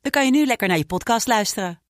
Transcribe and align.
dan 0.00 0.10
kan 0.10 0.24
je 0.24 0.30
nu 0.30 0.46
lekker 0.46 0.68
naar 0.68 0.76
je 0.76 0.86
podcast 0.86 1.26
luisteren. 1.26 1.82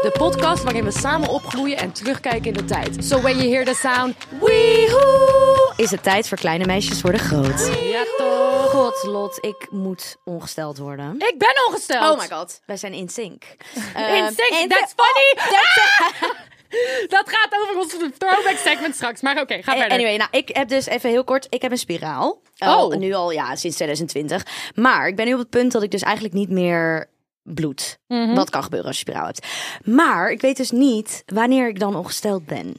De 0.00 0.10
podcast 0.18 0.62
waarin 0.62 0.84
we 0.84 0.90
samen 0.90 1.28
opgroeien 1.28 1.76
en 1.76 1.92
terugkijken 1.92 2.46
in 2.46 2.52
de 2.52 2.64
tijd. 2.64 3.04
So 3.04 3.20
when 3.20 3.36
you 3.36 3.48
hear 3.48 3.64
the 3.64 3.74
sound, 3.74 4.14
weehoe, 4.40 5.72
Is 5.76 5.90
het 5.90 6.02
tijd 6.02 6.28
voor 6.28 6.38
kleine 6.38 6.66
meisjes 6.66 7.00
worden 7.00 7.20
groot? 7.20 7.70
ja 7.82 8.04
toch. 8.16 8.70
God, 8.70 9.02
Lot, 9.02 9.38
ik 9.40 9.66
moet 9.70 10.16
ongesteld 10.24 10.78
worden. 10.78 11.14
Ik 11.18 11.34
ben 11.38 11.54
ongesteld. 11.68 12.12
Oh 12.12 12.18
my 12.20 12.28
god, 12.36 12.60
wij 12.66 12.76
zijn 12.76 12.92
in 12.92 13.08
sync. 13.08 13.44
In 13.96 14.34
sync, 14.36 14.70
that's 14.70 14.94
funny. 14.96 16.32
Dat 17.16 17.28
gaat 17.30 17.60
over 17.62 17.76
ons 17.80 17.96
throwback 18.18 18.56
segment 18.56 18.94
straks. 18.94 19.20
Maar 19.20 19.40
oké, 19.40 19.62
ga 19.62 19.72
verder. 19.72 19.90
Anyway, 19.92 20.16
nou, 20.16 20.28
ik 20.32 20.48
heb 20.56 20.68
dus 20.68 20.86
even 20.86 21.10
heel 21.10 21.24
kort, 21.24 21.46
ik 21.50 21.62
heb 21.62 21.70
een 21.70 21.78
spiraal. 21.78 22.42
Al- 22.58 22.86
Oh. 22.86 22.94
Nu 22.96 23.12
al, 23.12 23.30
ja, 23.30 23.56
sinds 23.56 23.76
2020. 23.76 24.72
Maar 24.74 25.08
ik 25.08 25.16
ben 25.16 25.26
nu 25.26 25.32
op 25.32 25.38
het 25.38 25.50
punt 25.50 25.72
dat 25.72 25.82
ik 25.82 25.90
dus 25.90 26.02
eigenlijk 26.02 26.34
niet 26.34 26.50
meer 26.50 27.06
bloed. 27.42 27.98
Mhm. 28.06 28.34
Wat 28.34 28.50
kan 28.50 28.62
gebeuren 28.62 28.88
als 28.88 28.96
je 29.00 29.02
spiraal 29.08 29.26
hebt. 29.26 29.46
Maar 29.84 30.30
ik 30.30 30.40
weet 30.40 30.56
dus 30.56 30.70
niet 30.70 31.22
wanneer 31.26 31.68
ik 31.68 31.78
dan 31.78 31.96
ongesteld 31.96 32.46
ben. 32.46 32.74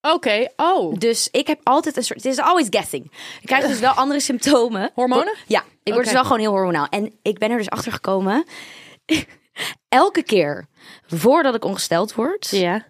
Oké, 0.00 0.48
oh. 0.56 0.94
Dus 0.98 1.28
ik 1.30 1.46
heb 1.46 1.60
altijd 1.62 1.96
een 1.96 2.04
soort. 2.04 2.22
Het 2.22 2.32
is 2.32 2.38
always 2.38 2.66
guessing. 2.70 3.04
Ik 3.40 3.46
krijg 3.46 3.66
dus 3.66 3.78
wel 3.80 3.92
andere 3.92 4.20
symptomen. 4.20 4.90
Hormonen? 4.94 5.34
Ja, 5.46 5.64
ik 5.82 5.92
word 5.92 6.04
dus 6.04 6.12
wel 6.14 6.22
gewoon 6.22 6.38
heel 6.38 6.50
hormonaal. 6.50 6.86
En 6.90 7.18
ik 7.22 7.38
ben 7.38 7.50
er 7.50 7.56
dus 7.56 7.70
achter 7.70 7.92
gekomen. 7.92 8.44
Elke 9.88 10.22
keer 10.22 10.66
voordat 11.06 11.54
ik 11.54 11.64
ongesteld 11.64 12.14
word, 12.14 12.48
Ja. 12.50 12.86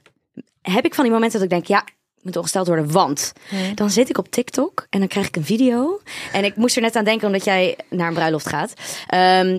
Heb 0.62 0.84
ik 0.84 0.94
van 0.94 1.04
die 1.04 1.12
momenten 1.12 1.40
dat 1.40 1.48
ik 1.48 1.54
denk, 1.54 1.66
ja, 1.66 1.86
ik 2.16 2.24
moet 2.24 2.36
ongesteld 2.36 2.66
worden. 2.66 2.92
Want 2.92 3.32
dan 3.74 3.90
zit 3.90 4.08
ik 4.08 4.18
op 4.18 4.28
TikTok 4.28 4.86
en 4.90 4.98
dan 4.98 5.08
krijg 5.08 5.26
ik 5.26 5.36
een 5.36 5.44
video. 5.44 6.00
En 6.32 6.44
ik 6.44 6.56
moest 6.56 6.76
er 6.76 6.82
net 6.82 6.96
aan 6.96 7.04
denken 7.04 7.26
omdat 7.26 7.44
jij 7.44 7.78
naar 7.90 8.08
een 8.08 8.14
bruiloft 8.14 8.48
gaat. 8.48 8.72
Ehm, 9.06 9.58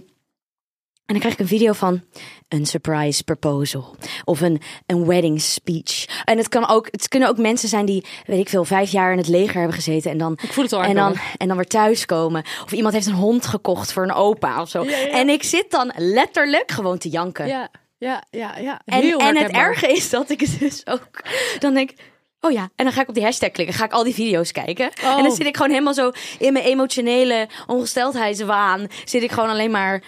en 1.05 1.13
dan 1.13 1.19
krijg 1.19 1.33
ik 1.33 1.39
een 1.39 1.57
video 1.57 1.73
van 1.73 2.03
een 2.47 2.65
surprise 2.65 3.23
proposal 3.23 3.95
of 4.23 4.41
een, 4.41 4.61
een 4.85 5.05
wedding 5.05 5.41
speech. 5.41 6.05
En 6.25 6.37
het, 6.37 6.49
kan 6.49 6.69
ook, 6.69 6.87
het 6.91 7.07
kunnen 7.07 7.29
ook 7.29 7.37
mensen 7.37 7.69
zijn 7.69 7.85
die, 7.85 8.05
weet 8.25 8.39
ik 8.39 8.49
veel, 8.49 8.65
vijf 8.65 8.91
jaar 8.91 9.11
in 9.11 9.17
het 9.17 9.27
leger 9.27 9.55
hebben 9.55 9.73
gezeten. 9.73 10.11
En 10.11 10.17
dan, 10.17 10.37
Ik 10.41 10.53
voel 10.53 10.63
het 10.63 10.73
al 10.73 10.83
en 10.83 10.95
dan, 10.95 11.15
en 11.37 11.47
dan 11.47 11.57
weer 11.57 11.67
thuiskomen. 11.67 12.43
Of 12.63 12.71
iemand 12.71 12.93
heeft 12.93 13.05
een 13.05 13.13
hond 13.13 13.45
gekocht 13.45 13.93
voor 13.93 14.03
een 14.03 14.13
opa 14.13 14.61
of 14.61 14.69
zo. 14.69 14.83
En 15.11 15.29
ik 15.29 15.43
zit 15.43 15.71
dan 15.71 15.93
letterlijk 15.95 16.71
gewoon 16.71 16.97
te 16.97 17.09
janken. 17.09 17.47
Ja, 17.47 17.69
ja, 18.03 18.23
ja, 18.31 18.57
ja. 18.57 18.81
En, 18.85 19.01
Heel 19.01 19.19
en 19.19 19.25
het 19.25 19.37
herkenbaar. 19.37 19.69
erge 19.69 19.91
is 19.91 20.09
dat 20.09 20.29
ik 20.29 20.39
het 20.39 20.59
dus 20.59 20.87
ook... 20.87 21.23
Dan 21.59 21.73
denk 21.73 21.91
ik, 21.91 21.97
oh 22.39 22.51
ja. 22.51 22.69
En 22.75 22.85
dan 22.85 22.93
ga 22.93 23.01
ik 23.01 23.07
op 23.07 23.13
die 23.13 23.23
hashtag 23.23 23.51
klikken. 23.51 23.75
Ga 23.75 23.85
ik 23.85 23.91
al 23.91 24.03
die 24.03 24.13
video's 24.13 24.51
kijken. 24.51 24.91
Oh. 25.03 25.17
En 25.17 25.23
dan 25.23 25.31
zit 25.31 25.45
ik 25.45 25.55
gewoon 25.55 25.71
helemaal 25.71 25.93
zo 25.93 26.11
in 26.39 26.53
mijn 26.53 26.65
emotionele 26.65 27.47
ongesteldheidswaan. 27.67 28.87
Zit 29.05 29.23
ik 29.23 29.31
gewoon 29.31 29.49
alleen 29.49 29.71
maar 29.71 30.03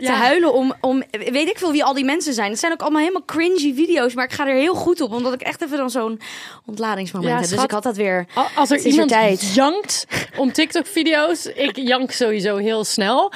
te 0.00 0.06
Ja. 0.06 0.14
huilen 0.14 0.52
om, 0.52 0.74
om... 0.80 1.02
Weet 1.10 1.48
ik 1.48 1.58
veel 1.58 1.72
wie 1.72 1.84
al 1.84 1.94
die 1.94 2.04
mensen 2.04 2.34
zijn. 2.34 2.50
Het 2.50 2.58
zijn 2.58 2.72
ook 2.72 2.80
allemaal 2.80 3.00
helemaal 3.00 3.24
cringy 3.24 3.74
video's. 3.74 4.14
Maar 4.14 4.24
ik 4.24 4.32
ga 4.32 4.46
er 4.46 4.54
heel 4.54 4.74
goed 4.74 5.00
op. 5.00 5.12
Omdat 5.12 5.32
ik 5.32 5.40
echt 5.40 5.62
even 5.62 5.76
dan 5.76 5.90
zo'n 5.90 6.20
ontladingsmoment 6.66 7.30
Ja, 7.30 7.38
heb. 7.38 7.44
Dus 7.44 7.52
schat. 7.52 7.64
ik 7.64 7.70
had 7.70 7.82
dat 7.82 7.96
weer... 7.96 8.26
Al- 8.34 8.46
Als 8.54 8.70
er 8.70 8.78
iemand 8.78 9.08
tijd. 9.10 9.54
jankt 9.54 10.06
om 10.36 10.52
TikTok-video's, 10.52 11.46
ik 11.46 11.76
jank 11.76 12.10
sowieso 12.10 12.56
heel 12.56 12.84
snel. 12.84 13.32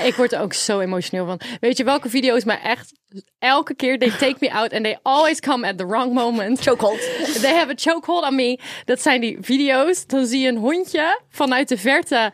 En 0.00 0.06
ik 0.06 0.14
word 0.14 0.32
er 0.32 0.40
ook 0.40 0.52
zo 0.52 0.80
emotioneel 0.80 1.26
van. 1.26 1.40
Weet 1.60 1.76
je 1.76 1.84
welke 1.84 2.08
video's 2.08 2.44
mij 2.44 2.60
echt 2.62 2.92
elke 3.38 3.74
keer, 3.74 3.98
they 3.98 4.10
take 4.10 4.36
me 4.40 4.52
out 4.52 4.72
and 4.72 4.82
they 4.84 4.98
always 5.02 5.40
come 5.40 5.66
at 5.68 5.78
the 5.78 5.86
wrong 5.86 6.12
moment. 6.12 6.60
Chokehold. 6.60 6.98
They 7.40 7.54
have 7.54 7.70
a 7.70 7.74
chokehold 7.76 8.24
on 8.24 8.34
me. 8.34 8.58
Dat 8.84 9.00
zijn 9.02 9.20
die 9.20 9.38
video's. 9.40 10.06
Dan 10.06 10.26
zie 10.26 10.40
je 10.40 10.48
een 10.48 10.56
hondje 10.56 11.20
vanuit 11.30 11.68
de 11.68 11.76
verte 11.78 12.32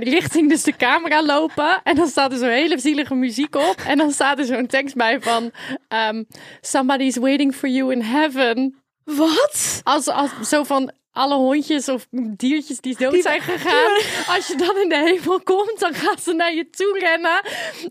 richting 0.00 0.48
dus 0.48 0.62
de 0.62 0.76
camera 0.76 1.22
lopen. 1.24 1.80
En 1.82 1.96
dan 1.96 2.08
staat 2.08 2.32
er 2.32 2.38
zo'n 2.38 2.48
hele 2.48 2.78
zielige 2.78 3.14
muziek 3.14 3.54
op. 3.54 3.74
En 3.86 3.98
dan 3.98 4.12
staat 4.12 4.38
er 4.38 4.44
zo'n 4.44 4.66
tekst 4.66 4.94
bij 4.94 5.20
van... 5.20 5.50
ehm, 5.88 6.24
Somebody's 6.60 7.16
waiting 7.16 7.54
for 7.54 7.68
you 7.68 7.92
in 7.92 8.02
heaven. 8.02 8.82
Wat? 9.04 9.80
Als, 9.82 10.08
als 10.08 10.30
zo 10.42 10.64
van 10.64 10.92
alle 11.12 11.34
hondjes 11.34 11.88
of 11.88 12.06
diertjes 12.36 12.80
die 12.80 12.96
dood 12.96 13.22
zijn 13.22 13.40
gegaan. 13.40 13.90
Als 14.34 14.46
je 14.46 14.56
dan 14.56 14.76
in 14.76 14.88
de 14.88 14.96
hemel 14.96 15.40
komt, 15.40 15.78
dan 15.78 15.94
gaan 15.94 16.18
ze 16.18 16.32
naar 16.32 16.54
je 16.54 16.70
toe 16.70 16.98
rennen. 16.98 17.40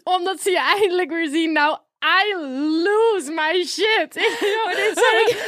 Omdat 0.03 0.41
ze 0.41 0.49
je 0.51 0.59
eindelijk 0.59 1.09
weer 1.09 1.29
zien. 1.29 1.51
Nou, 1.51 1.77
I 2.03 2.35
lose 2.83 3.31
my 3.31 3.63
shit. 3.65 4.13
maar, 4.65 4.75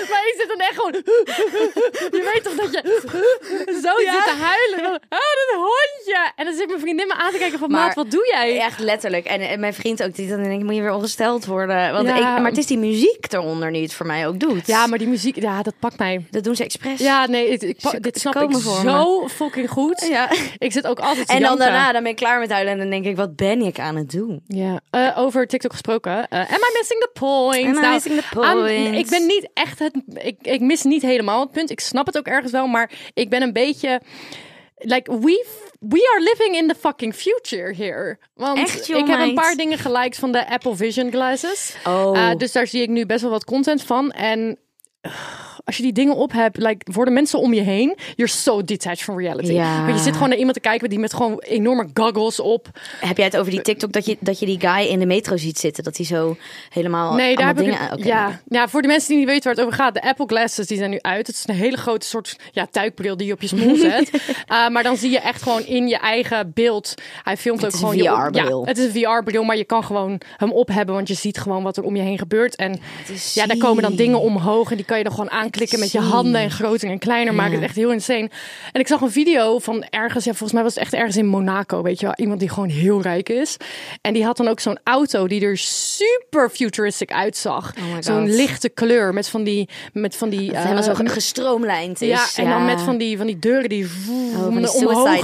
maar 0.10 0.24
ik 0.28 0.34
zit 0.38 0.48
dan 0.48 0.58
echt 0.60 0.74
gewoon... 0.76 0.92
Je 2.18 2.32
weet 2.34 2.44
toch 2.44 2.54
dat 2.56 2.72
je 2.74 3.02
zo 3.66 4.12
zit 4.12 4.24
te 4.24 4.36
huilen. 4.42 4.92
Oh, 4.94 5.32
dat 5.40 5.56
hondje. 5.56 6.32
En 6.36 6.46
dan 6.46 6.54
zit 6.54 6.68
mijn 6.68 6.80
vriendin 6.80 7.08
me 7.08 7.14
aan 7.14 7.32
te 7.32 7.38
kijken 7.38 7.60
van... 7.60 7.72
Maar- 7.72 7.86
Maat, 7.86 7.96
wat 7.96 8.12
doe 8.12 8.28
jij? 8.32 8.60
Echt 8.60 8.80
letterlijk. 8.80 9.26
En, 9.26 9.42
en 9.42 9.60
mijn 9.60 9.74
vriend 9.74 10.04
ook. 10.04 10.16
Die 10.16 10.28
dan 10.30 10.44
denk 10.44 10.60
ik, 10.60 10.66
moet 10.66 10.76
je 10.76 10.82
weer 10.82 10.92
ongesteld 10.94 11.46
worden. 11.46 11.92
Want 11.92 12.08
Ja. 12.08 12.16
ik, 12.16 12.22
maar 12.42 12.50
het 12.50 12.58
is 12.58 12.66
die 12.66 12.78
muziek 12.78 13.34
eronder 13.34 13.72
die 13.74 13.82
het 13.84 13.94
voor 13.94 14.06
mij 14.06 14.28
ook 14.28 14.40
doet. 14.40 14.68
Ja, 14.68 14.88
maar 14.88 14.98
die 14.98 15.08
muziek, 15.08 15.36
ja, 15.42 15.62
dat 15.62 15.74
pakt 15.80 15.98
mij. 15.98 16.26
Dat 16.30 16.44
doen 16.44 16.56
ze 16.56 16.64
expres. 16.64 17.00
Ja, 17.00 17.26
nee, 17.28 17.48
ik, 17.50 17.62
ik, 17.62 17.80
Ze- 17.80 18.00
dit 18.00 18.20
snap 18.20 18.36
ik 18.42 18.52
voor 18.58 18.82
zo 18.90 19.28
fucking 19.28 19.70
goed. 19.70 20.08
Ja. 20.10 20.30
Ik 20.58 20.72
zit 20.72 20.88
ook 20.88 21.00
altijd 21.00 21.30
En 21.30 21.34
dan 21.40 21.44
janken. 21.50 21.66
daarna, 21.66 21.92
dan 21.92 22.02
ben 22.02 22.12
ik 22.12 22.18
klaar 22.18 22.40
met 22.40 22.52
huilen. 22.52 22.72
En 22.74 22.80
dan 22.80 22.90
denk 22.90 23.06
ik, 23.06 23.16
wat 23.16 23.36
ben 23.36 23.62
ik 23.62 23.80
aan 23.80 23.96
het 23.96 24.12
doen? 24.12 24.42
Ja, 24.48 24.80
eh, 24.90 25.18
over 25.18 25.48
TikTok 25.48 25.72
gesproken. 25.72 26.28
Eh, 26.28 26.41
am 26.50 26.60
I 26.60 26.78
missing 26.78 27.00
the 27.00 27.10
point? 27.14 27.78
Am 27.78 27.84
I 27.84 27.88
missing 27.88 28.22
the 28.22 28.36
point? 28.36 28.96
ik 28.96 29.10
ben 29.10 29.26
niet 29.26 29.50
echt 29.54 29.80
het. 29.80 29.94
Ik, 30.14 30.38
ik 30.42 30.62
mis 30.62 30.84
niet 30.84 31.02
helemaal 31.02 31.40
het 31.40 31.52
punt. 31.52 31.70
Ik 31.70 31.80
snap 31.80 32.06
het 32.06 32.18
ook 32.18 32.28
ergens 32.28 32.52
wel, 32.52 32.68
maar 32.68 32.92
ik 33.14 33.30
ben 33.30 33.42
een 33.42 33.54
beetje. 33.54 34.02
Like, 34.76 35.20
we, 35.20 35.46
we 35.80 36.10
are 36.14 36.24
living 36.24 36.56
in 36.56 36.68
the 36.68 36.76
fucking 36.76 37.16
future 37.16 37.76
here. 37.76 38.18
Want 38.34 38.58
Echt, 38.58 38.88
joh, 38.88 38.98
ik 38.98 39.08
heb 39.08 39.20
een 39.20 39.34
paar 39.34 39.56
dingen 39.56 39.78
geliked 39.78 40.16
van 40.16 40.32
de 40.32 40.50
Apple 40.50 40.76
Vision 40.76 41.12
glasses. 41.12 41.76
Oh. 41.88 42.18
Eh, 42.18 42.38
dus 42.38 42.52
daar 42.52 42.68
zie 42.68 42.82
ik 42.82 42.90
nu 42.90 43.06
best 43.06 43.22
wel 43.22 43.32
wat 43.32 43.46
content 43.46 43.84
van. 43.84 44.12
En 44.12 44.60
als 45.64 45.78
je 45.78 45.84
die 45.84 45.94
dingen 45.94 46.16
op 46.16 46.32
hebt, 46.32 46.58
like, 46.58 46.92
voor 46.92 47.06
de 47.06 47.12
mensen 47.12 47.40
om 47.40 47.54
je 47.54 47.62
heen, 47.62 47.98
you're 48.16 48.32
so 48.32 48.64
detached 48.64 49.02
from 49.02 49.20
reality. 49.20 49.52
Ja. 49.52 49.88
Je 49.88 49.98
zit 49.98 50.14
gewoon 50.14 50.30
naar 50.30 50.38
iemand 50.38 50.56
te 50.56 50.62
kijken 50.62 50.90
die 50.90 51.00
met 51.00 51.14
gewoon 51.14 51.40
enorme 51.40 51.88
goggles 51.94 52.40
op. 52.40 52.70
Heb 53.00 53.18
jij 53.18 53.26
het 53.26 53.38
over 53.38 53.52
die 53.52 53.62
TikTok 53.62 53.92
dat 53.92 54.06
je, 54.06 54.18
dat 54.20 54.40
je 54.40 54.46
die 54.46 54.60
guy 54.60 54.86
in 54.86 55.00
de 55.00 55.06
metro 55.06 55.38
ziet 55.38 55.60
zitten? 55.60 55.84
Dat 55.84 55.98
hij 55.98 56.06
zo 56.06 56.38
helemaal 56.70 57.14
Nee, 57.14 57.36
daar 57.36 57.48
heb 57.48 57.60
ik 57.60 57.66
dingen... 57.66 57.92
oké. 57.94 58.08
ja. 58.08 58.42
ja, 58.48 58.68
voor 58.68 58.82
de 58.82 58.88
mensen 58.88 59.10
die 59.10 59.18
niet 59.18 59.28
weten 59.28 59.44
waar 59.44 59.54
het 59.54 59.64
over 59.66 59.78
gaat. 59.78 59.94
De 59.94 60.02
Apple 60.02 60.26
Glasses 60.26 60.68
die 60.68 60.78
zijn 60.78 60.90
nu 60.90 61.00
uit. 61.02 61.28
Het 61.28 61.36
is 61.36 61.44
een 61.46 61.56
hele 61.56 61.78
grote 61.78 62.08
soort 62.08 62.36
ja, 62.52 62.68
tuikbril 62.72 63.18
die 63.18 63.28
je 63.28 63.34
op 63.34 63.42
je 63.42 63.48
smoel 63.48 63.76
zet. 63.90 64.12
Uh, 64.14 64.70
maar 64.70 64.84
dan 64.84 64.98
zie 64.98 65.12
je 65.12 65.20
echt 65.20 65.42
gewoon 65.42 65.66
in 65.66 65.88
je 65.88 65.98
eigen 65.98 66.52
beeld. 66.54 66.94
Hij 67.24 67.38
filmt 67.38 67.66
ook 67.66 67.76
gewoon... 67.76 67.94
VR-bril. 67.94 68.62
Ja, 68.62 68.68
het 68.68 68.78
is 68.78 68.86
een 68.86 68.92
VR-bril, 68.92 69.44
maar 69.44 69.58
je 69.58 69.66
kan 69.66 69.84
gewoon 69.84 70.22
hem 70.38 70.52
op 70.52 70.68
hebben. 70.68 70.96
Want 70.96 71.08
je 71.08 71.14
ziet 71.14 71.38
gewoon 71.38 71.64
wat 71.64 71.78
er 71.78 71.84
om 71.84 71.96
je 71.96 72.02
heen 72.02 72.18
gebeurt. 72.18 72.56
En 72.56 72.80
ja, 73.34 73.46
daar 73.46 73.58
komen 73.58 73.84
dan 73.84 73.96
dingen 73.96 74.20
omhoog. 74.20 74.72
En 74.72 74.78
die 74.78 74.86
kan 74.92 75.00
je 75.00 75.04
dan 75.06 75.14
gewoon 75.14 75.32
aanklikken 75.32 75.80
met 75.80 75.92
je 75.92 76.00
handen. 76.00 76.42
En 76.42 76.52
groter 76.52 76.90
en 76.90 77.00
kleiner 77.00 77.34
maken. 77.34 77.52
Het 77.54 77.62
is 77.62 77.68
echt 77.68 77.76
heel 77.76 77.92
insane. 77.92 78.30
En 78.72 78.80
ik 78.80 78.88
zag 78.88 79.02
een 79.02 79.12
video 79.12 79.60
van 79.60 79.84
ergens... 79.90 80.24
Ja, 80.26 80.32
volgens 80.32 80.52
mij 80.54 80.64
was 80.64 80.74
het 80.74 80.84
echt 80.84 80.94
ergens 80.94 81.18
in 81.18 81.26
Monaco. 81.26 81.82
Weet 81.82 82.00
je 82.00 82.06
wel. 82.06 82.16
Iemand 82.18 82.40
die 82.40 82.50
gewoon 82.50 82.70
heel 82.70 83.02
rijk 83.02 83.30
is. 83.30 83.58
En 84.02 84.14
die 84.14 84.24
had 84.26 84.38
dan 84.38 84.48
ook 84.48 84.60
zo'n 84.60 84.80
auto 84.84 85.28
die 85.28 85.42
er 85.42 85.58
super 85.58 86.50
futuristic 86.50 87.12
uitzag. 87.12 87.74
Oh 87.78 87.84
zo'n 88.00 88.30
lichte 88.36 88.70
kleur 88.70 89.14
met 89.14 89.28
van 89.30 89.44
die... 89.44 89.70
Met 89.94 90.16
van 90.16 90.30
die 90.30 90.52
eh, 90.52 90.62
helemaal 90.62 90.84
zo 90.84 90.94
ge- 90.94 91.10
gestroomlijnd 91.10 92.02
is. 92.02 92.08
ja, 92.08 92.44
en 92.44 92.50
dan 92.50 92.66
met 92.66 92.82
van 92.82 92.98
die, 92.98 93.18
van 93.18 93.26
die 93.26 93.40
deuren 93.40 93.70
die, 93.70 93.86
Oh, 94.10 94.56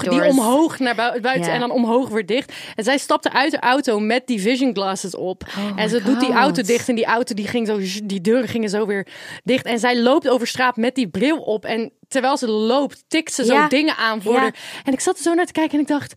die 0.09 0.23
omhoog, 0.29 0.77
die 0.77 0.85
naar 0.85 0.95
bui- 0.95 1.19
buiten 1.21 1.47
Ja. 1.47 1.53
en 1.53 1.59
dan 1.59 1.71
omhoog 1.71 2.09
weer 2.09 2.25
dicht. 2.25 2.53
En 2.75 2.83
zij 2.83 2.97
stapte 2.97 3.31
uit 3.33 3.51
de 3.51 3.59
auto 3.59 3.99
met 3.99 4.27
die 4.27 4.41
vision 4.41 4.73
glasses 4.73 5.15
op. 5.15 5.43
Oh 5.57 5.81
en 5.81 5.89
ze 5.89 6.03
doet 6.03 6.19
die 6.19 6.31
auto 6.31 6.61
dicht 6.61 6.89
en 6.89 6.95
die 6.95 7.05
auto 7.05 7.33
die 7.35 7.47
ging 7.47 7.67
zo, 7.67 7.79
die 8.03 8.21
deuren 8.21 8.47
gingen 8.47 8.69
zo 8.69 8.85
weer 8.85 9.07
dicht. 9.43 9.56
En 9.65 9.79
zij 9.79 9.99
loopt 10.01 10.29
over 10.29 10.47
straat 10.47 10.75
met 10.75 10.95
die 10.95 11.07
bril 11.09 11.37
op. 11.37 11.65
En 11.65 11.91
terwijl 12.07 12.37
ze 12.37 12.47
loopt, 12.49 13.03
tikt 13.07 13.33
ze 13.33 13.45
zo 13.45 13.67
dingen 13.67 13.95
aan 13.95 14.21
voor 14.21 14.33
Ja. 14.33 14.39
haar. 14.39 14.55
En 14.83 14.93
ik 14.93 14.99
zat 14.99 15.17
er 15.17 15.23
zo 15.23 15.33
naar 15.33 15.45
te 15.45 15.51
kijken 15.51 15.73
en 15.73 15.79
ik 15.79 15.87
dacht... 15.87 16.13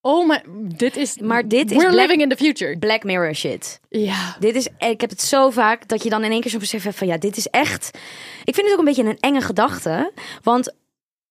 Oh, 0.00 0.26
maar 0.26 0.44
dit 0.76 0.96
is... 0.96 1.18
Maar 1.18 1.48
dit 1.48 1.70
is 1.70 1.76
We're 1.76 1.94
living 1.94 2.22
in 2.22 2.28
the 2.28 2.36
future. 2.36 2.78
Black 2.78 3.04
Mirror 3.04 3.34
shit. 3.34 3.80
Ja. 3.88 4.36
Dit 4.40 4.54
is, 4.54 4.68
ik 4.78 5.00
heb 5.00 5.10
het 5.10 5.22
zo 5.22 5.50
vaak 5.50 5.88
dat 5.88 6.02
je 6.02 6.08
dan 6.10 6.24
in 6.24 6.30
één 6.30 6.40
keer 6.40 6.50
zo'n 6.50 6.60
besef 6.60 6.82
hebt 6.82 6.96
van 6.96 7.06
ja, 7.06 7.18
dit 7.18 7.36
is 7.36 7.46
echt. 7.46 7.90
Ik 8.44 8.54
vind 8.54 8.66
het 8.66 8.72
ook 8.72 8.78
een 8.78 8.84
beetje 8.94 9.04
een 9.04 9.18
enge 9.20 9.40
gedachte. 9.40 10.12
Want 10.42 10.74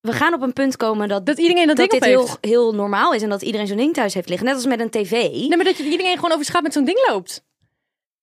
we 0.01 0.13
gaan 0.13 0.33
op 0.33 0.41
een 0.41 0.53
punt 0.53 0.77
komen 0.77 1.07
dat, 1.07 1.25
Dat 1.25 1.37
iedereen 1.37 1.67
dat, 1.67 1.75
dat 1.77 1.89
ding 1.89 2.01
dit 2.01 2.11
heel, 2.11 2.27
heel 2.41 2.73
normaal 2.73 3.13
is 3.13 3.21
en 3.21 3.29
dat 3.29 3.41
iedereen 3.41 3.67
zo'n 3.67 3.77
ding 3.77 3.93
thuis 3.93 4.13
heeft 4.13 4.29
liggen. 4.29 4.47
Net 4.47 4.55
als 4.55 4.65
met 4.65 4.79
een 4.79 4.89
tv. 4.89 5.11
Nee, 5.11 5.55
maar 5.55 5.65
dat 5.65 5.77
je 5.77 5.83
iedereen 5.83 6.15
gewoon 6.15 6.31
over 6.31 6.45
straat 6.45 6.63
met 6.63 6.73
zo'n 6.73 6.85
ding 6.85 7.07
loopt. 7.09 7.43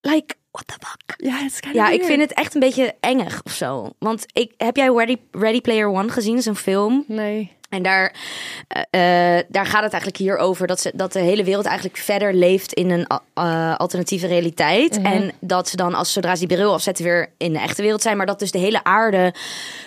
Like, 0.00 0.34
what 0.54 0.66
the 0.66 0.86
fuck? 0.86 1.26
Ja, 1.26 1.36
het 1.36 1.52
is 1.52 1.72
Ja, 1.72 1.88
ik 1.88 2.04
vind 2.04 2.20
het 2.20 2.32
echt 2.32 2.54
een 2.54 2.60
beetje 2.60 2.94
engig 3.00 3.40
of 3.44 3.52
zo. 3.52 3.90
Want 3.98 4.26
ik, 4.32 4.52
heb 4.56 4.76
jij 4.76 4.88
Ready, 4.88 5.16
Ready 5.30 5.60
Player 5.60 5.88
One 5.88 6.08
gezien? 6.08 6.30
Dat 6.30 6.40
is 6.40 6.46
een 6.46 6.56
film. 6.56 7.04
Nee. 7.06 7.52
En 7.68 7.82
daar, 7.82 8.14
eh, 8.68 9.38
eh, 9.38 9.44
daar 9.48 9.66
gaat 9.66 9.82
het 9.82 9.92
eigenlijk 9.92 10.16
hier 10.16 10.36
over 10.36 10.66
dat, 10.66 10.80
ze, 10.80 10.92
dat 10.94 11.12
de 11.12 11.18
hele 11.18 11.44
wereld 11.44 11.64
eigenlijk 11.66 11.96
verder 11.96 12.34
leeft 12.34 12.72
in 12.72 12.90
een 12.90 13.06
eh, 13.34 13.74
alternatieve 13.76 14.26
realiteit. 14.26 15.00
En 15.02 15.32
dat 15.40 15.68
ze 15.68 15.76
dan, 15.76 15.94
als 15.94 16.12
zodra 16.12 16.34
ze 16.34 16.46
die 16.46 16.56
bril 16.56 16.72
afzetten, 16.72 17.04
weer 17.04 17.32
in 17.38 17.52
de 17.52 17.58
echte 17.58 17.82
wereld 17.82 18.02
zijn. 18.02 18.16
Maar 18.16 18.26
dat 18.26 18.38
dus 18.38 18.50
de 18.50 18.58
hele 18.58 18.84
aarde 18.84 19.34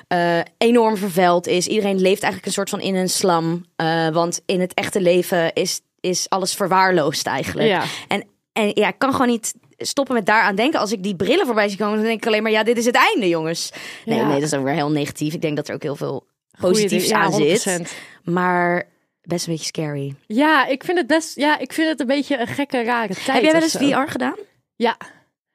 eh, 0.07 0.39
enorm 0.57 0.97
vervuild 0.97 1.47
is. 1.47 1.67
Iedereen 1.67 1.99
leeft 1.99 2.21
eigenlijk 2.21 2.45
een 2.45 2.51
soort 2.51 2.69
van 2.69 2.79
in 2.79 2.95
een 2.95 3.09
slam. 3.09 3.65
eh, 3.75 4.09
want 4.09 4.41
in 4.45 4.61
het 4.61 4.73
echte 4.73 5.01
leven 5.01 5.53
is, 5.53 5.81
is 5.99 6.29
alles 6.29 6.53
verwaarloosd 6.53 7.27
eigenlijk. 7.27 7.67
Ja. 7.67 7.83
En, 8.07 8.23
en 8.53 8.71
ja, 8.73 8.87
ik 8.87 8.97
kan 8.97 9.11
gewoon 9.11 9.27
niet 9.27 9.53
stoppen 9.77 10.15
met 10.15 10.25
daaraan 10.25 10.56
denken. 10.56 10.79
Als 10.79 10.91
ik 10.91 11.03
die 11.03 11.15
brillen 11.15 11.45
voorbij 11.45 11.69
zie 11.69 11.77
komen, 11.77 11.95
dan 11.95 12.06
denk 12.06 12.21
ik 12.21 12.27
alleen 12.27 12.44
maar, 12.44 12.51
ja, 12.51 12.63
dit 12.63 12.77
is 12.77 12.85
het 12.85 12.95
einde, 12.95 13.27
jongens. 13.27 13.71
Nee, 14.06 14.18
Ja. 14.18 14.24
nee, 14.27 14.39
dat 14.39 14.51
is 14.51 14.53
ook 14.53 14.63
weer 14.63 14.74
heel 14.74 14.91
negatief. 14.91 15.33
Ik 15.33 15.41
denk 15.41 15.56
dat 15.56 15.68
er 15.68 15.74
ook 15.75 15.83
heel 15.83 15.95
veel 15.95 16.25
positiefs. 16.59 17.07
Ja, 17.09 17.18
aan 17.19 17.33
zit. 17.33 17.65
100%. 17.65 17.94
Maar 18.24 18.83
best 19.21 19.45
een 19.47 19.51
beetje 19.53 19.68
scary. 19.68 20.15
Ja, 20.27 20.65
ik 20.65 20.83
vind 20.83 20.97
het 20.97 21.07
best. 21.07 21.35
Ja, 21.35 21.57
ik 21.59 21.74
vind 21.74 21.89
het 21.89 22.00
een 22.00 22.07
beetje 22.07 22.39
een 22.39 22.47
gekke, 22.47 22.83
rare 22.83 23.13
tijd. 23.13 23.25
Heb 23.27 23.41
jij 23.44 23.51
wel 23.51 23.62
eens. 23.62 23.75
VR 24.06 24.12
gedaan? 24.12 24.35
Ja, 24.75 24.97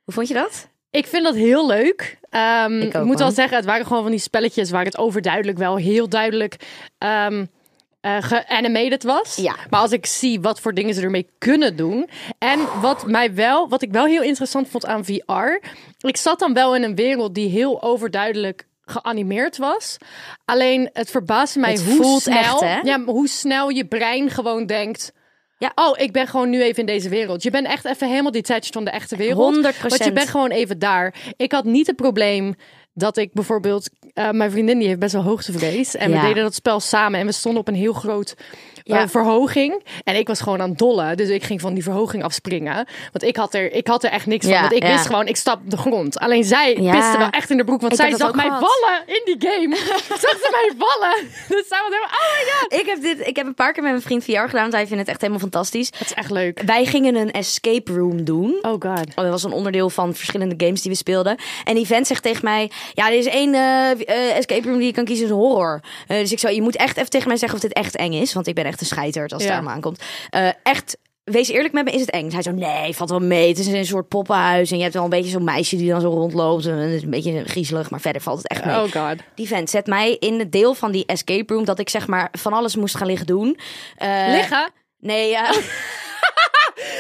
Hoe 0.05 0.15
vond 0.15 0.29
je 0.29 0.35
dat? 0.35 0.69
ik 0.91 1.07
vind 1.07 1.25
dat 1.25 1.35
heel 1.35 1.67
leuk. 1.67 2.19
Ehm, 2.31 2.81
Ik 2.81 3.03
moet 3.05 3.19
wel 3.19 3.31
zeggen, 3.31 3.57
het 3.57 3.67
waren 3.67 3.87
gewoon 3.87 4.03
van 4.03 4.11
die 4.11 4.21
spelletjes 4.21 4.71
waar 4.71 4.85
het 4.85 4.99
overduidelijk 4.99 5.59
wel 5.59 5.77
heel 5.77 6.09
duidelijk 6.09 6.57
ehm 6.99 7.45
eh, 8.03 8.17
geanimated 8.21 9.03
was. 9.03 9.37
Ja. 9.37 9.55
Maar 9.71 9.81
als 9.81 9.93
ik 9.93 10.07
zie 10.07 10.41
wat 10.41 10.61
voor 10.61 10.75
dingen 10.75 10.95
ze 10.95 11.01
ermee 11.01 11.29
kunnen 11.39 11.77
doen. 11.77 12.09
En 12.39 12.81
wat 12.81 13.07
mij 13.07 13.35
wel, 13.35 13.69
wat 13.69 13.83
ik 13.83 13.93
wel 13.93 14.05
heel 14.05 14.23
interessant 14.23 14.69
vond 14.69 14.87
aan 14.87 15.05
VR. 15.05 15.69
Ik 15.99 16.17
zat 16.17 16.39
dan 16.39 16.55
wel 16.55 16.75
in 16.75 16.83
een 16.83 16.95
wereld 16.95 17.35
die 17.35 17.49
heel 17.49 17.83
overduidelijk 17.83 18.67
geanimeerd 18.85 19.57
was. 19.57 19.97
Alleen 20.45 20.91
het 20.93 21.11
verbaasde 21.11 21.61
mij 21.61 21.73
Het 21.73 21.97
hoe 21.97 22.21
snel, 22.21 22.63
echt, 22.63 22.87
ja, 22.87 23.05
hoe 23.05 23.29
snel 23.29 23.69
je 23.69 23.87
brein 23.87 24.31
gewoon 24.31 24.67
denkt. 24.67 25.13
Ja. 25.59 25.73
Oh, 25.75 26.01
ik 26.01 26.13
ben 26.13 26.27
gewoon 26.27 26.51
nu 26.51 26.63
even 26.63 26.81
in 26.81 26.87
deze 26.87 27.09
wereld. 27.09 27.43
Je 27.43 27.51
bent 27.51 27.67
echt 27.67 27.85
even 27.85 28.09
helemaal 28.09 28.31
detached 28.31 28.73
van 28.73 28.85
de 28.85 28.91
echte 28.91 29.17
wereld. 29.17 29.57
100%. 29.57 29.61
Want 29.89 30.05
je 30.05 30.13
bent 30.13 30.29
gewoon 30.29 30.51
even 30.51 30.79
daar. 30.79 31.15
Ik 31.37 31.53
had 31.53 31.65
niet 31.65 31.87
het 31.87 31.97
probleem 31.97 32.55
dat 32.95 33.17
ik 33.17 33.33
bijvoorbeeld... 33.33 33.91
eh, 34.15 34.31
mijn 34.31 34.51
vriendin 34.51 34.79
die 34.79 34.87
heeft 34.89 34.99
best 35.01 35.13
wel 35.13 35.23
hoogtevrees. 35.23 35.97
En 35.97 36.11
Ja. 36.11 36.21
we 36.21 36.27
deden 36.27 36.43
dat 36.43 36.55
spel 36.55 36.81
samen. 36.81 37.21
En 37.21 37.27
we 37.27 37.33
stonden 37.33 37.61
op 37.61 37.69
een 37.69 37.75
heel 37.75 37.93
groot 37.93 38.35
Ja. 38.85 39.09
verhoging. 39.09 39.83
En 40.05 40.17
ik 40.17 40.27
was 40.29 40.41
gewoon 40.41 40.61
aan 40.61 40.69
het 40.69 40.79
dollen. 40.79 41.17
Dus 41.17 41.29
ik 41.29 41.43
ging 41.43 41.61
van 41.61 41.75
die 41.75 41.83
verhoging 41.83 42.25
afspringen. 42.25 42.75
Want 43.13 43.23
ik 43.25 43.37
had 43.37 43.55
er, 43.55 43.73
ik 43.73 43.87
had 43.87 44.05
er 44.05 44.11
echt 44.11 44.27
niks 44.27 44.47
van. 44.47 44.61
Want 44.61 44.73
ik 44.73 44.83
wist 44.85 45.07
gewoon, 45.07 45.27
ik 45.27 45.37
stap 45.37 45.61
de 45.65 45.77
grond. 45.77 46.19
Alleen 46.19 46.45
zij 46.45 46.75
piste 46.75 47.19
wel 47.19 47.31
echt 47.31 47.51
in 47.51 47.57
de 47.57 47.65
broek. 47.65 47.81
Want 47.81 47.93
Ik 47.93 47.99
zij 47.99 48.17
zag 48.17 48.35
mij 48.35 48.45
gehad. 48.45 48.61
vallen 48.61 49.03
in 49.07 49.23
die 49.25 49.49
game. 49.51 49.77
zag 50.09 50.31
ze 50.31 50.49
mij 50.51 50.73
vallen. 50.79 51.27
Dus 51.49 51.69
zij 51.69 51.79
was 51.83 51.89
helemaal, 51.91 52.09
oh 52.13 52.33
my 52.39 52.53
god. 52.53 52.81
Ik 52.81 52.87
heb, 52.87 53.03
dit, 53.03 53.27
ik 53.29 53.37
heb 53.37 53.47
een 53.47 53.55
paar 53.55 53.73
keer 53.73 53.83
met 53.83 53.93
mijn 53.93 54.05
vriend 54.05 54.25
VR 54.25 54.31
gedaan. 54.31 54.61
Want 54.61 54.73
hij 54.73 54.87
vindt 54.87 55.01
het 55.01 55.09
echt 55.09 55.21
helemaal 55.21 55.41
fantastisch. 55.43 55.91
Dat 55.91 56.01
is 56.01 56.13
echt 56.13 56.31
leuk. 56.31 56.63
Wij 56.67 56.85
gingen 56.85 57.15
een 57.15 57.31
escape 57.31 57.93
room 57.93 58.25
doen. 58.25 58.59
Oh 58.63 58.71
god. 58.71 58.83
Oh, 58.85 59.15
dat 59.15 59.29
was 59.31 59.45
een 59.45 59.53
onderdeel 59.53 59.91
van 59.91 60.15
verschillende 60.15 60.55
games 60.65 60.83
die 60.83 60.91
we 60.91 60.97
speelden. 60.97 61.37
En 61.65 61.75
die 61.75 61.87
vent 61.87 62.07
zegt 62.07 62.23
tegen 62.23 62.45
mij: 62.45 62.71
Ja, 62.95 63.07
er 63.11 63.19
is 63.19 63.27
één 63.27 63.55
eh, 63.55 63.91
eh, 63.91 64.37
escape 64.37 64.69
room 64.69 64.79
die 64.79 64.87
je 64.87 64.93
kan 64.93 65.05
kiezen, 65.05 65.25
is 65.25 65.31
een 65.31 65.37
horror. 65.37 65.81
Eh, 66.07 66.19
dus 66.19 66.33
ik 66.33 66.39
zou, 66.39 66.55
je 66.55 66.63
moet 66.63 66.77
echt 66.77 66.97
even 66.97 67.11
tegen 67.11 67.29
mij 67.29 67.37
zeggen 67.37 67.59
of 67.59 67.65
dit 67.65 67.73
echt 67.73 67.97
eng 67.97 68.13
is. 68.13 68.33
Want 68.33 68.47
ik 68.47 68.55
ben 68.55 68.65
echt 68.65 68.72
een 68.81 68.87
scheiterd 68.87 69.33
als 69.33 69.43
het 69.43 69.51
Ja. 69.51 69.57
daar 69.57 69.65
maar 69.67 69.75
aankomt. 69.75 70.03
Eh, 70.31 70.49
echt. 70.63 70.97
Wees 71.25 71.49
eerlijk 71.49 71.75
met 71.75 71.85
me, 71.85 71.91
is 71.91 72.01
het 72.01 72.11
eng? 72.11 72.31
Hij 72.33 72.43
zo, 72.43 72.51
nee, 72.51 72.95
valt 72.97 73.11
wel 73.11 73.21
mee. 73.21 73.49
Het 73.49 73.59
is 73.59 73.67
een 73.67 73.87
soort 73.87 74.09
poppenhuis. 74.09 74.71
En 74.71 74.77
je 74.77 74.83
hebt 74.83 74.95
wel 74.95 75.05
een 75.05 75.11
beetje 75.11 75.31
zo'n 75.31 75.45
meisje 75.45 75.77
die 75.77 75.91
dan 75.91 76.01
zo 76.01 76.09
rondloopt. 76.09 76.67
En 76.67 76.77
het 76.77 76.93
is 76.93 77.03
een 77.03 77.11
beetje 77.11 77.45
griezelig, 77.45 77.91
maar 77.91 78.01
verder 78.01 78.23
valt 78.23 78.39
het 78.39 78.49
echt 78.49 78.65
mee. 78.65 78.75
Oh 78.75 78.83
god. 78.91 79.17
Die 79.35 79.47
vent 79.47 79.71
zet 79.71 79.87
mij 79.87 80.17
in 80.19 80.39
het 80.39 80.53
deel 80.53 80.75
van 80.75 80.93
die 80.93 81.07
escape 81.07 81.55
room... 81.55 81.65
dat 81.65 81.79
ik 81.79 81.89
zeg 81.89 82.07
maar 82.07 82.29
van 82.33 82.53
alles 82.53 82.77
moest 82.77 82.97
gaan 82.97 83.07
liggen 83.07 83.27
doen. 83.27 83.59
Eh, 83.97 84.25
Liggen? 84.29 84.71
Nee, 84.99 85.29
ja. 85.31 85.51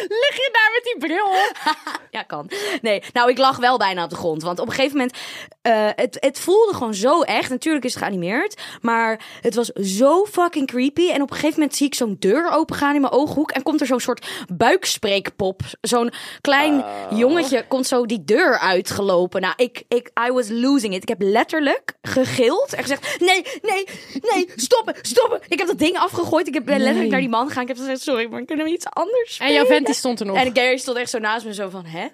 Lig 0.08 0.36
je 0.36 0.50
daar 0.52 0.70
met 0.72 0.82
die 0.84 1.08
bril 1.08 1.26
op? 1.26 1.56
Ja, 2.10 2.22
kan. 2.22 2.50
Nee, 2.82 3.02
nou, 3.12 3.30
ik 3.30 3.38
lag 3.38 3.56
wel 3.56 3.78
bijna 3.78 4.04
op 4.04 4.10
de 4.10 4.16
grond. 4.16 4.42
Want 4.42 4.58
op 4.58 4.66
een 4.66 4.72
gegeven 4.72 4.96
moment, 4.96 5.16
eh, 5.62 5.88
het, 6.04 6.16
het 6.20 6.40
voelde 6.40 6.74
gewoon 6.74 6.94
zo 6.94 7.22
echt. 7.22 7.50
Natuurlijk 7.50 7.84
is 7.84 7.94
het 7.94 8.02
geanimeerd, 8.02 8.60
maar 8.80 9.24
het 9.40 9.54
was 9.54 9.68
zo 9.68 10.24
fucking 10.24 10.66
creepy. 10.66 11.10
En 11.10 11.22
op 11.22 11.30
een 11.30 11.36
gegeven 11.36 11.58
moment 11.60 11.76
zie 11.76 11.86
ik 11.86 11.94
zo'n 11.94 12.16
deur 12.18 12.50
opengaan 12.50 12.94
in 12.94 13.00
mijn 13.00 13.12
ooghoek. 13.12 13.50
En 13.50 13.62
komt 13.62 13.80
er 13.80 13.86
zo'n 13.86 14.00
soort 14.00 14.26
buikspreekpop. 14.54 15.60
Zo'n 15.80 16.12
klein 16.40 16.84
jongetje 17.10 17.64
komt 17.68 17.86
zo 17.86 18.06
die 18.06 18.24
deur 18.24 18.58
uitgelopen. 18.58 19.40
Nou, 19.40 19.54
ik, 19.56 19.82
ik, 19.88 20.10
I 20.28 20.32
was 20.32 20.48
losing 20.48 20.94
it. 20.94 21.02
Ik 21.02 21.08
heb 21.08 21.22
letterlijk 21.22 21.92
gegild 22.02 22.72
en 22.72 22.82
gezegd, 22.82 23.20
nee, 23.20 23.42
nee, 23.62 23.84
nee, 24.34 24.48
stoppen, 24.56 24.94
stoppen. 25.02 25.40
Ik 25.48 25.58
heb 25.58 25.66
dat 25.66 25.78
ding 25.78 25.98
afgegooid. 25.98 26.46
Ik 26.46 26.54
heb 26.54 26.64
ben 26.64 26.78
letterlijk 26.78 27.10
naar 27.10 27.20
die 27.20 27.28
man 27.28 27.46
gegaan. 27.46 27.62
Ik 27.62 27.68
heb 27.68 27.76
gezegd, 27.76 28.00
sorry, 28.00 28.26
maar 28.30 28.44
kunnen 28.44 28.64
we 28.64 28.72
iets 28.72 28.86
anders 28.90 29.38
En 29.38 29.52
jouw 29.52 29.66
vent 29.66 29.88
die 29.92 30.00
stond 30.00 30.20
er 30.20 30.26
nog. 30.26 30.36
En 30.36 30.56
Gary 30.56 30.76
stond 30.76 30.96
echt 30.96 31.10
zo 31.10 31.18
naast 31.18 31.44
me, 31.44 31.54
zo 31.54 31.68
van, 31.68 31.84
hè? 31.84 32.06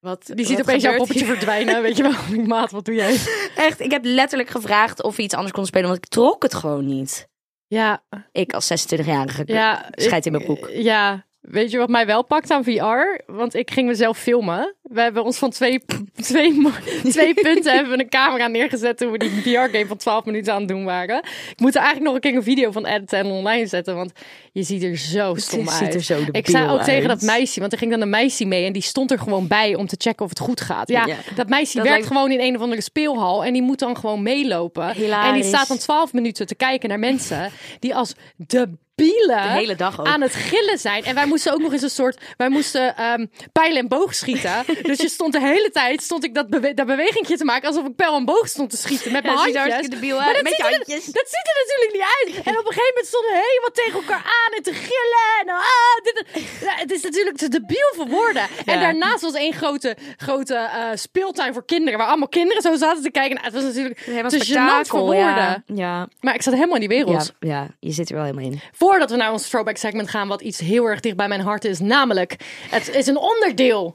Wat, 0.00 0.30
die 0.34 0.46
ziet 0.46 0.56
wat 0.56 0.68
opeens 0.68 0.82
jouw 0.82 0.96
poppetje 0.96 1.24
hier? 1.24 1.34
verdwijnen. 1.36 1.82
Weet 1.82 1.96
je 1.96 2.02
wel, 2.02 2.44
maat, 2.46 2.70
wat 2.70 2.84
doe 2.84 2.94
jij? 2.94 3.18
Echt, 3.56 3.80
ik 3.80 3.90
heb 3.90 4.04
letterlijk 4.04 4.50
gevraagd 4.50 5.02
of 5.02 5.16
we 5.16 5.22
iets 5.22 5.34
anders 5.34 5.52
konden 5.52 5.70
spelen, 5.70 5.88
want 5.88 6.04
ik 6.04 6.10
trok 6.10 6.42
het 6.42 6.54
gewoon 6.54 6.86
niet. 6.86 7.28
Ja, 7.66 8.02
Ik 8.32 8.52
als 8.52 8.72
26-jarige 8.72 9.42
ja. 9.46 9.88
scheid 9.90 10.26
in 10.26 10.32
mijn 10.32 10.44
broek. 10.44 10.68
Ja. 10.72 11.26
Weet 11.40 11.70
je 11.70 11.78
wat 11.78 11.88
mij 11.88 12.06
wel 12.06 12.24
pakt 12.24 12.50
aan 12.50 12.64
VR? 12.64 13.22
Want 13.26 13.54
ik 13.54 13.70
ging 13.70 13.86
mezelf 13.88 14.18
filmen. 14.18 14.74
We 14.82 15.00
hebben 15.00 15.24
ons 15.24 15.38
van 15.38 15.50
twee, 15.50 15.80
twee, 16.30 16.62
twee 17.10 17.34
punten 17.44 17.74
hebben 17.74 17.96
we 17.96 18.02
een 18.02 18.08
camera 18.08 18.46
neergezet 18.46 18.96
toen 18.96 19.10
we 19.10 19.18
die 19.18 19.30
VR-game 19.30 19.86
van 19.86 19.96
12 19.96 20.24
minuten 20.24 20.52
aan 20.52 20.58
het 20.58 20.68
doen 20.68 20.84
waren. 20.84 21.16
Ik 21.50 21.60
moet 21.60 21.74
er 21.74 21.80
eigenlijk 21.80 22.04
nog 22.06 22.14
een 22.14 22.20
keer 22.20 22.34
een 22.36 22.42
video 22.56 22.70
van 22.70 22.86
editen 22.86 23.18
en 23.18 23.26
online 23.26 23.66
zetten, 23.66 23.94
want 23.94 24.12
je 24.52 24.62
ziet 24.62 24.82
er 24.82 24.96
zo 24.96 25.34
stom 25.34 25.68
ziet 25.68 25.80
uit. 25.82 25.94
er 25.94 26.02
zo 26.02 26.18
ik 26.30 26.48
zei 26.48 26.70
ook 26.70 26.82
tegen 26.82 27.08
dat 27.08 27.20
meisje, 27.22 27.60
want 27.60 27.72
er 27.72 27.78
ging 27.78 27.90
dan 27.90 28.00
een 28.00 28.10
meisje 28.10 28.44
mee 28.44 28.64
en 28.66 28.72
die 28.72 28.82
stond 28.82 29.10
er 29.10 29.18
gewoon 29.18 29.46
bij 29.46 29.74
om 29.74 29.86
te 29.86 29.96
checken 29.98 30.24
of 30.24 30.30
het 30.30 30.38
goed 30.40 30.60
gaat. 30.60 30.88
Ja, 30.88 31.06
Ja. 31.06 31.16
dat 31.34 31.48
meisje 31.48 31.76
Dat 31.76 31.82
werkt 31.86 31.98
lijkt- 32.00 32.14
gewoon 32.16 32.30
in 32.30 32.40
een 32.40 32.56
of 32.56 32.62
andere 32.62 32.80
speelhal 32.82 33.44
en 33.44 33.52
die 33.52 33.62
moet 33.62 33.78
dan 33.78 33.96
gewoon 33.96 34.22
meelopen. 34.22 34.88
En 34.94 35.34
die 35.34 35.44
staat 35.44 35.68
dan 35.68 35.78
12 35.78 36.12
minuten 36.12 36.46
te 36.46 36.54
kijken 36.54 36.88
naar 36.88 36.98
mensen 36.98 37.50
die 37.78 37.94
als 37.94 38.14
debielen 39.00 39.42
De 39.42 39.48
hele 39.48 39.74
dag 39.76 40.00
ook. 40.00 40.06
aan 40.06 40.20
het 40.20 40.34
gillen 40.34 40.78
zijn. 40.78 41.04
En 41.04 41.14
wij 41.14 41.26
moesten 41.26 41.52
ook 41.52 41.60
nog 41.60 41.72
eens 41.72 41.82
een 41.82 41.90
soort, 41.90 42.20
wij 42.36 42.48
moesten 42.48 42.96
ehm 42.96 43.26
pijlen 43.52 43.78
en 43.78 43.88
boog 43.88 44.14
schieten. 44.14 44.64
dus 44.82 44.98
je 45.00 45.08
stond 45.08 45.32
de 45.32 45.40
hele 45.40 45.70
tijd, 45.72 46.02
stond 46.02 46.24
ik 46.24 46.34
dat, 46.34 46.48
bewe 46.50 46.74
dat 46.74 46.86
bewegingje 46.86 47.36
te 47.36 47.44
maken 47.44 47.68
alsof 47.68 47.86
ik 47.86 47.96
pijl 47.96 48.16
en 48.16 48.24
boog 48.24 48.48
stond 48.48 48.70
te 48.70 48.76
schieten 48.76 49.12
met 49.12 49.22
mijn 49.28 49.36
er 49.36 49.58
handjes. 49.60 49.88
debiel 49.88 50.16
Maar 50.16 50.32
dat 50.34 50.42
met 50.42 50.56
je 50.56 50.62
er-. 50.64 50.78
Dat 50.88 51.28
ziet 51.34 51.46
er 51.50 51.64
natuurlijk 51.66 51.92
niet 51.92 52.02
uit. 52.18 52.44
En 52.50 52.58
op 52.58 52.66
een 52.66 52.72
gegeven 52.72 52.92
moment 52.94 53.06
stonden 53.06 53.30
we 53.30 53.36
helemaal 53.48 53.70
tegen 53.72 53.92
elkaar 54.00 54.24
aan 54.24 54.52
en 54.56 54.62
te 54.62 54.72
gillen. 54.72 55.28
En 55.40 55.48
ah, 55.48 55.96
dit. 56.02 56.24
Ja, 56.60 56.72
het 56.76 56.90
is 56.92 57.02
natuurlijk 57.02 57.36
te 57.36 57.48
debiel 57.48 57.92
voor 57.96 58.06
woorden. 58.08 58.42
En 58.64 58.74
Ja. 58.74 58.80
daarnaast 58.80 59.20
was 59.22 59.34
één 59.34 59.52
grote, 59.52 59.96
grote 60.16 60.54
eh, 60.54 60.84
speeltuin 60.94 61.52
voor 61.52 61.64
kinderen. 61.64 61.98
Waar 61.98 62.08
allemaal 62.08 62.28
kinderen 62.28 62.62
zo 62.62 62.76
zaten 62.76 63.02
te 63.02 63.10
kijken. 63.10 63.34
Nou, 63.34 63.46
het 63.46 63.54
was 63.54 63.64
natuurlijk 63.64 64.00
Helemaal 64.00 64.30
te 64.30 64.44
gênant 64.46 64.88
voor 64.88 65.00
woorden. 65.00 65.24
ja. 65.24 65.62
Ja. 65.74 66.08
Maar 66.20 66.34
ik 66.34 66.42
zat 66.42 66.54
helemaal 66.54 66.74
in 66.74 66.88
die 66.88 66.96
wereld. 67.04 67.32
Ja, 67.40 67.48
ja, 67.48 67.66
je 67.80 67.92
zit 67.92 68.08
er 68.08 68.14
wel 68.14 68.24
helemaal 68.24 68.44
in. 68.44 68.60
Voordat 68.90 69.10
we 69.10 69.16
naar 69.16 69.32
ons 69.32 69.48
throwback 69.48 69.76
segment 69.76 70.10
gaan, 70.10 70.28
wat 70.28 70.40
iets 70.40 70.58
heel 70.58 70.84
erg 70.84 71.00
dicht 71.00 71.16
bij 71.16 71.28
mijn 71.28 71.40
hart 71.40 71.64
is. 71.64 71.78
Namelijk, 71.78 72.36
het 72.70 72.88
is 72.88 73.06
een 73.06 73.16
onderdeel 73.16 73.94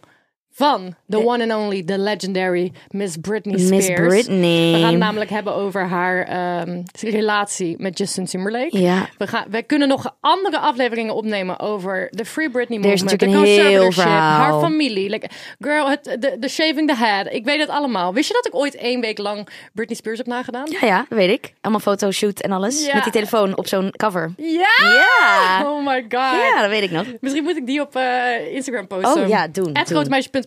van 0.55 0.95
the 1.09 1.19
one 1.19 1.41
and 1.41 1.51
only, 1.51 1.83
the 1.83 1.97
legendary 1.97 2.71
Miss 2.89 3.17
Britney 3.17 3.59
Spears. 3.59 3.69
Miss 3.69 3.87
Britney. 3.87 4.71
We 4.71 4.79
gaan 4.79 4.89
het 4.89 4.99
namelijk 4.99 5.29
hebben 5.29 5.55
over 5.55 5.87
haar 5.87 6.23
ehm, 6.23 6.81
relatie 6.99 7.75
met 7.77 7.97
Justin 7.97 8.25
Timberlake. 8.25 8.79
Ja. 8.79 9.09
We, 9.17 9.27
gaan, 9.27 9.45
we 9.49 9.63
kunnen 9.63 9.87
nog 9.87 10.15
andere 10.19 10.59
afleveringen 10.59 11.15
opnemen 11.15 11.59
over 11.59 12.07
de 12.11 12.25
Free 12.25 12.49
Britney 12.49 12.79
is 12.79 13.03
movement, 13.03 13.19
de 13.19 13.25
heel 13.25 13.41
conservatorship, 13.41 14.05
haar 14.05 14.59
familie. 14.59 15.09
Like, 15.09 15.29
girl, 15.59 15.89
het, 15.89 16.03
de, 16.19 16.35
de 16.39 16.49
shaving 16.49 16.87
the 16.87 16.95
head. 16.95 17.27
Ik 17.33 17.45
weet 17.45 17.59
het 17.59 17.69
allemaal. 17.69 18.13
Wist 18.13 18.27
je 18.27 18.33
dat 18.33 18.45
ik 18.45 18.55
ooit 18.55 18.75
één 18.75 19.01
week 19.01 19.17
lang 19.17 19.47
Britney 19.73 19.97
Spears 19.97 20.17
heb 20.17 20.27
nagedaan? 20.27 20.67
Ja, 20.69 20.87
ja, 20.87 21.05
dat 21.09 21.17
weet 21.17 21.29
ik. 21.29 21.53
Allemaal 21.61 21.81
fotoshoot 21.81 22.39
en 22.39 22.51
alles. 22.51 22.85
Ja. 22.85 22.93
Met 22.93 23.03
die 23.03 23.13
telefoon 23.13 23.57
op 23.57 23.67
zo'n 23.67 23.91
cover. 23.91 24.33
Ja! 24.37 24.67
Ja. 24.79 25.63
Oh 25.65 25.85
my 25.85 26.01
god. 26.01 26.11
Ja, 26.11 26.61
dat 26.61 26.69
weet 26.69 26.83
ik 26.83 26.91
nog. 26.91 27.05
Misschien 27.19 27.43
moet 27.43 27.57
ik 27.57 27.65
die 27.65 27.81
op 27.81 27.95
eh, 27.95 28.53
Instagram 28.53 28.87
posten. 28.87 29.23
Oh 29.23 29.27
ja, 29.27 29.47
doen, 29.47 29.69
Het 29.73 29.89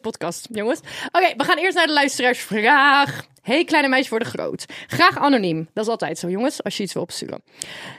grotemeisje.podcast, 0.02 0.48
jongens. 0.52 0.80
Oké, 1.12 1.34
we 1.36 1.44
gaan 1.44 1.58
eerst 1.58 1.76
naar 1.76 1.86
de 1.86 1.92
luisteraarsvraag. 1.92 3.26
Hey, 3.42 3.64
kleine 3.64 3.88
meisjes 3.88 4.08
worden 4.08 4.28
groot. 4.28 4.64
Graag 4.86 5.18
anoniem. 5.18 5.68
Dat 5.74 5.84
is 5.84 5.90
altijd 5.90 6.18
zo, 6.18 6.28
jongens, 6.28 6.62
als 6.64 6.76
je 6.76 6.82
iets 6.82 6.92
wil 6.92 7.02
opsturen. 7.02 7.42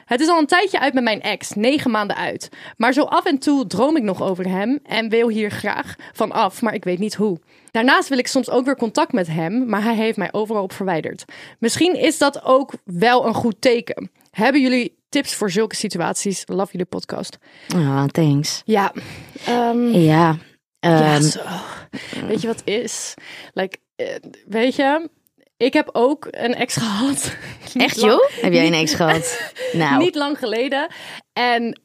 Het 0.06 0.20
is 0.22 0.28
al 0.28 0.40
een 0.40 0.46
tijdje 0.46 0.80
uit 0.80 0.94
met 0.94 1.04
mijn 1.04 1.22
ex, 1.22 1.52
negen 1.54 1.92
maanden 1.92 2.16
uit. 2.16 2.50
Maar 2.78 2.94
zo 2.94 3.04
af 3.04 3.26
en 3.26 3.40
toe 3.40 3.68
droom 3.68 3.96
ik 3.98 4.04
nog 4.04 4.22
over 4.22 4.48
hem 4.50 4.80
en 4.84 5.10
wil 5.10 5.30
hier 5.30 5.52
graag 5.52 5.96
van 6.14 6.32
af, 6.32 6.62
maar 6.62 6.74
ik 6.74 6.84
weet 6.84 7.00
niet 7.00 7.16
hoe. 7.16 7.40
Daarnaast 7.72 8.10
wil 8.10 8.18
ik 8.18 8.28
soms 8.28 8.50
ook 8.50 8.66
weer 8.66 8.76
contact 8.76 9.12
met 9.12 9.28
hem, 9.28 9.66
maar 9.70 9.84
hij 9.84 9.96
heeft 9.96 10.18
mij 10.18 10.30
overal 10.32 10.64
op 10.64 10.74
verwijderd. 10.74 11.26
Misschien 11.60 11.94
is 11.96 12.18
dat 12.18 12.44
ook 12.44 12.74
wel 12.84 13.26
een 13.26 13.34
goed 13.34 13.56
teken. 13.60 14.12
Hebben 14.32 14.62
jullie 14.62 14.98
tips 15.10 15.34
voor 15.36 15.52
zulke 15.52 15.76
situaties? 15.76 16.44
Love 16.46 16.72
jullie 16.72 16.86
podcast. 16.88 17.38
Oh, 17.76 18.04
thanks. 18.06 18.62
Ja. 18.66 18.92
ehm, 19.46 19.88
Ja. 19.88 20.38
Ja, 20.80 21.14
ehm, 21.14 21.22
zo. 21.22 21.42
Weet 22.28 22.42
je 22.42 22.48
wat 22.48 22.62
is? 22.66 23.14
Like, 23.54 23.78
eh, 23.96 24.16
weet 24.48 24.76
je, 24.76 25.10
ik 25.58 25.74
heb 25.74 25.90
ook 25.92 26.28
een 26.32 26.56
ex 26.56 26.76
gehad. 26.76 27.36
Echt 27.74 27.98
lang- 27.98 28.12
joh? 28.12 28.30
Heb 28.42 28.54
jij 28.54 28.68
een 28.68 28.74
ex 28.74 28.94
gehad? 29.02 29.52
Nou. 29.74 29.98
Niet 29.98 30.16
lang 30.16 30.38
geleden. 30.38 30.88
En 31.34 31.82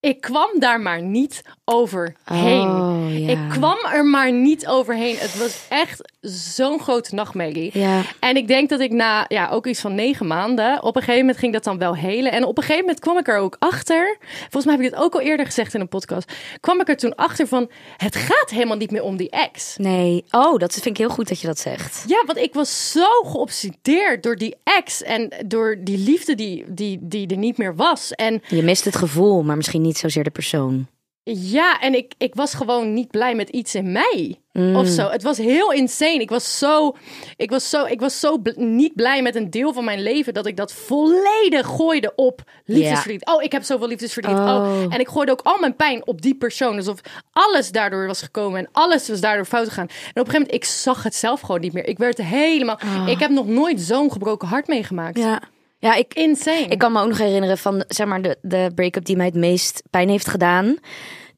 ik 0.00 0.20
kwam 0.20 0.58
daar 0.58 0.80
maar 0.80 1.02
niet 1.02 1.42
overheen. 1.64 2.68
Oh, 2.68 3.18
ja. 3.18 3.28
Ik 3.28 3.38
kwam 3.48 3.78
er 3.92 4.04
maar 4.04 4.32
niet 4.32 4.66
overheen. 4.66 5.16
Het 5.18 5.38
was 5.38 5.66
echt 5.68 6.12
zo'n 6.20 6.80
grote 6.80 7.14
nachtmerrie. 7.14 7.70
Ja. 7.78 8.02
En 8.20 8.36
ik 8.36 8.48
denk 8.48 8.68
dat 8.68 8.80
ik 8.80 8.92
na 8.92 9.24
ja, 9.28 9.48
ook 9.48 9.66
iets 9.66 9.80
van 9.80 9.94
negen 9.94 10.26
maanden, 10.26 10.82
op 10.82 10.96
een 10.96 11.02
gegeven 11.02 11.20
moment 11.20 11.38
ging 11.38 11.52
dat 11.52 11.64
dan 11.64 11.78
wel 11.78 11.96
helen. 11.96 12.32
En 12.32 12.44
op 12.44 12.56
een 12.56 12.62
gegeven 12.62 12.84
moment 12.84 13.00
kwam 13.00 13.18
ik 13.18 13.28
er 13.28 13.38
ook 13.38 13.56
achter. 13.58 14.16
Volgens 14.40 14.64
mij 14.64 14.74
heb 14.74 14.84
ik 14.84 14.90
het 14.90 15.00
ook 15.00 15.14
al 15.14 15.20
eerder 15.20 15.46
gezegd 15.46 15.74
in 15.74 15.80
een 15.80 15.88
podcast. 15.88 16.32
Kwam 16.60 16.80
ik 16.80 16.88
er 16.88 16.96
toen 16.96 17.14
achter 17.14 17.46
van: 17.46 17.70
het 17.96 18.16
gaat 18.16 18.50
helemaal 18.50 18.76
niet 18.76 18.90
meer 18.90 19.02
om 19.02 19.16
die 19.16 19.30
ex. 19.30 19.76
Nee. 19.76 20.24
Oh, 20.30 20.58
dat 20.58 20.72
vind 20.72 20.86
ik 20.86 20.96
heel 20.96 21.08
goed 21.08 21.28
dat 21.28 21.40
je 21.40 21.46
dat 21.46 21.58
zegt. 21.58 22.04
Ja, 22.06 22.22
want 22.26 22.38
ik 22.38 22.54
was 22.54 22.90
zo 22.90 23.22
geobsedeerd 23.22 24.22
door 24.22 24.36
die 24.36 24.56
ex 24.64 25.02
en 25.02 25.32
door 25.46 25.76
die 25.80 25.98
liefde 25.98 26.34
die, 26.34 26.64
die, 26.68 26.98
die 27.02 27.26
er 27.26 27.36
niet 27.36 27.58
meer 27.58 27.76
was. 27.76 28.12
En 28.12 28.42
Je 28.48 28.62
mist 28.62 28.84
het 28.84 28.96
gevoel, 28.96 29.42
maar 29.42 29.56
misschien 29.56 29.82
niet 29.82 29.89
zozeer 29.98 30.24
de 30.24 30.30
persoon. 30.30 30.86
ja, 31.32 31.80
en 31.80 31.94
ik, 31.94 32.12
ik 32.18 32.34
was 32.34 32.54
gewoon 32.54 32.94
niet 32.94 33.10
blij 33.10 33.34
met 33.34 33.48
iets 33.48 33.74
in 33.74 33.92
mij. 33.92 34.40
Mm. 34.52 34.76
Of 34.76 34.86
zo. 34.86 35.08
Het 35.08 35.22
was 35.22 35.38
heel 35.38 35.72
insane. 35.72 36.20
Ik 36.20 36.30
was 36.30 36.58
zo, 36.58 36.96
ik 37.36 37.50
was 37.50 37.70
zo, 37.70 37.84
ik 37.84 38.00
was 38.00 38.20
zo 38.20 38.38
bl- 38.38 38.60
niet 38.62 38.94
blij 38.94 39.22
met 39.22 39.34
een 39.34 39.50
deel 39.50 39.72
van 39.72 39.84
mijn 39.84 40.02
leven 40.02 40.34
dat 40.34 40.46
ik 40.46 40.56
dat 40.56 40.72
volledig 40.72 41.66
gooide 41.66 42.12
op 42.16 42.42
liefdesverdriet. 42.64 43.26
Oh, 43.26 43.42
ik 43.42 43.52
heb 43.52 43.62
zoveel 43.62 43.86
liefdesverdriet. 43.88 44.36
Oh. 44.38 44.44
Oh. 44.46 44.94
En 44.94 45.00
ik 45.00 45.08
gooide 45.08 45.32
ook 45.32 45.40
al 45.42 45.58
mijn 45.58 45.76
pijn 45.76 46.06
op 46.06 46.22
die 46.22 46.34
persoon. 46.34 46.76
Alsof 46.76 47.00
alles 47.32 47.70
daardoor 47.70 48.06
was 48.06 48.22
gekomen 48.22 48.58
en 48.60 48.68
alles 48.72 49.08
was 49.08 49.20
daardoor 49.20 49.44
fout 49.46 49.68
gegaan. 49.68 49.86
En 49.88 49.92
op 49.92 50.00
een 50.04 50.14
gegeven 50.14 50.32
moment, 50.40 50.54
ik 50.54 50.64
zag 50.64 51.02
het 51.02 51.14
zelf 51.14 51.40
gewoon 51.40 51.60
niet 51.60 51.72
meer. 51.72 51.86
Ik 51.86 51.98
werd 51.98 52.18
helemaal. 52.18 52.78
Ik 53.06 53.18
heb 53.18 53.30
nog 53.30 53.46
nooit 53.46 53.80
zo'n 53.80 54.12
gebroken 54.12 54.48
hart 54.48 54.66
meegemaakt. 54.66 55.18
Ah. 55.18 55.22
Ja. 55.24 55.40
Ja, 55.82 55.94
ik, 55.94 56.14
Insane. 56.14 56.66
ik 56.66 56.78
kan 56.78 56.92
me 56.92 57.00
ook 57.00 57.08
nog 57.08 57.18
herinneren 57.18 57.58
van 57.58 57.84
zeg 57.88 58.06
maar, 58.06 58.22
de, 58.22 58.38
de 58.42 58.70
break-up 58.74 59.04
die 59.04 59.16
mij 59.16 59.26
het 59.26 59.34
meest 59.34 59.82
pijn 59.90 60.08
heeft 60.08 60.28
gedaan. 60.28 60.76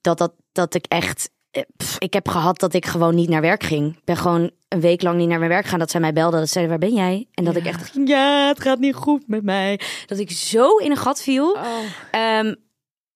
Dat, 0.00 0.18
dat, 0.18 0.32
dat 0.52 0.74
ik 0.74 0.84
echt. 0.88 1.30
eh, 1.50 1.62
pff, 1.76 1.98
ik 1.98 2.12
heb 2.12 2.28
gehad 2.28 2.58
dat 2.60 2.74
ik 2.74 2.86
gewoon 2.86 3.14
niet 3.14 3.28
naar 3.28 3.40
werk 3.40 3.62
ging. 3.62 3.96
Ik 3.96 4.04
ben 4.04 4.16
gewoon 4.16 4.50
een 4.68 4.80
week 4.80 5.02
lang 5.02 5.18
niet 5.18 5.28
naar 5.28 5.38
mijn 5.38 5.50
werk 5.50 5.64
gegaan. 5.64 5.78
Dat 5.78 5.90
zij 5.90 6.00
mij 6.00 6.12
belden. 6.12 6.38
Dat 6.38 6.46
ze 6.48 6.52
zeiden, 6.52 6.78
waar 6.78 6.88
ben 6.88 6.98
jij? 6.98 7.26
En 7.34 7.44
dat 7.44 7.56
ik 7.56 7.66
echt 7.66 7.78
dacht, 7.78 8.08
ja, 8.08 8.46
het 8.48 8.60
gaat 8.60 8.78
niet 8.78 8.94
goed 8.94 9.28
met 9.28 9.42
mij. 9.42 9.80
Dat 10.06 10.18
ik 10.18 10.30
zo 10.30 10.76
in 10.76 10.90
een 10.90 10.96
gat 10.96 11.22
viel. 11.22 11.52
Oh. 11.52 11.66
Ehm, 12.10 12.54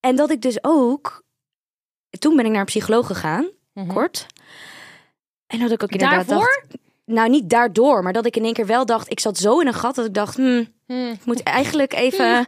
en 0.00 0.16
dat 0.16 0.30
ik 0.30 0.42
dus 0.42 0.58
ook... 0.60 1.24
Toen 2.18 2.36
ben 2.36 2.44
ik 2.44 2.50
naar 2.50 2.60
een 2.60 2.66
psycholoog 2.66 3.06
gegaan, 3.06 3.50
Mhm. 3.72 3.92
kort. 3.92 4.26
En 5.46 5.58
dat 5.58 5.70
ik 5.70 5.82
ook 5.82 5.90
inderdaad 5.90 6.28
Daarvoor? 6.28 6.64
dacht... 6.68 6.84
Nou, 7.06 7.28
niet 7.28 7.50
daardoor, 7.50 8.02
maar 8.02 8.12
dat 8.12 8.26
ik 8.26 8.36
in 8.36 8.44
één 8.44 8.52
keer 8.52 8.66
wel 8.66 8.86
dacht... 8.86 9.10
Ik 9.10 9.20
zat 9.20 9.38
zo 9.38 9.60
in 9.60 9.66
een 9.66 9.74
gat 9.74 9.94
dat 9.94 10.06
ik 10.06 10.14
dacht... 10.14 10.36
Hmm, 10.36 10.74
Hmm. 10.86 11.10
ik 11.10 11.24
moet 11.24 11.42
eigenlijk 11.42 11.92
even 11.92 12.46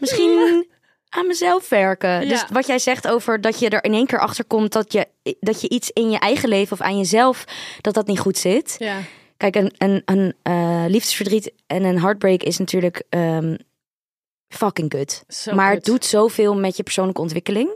misschien 0.00 0.66
aan 1.08 1.26
mezelf 1.26 1.68
werken. 1.68 2.10
Ja. 2.10 2.28
Dus 2.28 2.44
wat 2.50 2.66
jij 2.66 2.78
zegt 2.78 3.08
over 3.08 3.40
dat 3.40 3.58
je 3.58 3.68
er 3.68 3.84
in 3.84 3.92
één 3.92 4.06
keer 4.06 4.20
achter 4.20 4.44
komt... 4.44 4.72
Dat 4.72 4.92
je, 4.92 5.06
dat 5.40 5.60
je 5.60 5.68
iets 5.68 5.90
in 5.90 6.10
je 6.10 6.18
eigen 6.18 6.48
leven 6.48 6.72
of 6.72 6.80
aan 6.80 6.96
jezelf... 6.96 7.44
dat 7.80 7.94
dat 7.94 8.06
niet 8.06 8.18
goed 8.18 8.38
zit. 8.38 8.74
Ja. 8.78 8.98
Kijk, 9.36 9.54
een, 9.54 9.72
een, 9.78 10.02
een 10.04 10.34
eh, 10.42 10.84
liefdesverdriet 10.88 11.52
en 11.66 11.84
een 11.84 12.00
heartbreak 12.00 12.42
is 12.42 12.58
natuurlijk 12.58 13.02
ehm, 13.08 13.56
fucking 14.48 14.88
kut. 14.88 15.24
Zo 15.28 15.54
maar 15.54 15.72
het 15.72 15.84
doet 15.84 16.04
zoveel 16.04 16.54
met 16.54 16.76
je 16.76 16.82
persoonlijke 16.82 17.20
ontwikkeling. 17.20 17.70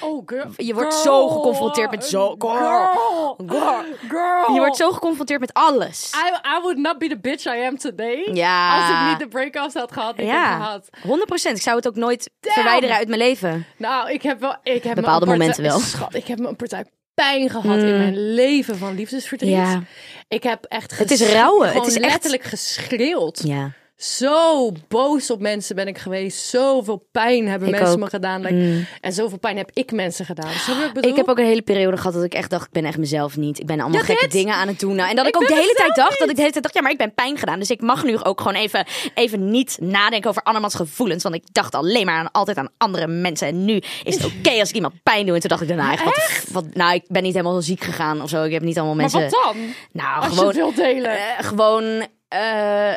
Oh, 0.00 0.22
girl. 0.26 0.46
Je 0.56 0.74
wordt 0.74 0.94
Girl. 0.94 1.02
zo 1.02 1.28
geconfronteerd 1.28 1.90
met 1.90 2.04
zo- 2.04 2.34
Girl. 2.38 3.34
Girl. 3.46 3.84
Girl. 4.08 4.52
Je 4.54 4.58
wordt 4.58 4.76
zo 4.76 4.90
geconfronteerd 4.92 5.40
met 5.40 5.52
alles. 5.52 6.12
I, 6.14 6.48
I 6.56 6.60
would 6.62 6.76
not 6.78 6.98
be 6.98 7.08
the 7.08 7.18
bitch 7.18 7.44
I 7.46 7.64
am 7.66 7.78
today. 7.78 8.28
Ja. 8.32 8.80
Als 8.80 8.90
ik 8.90 9.08
niet 9.08 9.18
de 9.18 9.28
break-offs 9.28 9.74
had 9.74 9.92
gehad 9.92 10.16
die 10.16 10.26
ik 10.26 10.32
Ja, 10.32 10.56
gehad. 10.56 10.88
100%. 11.02 11.54
Ik 11.56 11.62
zou 11.62 11.76
het 11.76 11.86
ook 11.88 11.94
nooit 11.96 12.30
verwijderen 12.40 12.96
uit 12.96 13.08
mijn 13.08 13.20
leven. 13.20 13.66
Nou, 13.76 14.10
ik 14.10 14.22
heb 14.22 14.40
wel... 14.40 14.56
Ik 14.62 14.82
heb 14.82 14.94
Bepaalde 14.94 15.26
partij- 15.26 15.38
momenten 15.38 15.62
wel. 15.62 15.78
Schat, 15.78 16.14
ik 16.14 16.26
heb 16.26 16.38
me 16.38 16.48
een 16.48 16.56
partij 16.56 16.84
pijn 17.14 17.50
gehad 17.50 17.78
in 17.82 17.98
mijn 17.98 18.34
leven 18.34 18.76
van 18.76 18.94
liefdesverdriet. 18.94 19.50
Ja. 19.50 19.82
Ik 20.28 20.42
heb 20.42 20.64
echt 20.64 20.98
Het 20.98 21.10
is 21.10 21.32
rouwen. 21.32 21.72
Het 21.72 21.86
is 21.86 21.94
echt- 21.96 22.10
letterlijk 22.10 22.42
geschreeuwd. 22.42 23.40
Ja. 23.44 23.70
Zo 24.02 24.72
boos 24.88 25.30
op 25.30 25.40
mensen 25.40 25.76
ben 25.76 25.86
ik 25.86 25.98
geweest. 25.98 26.44
Zoveel 26.44 27.06
pijn 27.12 27.48
hebben 27.48 27.68
Ik 27.68 27.74
mensen 27.74 27.92
ook. 27.92 27.98
me 27.98 28.06
gedaan. 28.06 28.40
Like, 28.40 28.54
Mm. 28.54 28.86
En 29.00 29.12
zoveel 29.12 29.38
pijn 29.38 29.56
heb 29.56 29.70
ik 29.74 29.92
mensen 29.92 30.24
gedaan. 30.24 30.50
Ik? 30.94 31.04
Ik 31.04 31.16
heb 31.16 31.28
ook 31.28 31.38
een 31.38 31.44
hele 31.44 31.62
periode 31.62 31.96
gehad 31.96 32.12
dat 32.12 32.22
ik 32.24 32.34
echt 32.34 32.50
dacht, 32.50 32.66
ik 32.66 32.72
ben 32.72 32.84
echt 32.84 32.98
mezelf 32.98 33.36
niet. 33.36 33.58
Ik 33.60 33.66
ben 33.66 33.80
allemaal 33.80 33.98
Ja, 33.98 34.04
gekke 34.04 34.22
dit. 34.22 34.32
dingen 34.32 34.54
aan 34.54 34.68
het 34.68 34.80
doen. 34.80 34.94
Nou, 34.94 35.10
En 35.10 35.16
dat 35.16 35.26
ik, 35.26 35.34
Ik 35.34 35.42
ook 35.42 35.48
de 35.48 35.54
hele 35.54 35.74
tijd 35.76 35.94
dacht, 35.94 36.18
dat 36.18 36.28
ik 36.28 36.34
de 36.34 36.40
hele 36.40 36.52
tijd 36.52 36.62
dacht, 36.64 36.74
ja, 36.74 36.82
maar 36.82 36.90
ik 36.90 36.98
ben 36.98 37.14
pijn 37.14 37.38
gedaan. 37.38 37.58
Dus 37.58 37.70
ik 37.70 37.80
mag 37.80 38.04
nu 38.04 38.18
ook 38.22 38.40
gewoon 38.40 38.56
even, 38.56 38.84
even 39.14 39.50
niet 39.50 39.76
nadenken 39.80 40.30
over 40.30 40.42
andermans 40.42 40.74
gevoelens. 40.74 41.22
Want 41.22 41.34
ik 41.34 41.44
dacht 41.52 41.74
alleen 41.74 42.06
maar 42.06 42.18
aan, 42.18 42.30
altijd 42.30 42.56
aan 42.56 42.68
andere 42.78 43.06
mensen. 43.06 43.48
En 43.48 43.64
nu 43.64 43.82
is 44.04 44.14
het 44.14 44.24
oké 44.24 44.50
als 44.60 44.68
ik 44.68 44.74
iemand 44.74 44.94
pijn 45.02 45.26
doe. 45.26 45.34
En 45.34 45.40
toen 45.40 45.50
dacht 45.50 45.62
ik 45.62 45.68
daarna, 45.68 45.92
echt, 45.92 46.04
wat, 46.04 46.44
wat, 46.52 46.74
nou, 46.74 46.94
ik 46.94 47.04
ben 47.08 47.22
niet 47.22 47.34
helemaal 47.34 47.62
ziek 47.62 47.80
gegaan 47.84 48.22
of 48.22 48.28
zo. 48.28 48.42
Ik 48.42 48.52
heb 48.52 48.62
niet 48.62 48.76
allemaal 48.78 48.94
Maar 48.96 49.10
mensen... 49.10 49.20
wat 49.30 49.54
dan? 49.54 49.56
Nou, 49.92 50.16
Als 50.22 50.26
gewoon... 50.26 50.54
je 50.54 50.64
het 50.64 50.74
wilt 50.74 50.76
delen. 50.76 51.10
Eh, 51.16 51.44
gewoon 51.44 52.06
eh, 52.28 52.92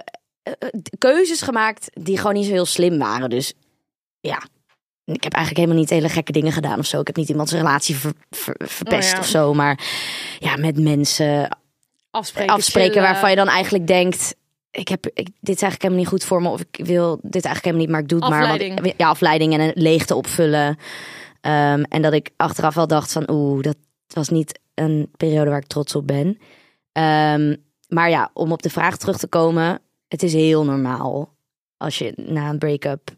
keuzes 0.98 1.42
gemaakt 1.42 1.90
die 1.94 2.18
gewoon 2.18 2.34
niet 2.34 2.46
zo 2.46 2.52
heel 2.52 2.66
slim 2.66 2.98
waren. 2.98 3.30
Dus 3.30 3.54
ja, 4.20 4.44
ik 5.06 5.24
heb 5.24 5.34
eigenlijk 5.34 5.66
helemaal 5.66 5.78
niet 5.78 5.90
hele 5.90 6.10
gekke 6.10 6.32
dingen 6.32 6.52
gedaan 6.52 6.80
of 6.80 6.86
zo. 6.86 7.00
Ik 7.00 7.08
heb 7.08 7.16
niet 7.16 7.30
iemands 7.30 7.52
relatie 7.52 7.96
ver- 7.96 8.14
ver- 8.30 8.56
verpest 8.68 9.10
Oh 9.10 9.14
ja. 9.14 9.20
of 9.20 9.28
zo. 9.28 9.54
Maar 9.54 9.80
ja, 10.40 10.56
met 10.56 10.80
mensen 10.80 11.58
afspreken, 12.12 12.54
afspreken 12.54 12.92
chillen. 12.92 13.10
waarvan 13.10 13.30
je 13.30 13.36
dan 13.36 13.48
eigenlijk 13.48 13.88
denkt... 13.88 14.36
Ik 14.72 14.88
heb, 14.88 15.06
ik, 15.06 15.28
dit 15.40 15.56
is 15.56 15.62
eigenlijk 15.62 15.82
helemaal 15.82 16.00
niet 16.00 16.08
goed 16.08 16.24
voor 16.24 16.42
me. 16.42 16.50
Of 16.50 16.62
ik 16.72 16.86
wil 16.86 17.16
dit 17.22 17.46
eigenlijk 17.46 17.64
helemaal 17.64 17.82
niet, 17.82 17.90
maar 17.90 18.02
ik 18.02 18.08
doe 18.08 18.20
het 18.20 18.30
maar. 18.30 18.58
Want, 18.76 18.94
ja, 18.98 19.08
afleiding 19.08 19.54
en 19.54 19.60
een 19.60 19.72
leegte 19.76 20.16
opvullen. 20.16 20.78
Ehm, 21.42 21.84
en 21.84 22.02
dat 22.02 22.14
ik 22.14 22.30
achteraf 22.36 22.76
wel 22.76 22.88
dacht 22.88 23.12
van... 23.12 23.30
Oeh, 23.32 23.62
dat 23.62 23.76
was 24.08 24.30
niet 24.30 24.60
een 24.74 25.12
periode 25.18 25.50
waar 25.50 25.60
ik 25.60 25.68
trots 25.68 25.96
op 25.96 26.08
ben. 26.08 26.38
Ehm, 26.92 27.56
maar 27.88 28.10
ja, 28.10 28.30
om 28.34 28.52
op 28.52 28.62
de 28.62 28.70
vraag 28.70 28.98
terug 28.98 29.18
te 29.18 29.28
komen. 29.28 29.82
Het 30.14 30.24
is 30.24 30.34
heel 30.34 30.64
normaal 30.66 31.30
als 31.78 31.98
je 31.98 32.14
na 32.16 32.50
een 32.50 32.58
break-up 32.58 33.10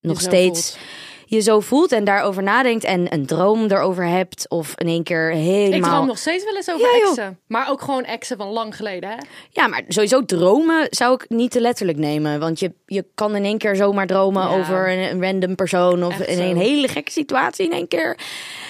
nog 0.00 0.20
steeds 0.20 0.70
voelt. 0.70 0.84
je 1.26 1.40
zo 1.40 1.60
voelt 1.60 1.92
en 1.92 2.04
daarover 2.04 2.42
nadenkt 2.42 2.84
en 2.84 3.12
een 3.12 3.26
droom 3.26 3.64
erover 3.70 4.04
hebt 4.06 4.48
of 4.48 4.72
in 4.76 4.86
één 4.86 5.02
keer 5.02 5.30
helemaal. 5.30 5.78
Ik 5.78 5.84
droom 5.84 6.06
nog 6.06 6.18
steeds 6.18 6.44
wel 6.44 6.56
eens 6.56 6.70
over 6.70 6.86
Ja, 6.86 7.06
exen. 7.08 7.38
Maar 7.46 7.70
ook 7.70 7.80
gewoon 7.82 8.04
exen 8.04 8.36
van 8.36 8.48
lang 8.48 8.76
geleden, 8.76 9.10
hè? 9.10 9.16
Ja, 9.50 9.66
maar 9.66 9.82
sowieso 9.88 10.24
dromen 10.24 10.86
zou 10.90 11.14
ik 11.14 11.24
niet 11.28 11.50
te 11.50 11.60
letterlijk 11.60 11.98
nemen, 11.98 12.40
want 12.40 12.58
je, 12.60 12.72
je 12.86 13.04
kan 13.14 13.36
in 13.36 13.44
één 13.44 13.58
keer 13.58 13.76
zomaar 13.76 14.06
dromen 14.06 14.42
Ja. 14.42 14.58
over 14.58 14.90
een, 14.90 15.10
een 15.10 15.22
random 15.22 15.54
persoon 15.54 16.04
of 16.04 16.20
Echt 16.20 16.28
in 16.28 16.36
zo. 16.36 16.42
een 16.42 16.56
hele 16.56 16.88
gekke 16.88 17.10
situatie 17.12 17.64
in 17.64 17.72
één 17.72 17.88
keje. 17.88 18.16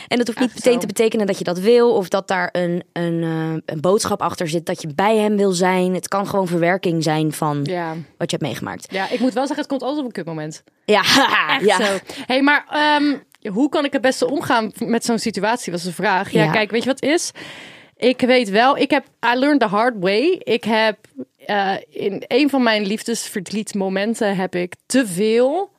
En 0.08 0.18
dat 0.18 0.26
hoeft 0.26 0.38
niet 0.38 0.48
Echt 0.48 0.54
meteen 0.58 0.72
zo. 0.72 0.78
te 0.78 0.86
betekenen 0.86 1.26
dat 1.26 1.38
je 1.38 1.44
dat 1.44 1.58
wil 1.58 1.94
of 1.94 2.08
dat 2.08 2.28
daar 2.28 2.48
een, 2.52 2.82
een, 2.92 3.22
eh, 3.22 3.74
een 3.74 3.80
boodschap 3.80 4.22
achter 4.22 4.48
zit 4.48 4.66
dat 4.66 4.82
je 4.82 4.88
bij 4.94 5.16
hem 5.16 5.36
wil 5.36 5.52
zijn. 5.52 5.94
Het 5.94 6.08
kan 6.08 6.26
gewoon 6.26 6.46
verwerking 6.46 7.02
zijn 7.02 7.32
van 7.32 7.60
Ja. 7.64 7.92
wat 7.92 8.30
je 8.30 8.36
hebt 8.36 8.42
meegemaakt. 8.42 8.92
Ja, 8.92 9.10
ik 9.10 9.20
moet 9.20 9.32
wel 9.32 9.46
zeggen, 9.46 9.56
het 9.56 9.66
komt 9.66 9.82
altijd 9.82 10.00
op 10.00 10.06
een 10.06 10.12
kutmoment. 10.12 10.62
Ja, 10.84 11.00
Echt 11.56 11.64
ja. 11.64 11.84
zo. 11.84 11.98
hey, 12.26 12.42
maar 12.42 12.64
ehm, 12.70 13.16
hoe 13.52 13.68
kan 13.68 13.84
ik 13.84 13.92
het 13.92 14.02
beste 14.02 14.30
omgaan 14.30 14.72
met 14.78 15.04
zo'n 15.04 15.18
situatie, 15.18 15.72
was 15.72 15.82
de 15.82 15.92
vraag. 15.92 16.30
Ja, 16.30 16.44
Ja. 16.44 16.50
kijk, 16.50 16.70
weet 16.70 16.82
je 16.82 16.88
wat 16.88 17.02
is? 17.02 17.30
Ik 17.96 18.20
weet 18.20 18.48
wel, 18.50 18.76
ik 18.76 18.90
heb, 18.90 19.04
I 19.34 19.38
learned 19.38 19.60
the 19.60 19.66
hard 19.66 19.94
way. 19.98 20.40
Ik 20.42 20.64
heb 20.64 20.96
eh, 21.46 21.74
in 21.90 22.24
een 22.26 22.50
van 22.50 22.62
mijn 22.62 22.86
liefdesverdrietmomenten 22.86 24.36
heb 24.36 24.54
ik 24.54 24.74
te 24.86 25.06
veel, 25.06 25.70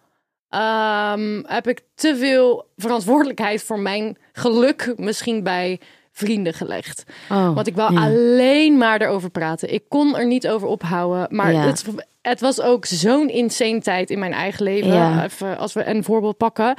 ehm, 0.49 1.41
heb 1.45 1.67
ik 1.67 1.81
te 1.95 2.15
veel 2.17 2.67
verantwoordelijkheid 2.77 3.63
voor 3.63 3.79
mijn 3.79 4.17
geluk 4.33 4.93
misschien 4.95 5.43
bij 5.43 5.79
vrienden 6.11 6.53
gelegd. 6.53 7.03
Oh, 7.29 7.53
Want 7.55 7.67
ik 7.67 7.75
wou 7.75 7.93
ja. 7.93 8.01
alleen 8.03 8.77
maar 8.77 9.01
erover 9.01 9.29
praten. 9.29 9.73
Ik 9.73 9.83
kon 9.87 10.17
er 10.17 10.25
niet 10.25 10.47
over 10.47 10.67
ophouden. 10.67 11.27
Maar 11.35 11.53
Ja. 11.53 11.65
het, 11.65 11.85
het 12.21 12.39
was 12.41 12.61
ook 12.61 12.85
zo'n 12.85 13.29
insane 13.29 13.79
tijd 13.81 14.09
in 14.09 14.19
mijn 14.19 14.33
eigen 14.33 14.63
leven. 14.63 14.93
Ja. 14.93 15.23
Even, 15.23 15.57
als 15.57 15.73
we 15.73 15.85
een 15.85 16.03
voorbeeld 16.03 16.37
pakken. 16.37 16.75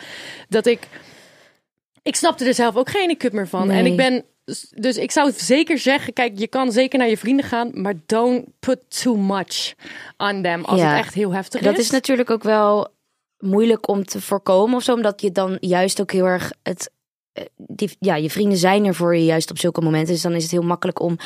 Dat 0.49 0.67
ik... 0.67 0.89
Ik 2.03 2.17
snapte 2.17 2.45
er 2.45 2.55
zelf 2.55 2.77
ook 2.77 2.91
geen 2.91 3.17
kut 3.17 3.33
meer 3.33 3.49
van. 3.49 3.67
Nee. 3.67 3.79
En 3.79 3.87
ik 3.87 3.97
ben... 3.97 4.25
Dus 4.75 4.97
ik 4.97 5.11
zou 5.11 5.33
zeker 5.37 5.79
zeggen, 5.79 6.12
kijk, 6.12 6.33
je 6.39 6.47
kan 6.47 6.73
zeker 6.73 6.99
naar 6.99 7.09
je 7.09 7.17
vrienden 7.17 7.45
gaan, 7.45 7.71
maar 7.75 7.95
don't 8.07 8.45
put 8.61 9.03
too 9.03 9.17
much 9.17 9.75
on 10.17 10.43
them 10.43 10.65
als 10.65 10.81
Ja. 10.81 10.89
het 10.89 10.99
echt 10.99 11.15
heel 11.15 11.33
heftig 11.33 11.61
Dat 11.61 11.73
is. 11.79 11.85
is 11.85 11.91
natuurlijk 11.91 12.31
ook 12.31 12.43
wel 12.43 12.89
moeilijk 13.41 13.89
om 13.89 14.05
te 14.05 14.21
voorkomen 14.21 14.77
of 14.77 14.83
zo, 14.83 14.95
omdat 14.95 15.21
je 15.21 15.33
dan 15.33 15.57
juist 15.61 16.01
ook 16.01 16.13
heel 16.13 16.25
erg 16.27 16.53
het. 16.63 16.91
eh, 17.33 17.45
Die, 17.57 17.97
ja, 17.99 18.15
je 18.17 18.31
vrienden 18.31 18.59
zijn 18.59 18.85
er 18.85 18.95
voor 18.95 19.17
je 19.17 19.25
juist 19.25 19.51
op 19.51 19.59
zulke 19.59 19.81
momenten. 19.81 20.13
Dus 20.13 20.23
dan 20.23 20.33
is 20.35 20.43
het 20.43 20.53
heel 20.53 20.63
makkelijk 20.63 21.01
om 21.01 21.17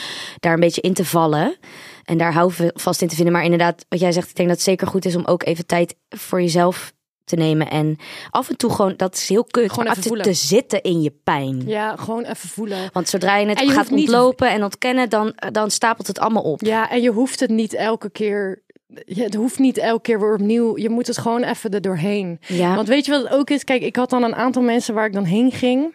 daar 0.40 0.52
een 0.54 0.60
beetje 0.60 0.80
in 0.80 0.94
te 0.94 1.04
vallen. 1.04 1.56
En 2.04 2.18
daar 2.18 2.32
hou 2.32 2.52
vast 2.74 3.02
in 3.02 3.08
te 3.08 3.14
vinden. 3.14 3.32
Maar 3.32 3.44
inderdaad, 3.44 3.84
wat 3.88 4.00
jij 4.00 4.12
zegt, 4.12 4.28
ik 4.28 4.36
denk 4.36 4.48
dat 4.48 4.56
het 4.56 4.66
zeker 4.66 4.86
goed 4.86 5.04
is 5.04 5.16
om 5.16 5.24
ook 5.24 5.44
even 5.44 5.66
tijd 5.66 5.96
voor 6.08 6.40
jezelf 6.40 6.92
te 7.24 7.36
nemen. 7.36 7.70
En 7.70 7.96
af 8.30 8.48
en 8.48 8.56
toe 8.56 8.70
gewoon, 8.70 8.94
dat 8.96 9.14
is 9.14 9.28
heel 9.28 9.44
kut, 9.44 9.70
Gewoon 9.72 9.90
even 9.92 10.02
te, 10.02 10.20
te 10.22 10.32
zitten 10.32 10.82
in 10.82 11.02
je 11.02 11.10
pijn. 11.24 11.62
Ja, 11.66 11.96
gewoon 11.96 12.24
even 12.24 12.48
voelen. 12.48 12.88
Want 12.92 13.08
zodra 13.08 13.36
je 13.36 13.46
het 13.46 13.58
En 13.58 13.66
je 13.66 13.72
gaat 13.72 13.90
niet- 13.90 13.98
ontlopen 14.08 14.50
en 14.50 14.62
ontkennen, 14.64 15.10
dan, 15.10 15.34
dan 15.52 15.70
stapelt 15.70 16.06
het 16.06 16.18
allemaal 16.18 16.42
op. 16.42 16.60
Ja, 16.60 16.90
en 16.90 17.02
je 17.02 17.10
hoeft 17.10 17.40
het 17.40 17.50
niet 17.50 17.74
elke 17.74 18.10
keer. 18.10 18.62
Het 19.04 19.34
hoeft 19.34 19.58
niet 19.58 19.78
elke 19.78 20.02
keer 20.02 20.20
weer 20.20 20.32
opnieuw. 20.34 20.78
Je 20.78 20.88
moet 20.90 21.06
het 21.06 21.18
gewoon 21.18 21.42
even 21.42 21.70
er 21.70 21.80
doorheen. 21.80 22.38
Ja. 22.46 22.74
Want 22.74 22.88
weet 22.88 23.04
je 23.04 23.10
wat 23.10 23.22
het 23.22 23.32
ook 23.32 23.50
is? 23.50 23.64
Kijk, 23.64 23.82
ik 23.82 23.96
had 23.96 24.10
dan 24.10 24.22
een 24.22 24.34
aantal 24.34 24.62
mensen 24.62 24.94
waar 24.94 25.06
ik 25.06 25.12
dan 25.12 25.24
heen 25.24 25.52
ging. 25.52 25.94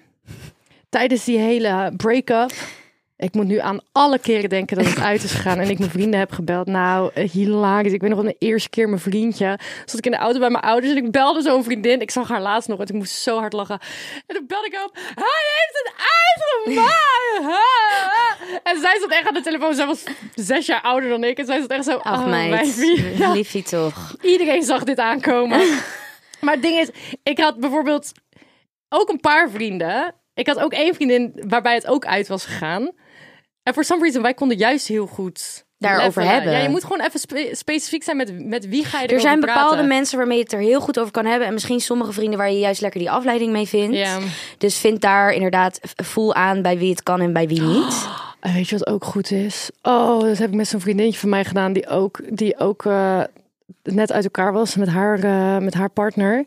Tijdens 0.89 1.23
die 1.23 1.37
hele 1.37 1.93
break-up. 1.97 2.51
Ik 3.19 3.33
moet 3.33 3.47
nu 3.47 3.59
aan 3.59 3.79
alle 3.91 4.19
keren 4.19 4.49
denken 4.49 4.77
dat 4.77 4.85
het 4.85 4.99
uit 4.99 5.23
is 5.23 5.31
gegaan. 5.31 5.59
En 5.59 5.69
ik 5.69 5.79
mijn 5.79 5.91
vrienden 5.91 6.19
heb 6.19 6.31
gebeld. 6.31 6.67
Nou, 6.67 7.11
eh, 7.13 7.29
hilarisch. 7.29 7.93
Ik 7.93 8.01
weet 8.01 8.09
nog 8.09 8.21
wel 8.21 8.31
de 8.31 8.45
eerste 8.45 8.69
keer 8.69 8.87
mijn 8.87 9.01
vriendje. 9.01 9.59
Zat 9.85 9.97
ik 9.97 10.05
in 10.05 10.11
de 10.11 10.17
auto 10.17 10.39
bij 10.39 10.49
mijn 10.49 10.63
ouders. 10.63 10.91
En 10.91 11.05
ik 11.05 11.11
belde 11.11 11.41
zo'n 11.41 11.63
vriendin. 11.63 12.01
Ik 12.01 12.11
zag 12.11 12.27
haar 12.27 12.41
laatst 12.41 12.69
nog. 12.69 12.79
En 12.79 12.85
ik 12.85 12.93
moest 12.93 13.11
zo 13.11 13.39
hard 13.39 13.53
lachen. 13.53 13.79
En 14.27 14.35
toen 14.35 14.47
belde 14.47 14.67
ik 14.67 14.83
op. 14.85 14.95
Hij 14.95 15.45
heeft 15.55 15.83
het 15.83 15.93
uitgemaakt. 16.25 16.97
En 18.63 18.79
zij 18.79 18.97
zat 18.99 19.11
echt 19.11 19.27
aan 19.27 19.33
de 19.33 19.41
telefoon. 19.41 19.73
Zij 19.73 19.85
was 19.85 20.03
zes 20.35 20.65
jaar 20.65 20.81
ouder 20.81 21.09
dan 21.09 21.23
ik. 21.23 21.37
En 21.37 21.45
zij 21.45 21.59
zat 21.59 21.69
echt 21.69 21.85
zo. 21.85 21.97
Ach 21.97 22.19
oh, 22.19 22.27
meid, 22.27 22.49
wijfie. 22.49 23.17
Ja. 23.17 23.31
liefie 23.31 23.63
toch. 23.63 24.15
Iedereen 24.21 24.63
zag 24.63 24.83
dit 24.83 24.97
aankomen. 24.97 25.59
maar 26.41 26.53
het 26.53 26.61
ding 26.61 26.77
is, 26.77 26.89
ik 27.23 27.39
had 27.39 27.59
bijvoorbeeld 27.59 28.11
ook 28.89 29.09
een 29.09 29.19
paar 29.19 29.49
vrienden. 29.49 30.15
Ik 30.33 30.47
had 30.47 30.59
ook 30.59 30.73
één 30.73 30.95
vriendin 30.95 31.43
waarbij 31.47 31.73
het 31.73 31.87
ook 31.87 32.05
uit 32.05 32.27
was 32.27 32.45
gegaan. 32.45 32.91
En 33.63 33.73
for 33.73 33.83
some 33.83 34.01
reason, 34.01 34.21
wij 34.21 34.33
konden 34.33 34.57
juist 34.57 34.87
heel 34.87 35.05
goed 35.07 35.65
Daarover 35.77 36.05
levelen. 36.21 36.27
hebben. 36.33 36.51
Ja, 36.51 36.59
je 36.59 36.69
moet 36.69 36.83
gewoon 36.83 37.01
even 37.01 37.19
spe- 37.19 37.49
specifiek 37.51 38.03
zijn 38.03 38.17
met, 38.17 38.45
met 38.45 38.67
wie 38.67 38.85
ga 38.85 39.01
je 39.01 39.07
Er 39.07 39.19
zijn 39.19 39.39
bepaalde 39.39 39.69
praten. 39.69 39.87
mensen 39.87 40.17
waarmee 40.17 40.37
je 40.37 40.43
het 40.43 40.53
er 40.53 40.59
heel 40.59 40.79
goed 40.81 40.99
over 40.99 41.11
kan 41.11 41.25
hebben. 41.25 41.47
En 41.47 41.53
misschien 41.53 41.79
sommige 41.79 42.11
vrienden 42.11 42.37
waar 42.39 42.51
je 42.51 42.59
juist 42.59 42.81
lekker 42.81 42.99
die 42.99 43.11
afleiding 43.11 43.51
mee 43.51 43.67
vindt. 43.67 43.95
Ja. 43.95 44.17
Dus 44.57 44.77
vind 44.77 45.01
daar 45.01 45.31
inderdaad 45.33 45.79
voel 45.95 46.33
aan 46.33 46.61
bij 46.61 46.77
wie 46.77 46.89
het 46.89 47.03
kan 47.03 47.21
en 47.21 47.33
bij 47.33 47.47
wie 47.47 47.61
niet. 47.61 48.07
En 48.39 48.53
weet 48.53 48.69
je 48.69 48.77
wat 48.77 48.87
ook 48.87 49.03
goed 49.05 49.31
is? 49.31 49.69
Oh, 49.81 50.21
dat 50.21 50.37
heb 50.37 50.49
ik 50.49 50.55
met 50.55 50.67
zo'n 50.67 50.79
vriendinnetje 50.79 51.19
van 51.19 51.29
mij 51.29 51.45
gedaan 51.45 51.73
die 51.73 51.87
ook, 51.87 52.19
die 52.29 52.59
ook 52.59 52.85
eh, 52.85 53.21
net 53.83 54.11
uit 54.11 54.23
elkaar 54.23 54.53
was 54.53 54.75
met 54.75 54.87
haar, 54.87 55.23
eh, 55.23 55.57
met 55.57 55.73
haar 55.73 55.89
partner. 55.89 56.45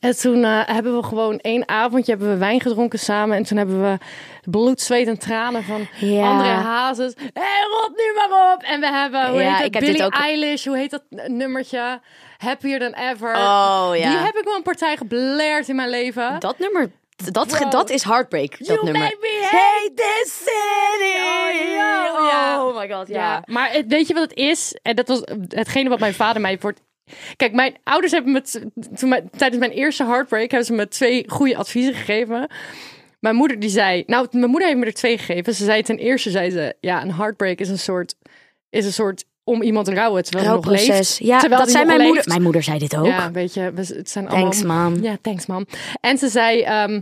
En 0.00 0.16
toen 0.16 0.44
eh, 0.44 0.60
hebben 0.64 0.96
we 0.96 1.02
gewoon 1.02 1.38
één 1.38 1.68
avondje 1.68 2.10
hebben 2.12 2.30
we 2.30 2.36
wijn 2.36 2.60
gedronken 2.60 2.98
samen. 2.98 3.36
En 3.36 3.42
toen 3.42 3.56
hebben 3.56 3.82
we 3.82 3.98
bloed, 4.50 4.80
zweet 4.80 5.06
en 5.06 5.18
tranen 5.18 5.62
van 5.64 5.86
Ja. 6.00 6.30
André 6.30 6.48
Hazes. 6.48 7.14
Hé, 7.16 7.24
hey, 7.32 7.62
rot 7.70 7.96
nu 7.96 8.12
maar 8.16 8.52
op! 8.54 8.62
En 8.62 8.80
we 8.80 8.86
hebben, 8.90 9.30
hoe 9.30 9.40
Ja, 9.42 9.54
heet 9.54 9.74
heb 9.74 9.82
Billie 9.84 10.04
ook- 10.04 10.14
Eilish, 10.14 10.66
hoe 10.66 10.76
heet 10.76 10.90
dat 10.90 11.02
nummertje? 11.26 12.00
Happier 12.38 12.78
Than 12.78 12.92
Ever. 13.10 13.34
Oh, 13.34 13.90
ja. 13.94 14.08
Die 14.10 14.18
heb 14.18 14.34
ik 14.36 14.44
wel 14.44 14.56
een 14.56 14.62
partij 14.62 14.96
geblaerd 14.96 15.68
in 15.68 15.76
mijn 15.76 15.88
leven. 15.90 16.40
Dat 16.40 16.58
nummer, 16.58 16.90
dat, 17.16 17.66
dat 17.70 17.90
is 17.90 18.02
heartbreak. 18.02 18.50
Dat 18.58 18.66
You 18.66 18.84
nummer. 18.84 19.02
made 19.02 19.16
me 19.20 19.48
hate 19.50 19.92
this 19.94 20.36
city. 20.38 21.16
Oh, 21.16 22.26
ja. 22.30 22.64
Oh 22.66 22.76
my 22.78 22.88
god, 22.90 23.08
ja. 23.08 23.42
Maar 23.46 23.82
weet 23.88 24.08
je 24.08 24.14
wat 24.14 24.22
het 24.22 24.38
is? 24.38 24.78
En 24.82 24.96
dat 24.96 25.08
was 25.08 25.22
hetgene 25.48 25.88
wat 25.88 25.98
mijn 26.00 26.14
vader 26.14 26.40
mij 26.42 26.58
voor. 26.58 26.70
het- 26.70 26.82
Kijk, 27.36 27.52
mijn 27.52 27.76
ouders 27.84 28.12
hebben 28.12 28.32
me 28.32 28.42
toen 28.96 29.08
mijn, 29.08 29.30
tijdens 29.36 29.60
mijn 29.60 29.72
eerste 29.72 30.04
heartbreak 30.04 30.50
hebben 30.50 30.66
ze 30.66 30.72
me 30.72 30.88
twee 30.88 31.24
goede 31.30 31.56
adviezen 31.56 31.94
gegeven. 31.94 32.48
Mijn 33.20 33.36
moeder 33.36 33.60
die 33.60 33.70
zei, 33.70 34.02
nou, 34.06 34.26
mijn 34.30 34.50
moeder 34.50 34.68
heeft 34.68 34.80
me 34.80 34.86
er 34.86 34.94
twee 34.94 35.18
gegeven. 35.18 35.54
Ze 35.54 35.64
zei 35.64 35.82
ten 35.82 35.98
eerste, 35.98 36.30
zei 36.30 36.50
ze, 36.50 36.74
ja, 36.80 37.02
een 37.02 37.12
heartbreak 37.12 37.58
is 37.58 37.68
een 37.68 37.78
soort, 37.78 38.14
is 38.70 38.84
een 38.84 38.92
soort 38.92 39.24
om 39.44 39.62
iemand 39.62 39.86
te 39.86 39.94
rouwen 39.94 40.22
terwijl 40.22 40.46
hij 40.46 40.54
nog 40.54 40.66
leeft. 40.66 41.18
Ja, 41.18 41.38
terwijl 41.38 41.60
dat 41.60 41.70
zei 41.70 41.84
mijn 41.84 42.00
moeder. 42.00 42.24
Mijn 42.26 42.42
moeder 42.42 42.62
zei 42.62 42.78
dit 42.78 42.96
ook. 42.96 43.06
Ja, 43.06 43.30
weet 43.30 43.54
je, 43.54 43.72
het 43.74 44.10
zijn 44.10 44.28
allemaal... 44.28 44.50
Thanks, 44.50 44.62
mam. 44.62 45.02
Ja, 45.02 45.16
thanks, 45.22 45.46
mam. 45.46 45.66
En 46.00 46.18
ze 46.18 46.28
zei, 46.28 46.62
ehm, 46.62 47.00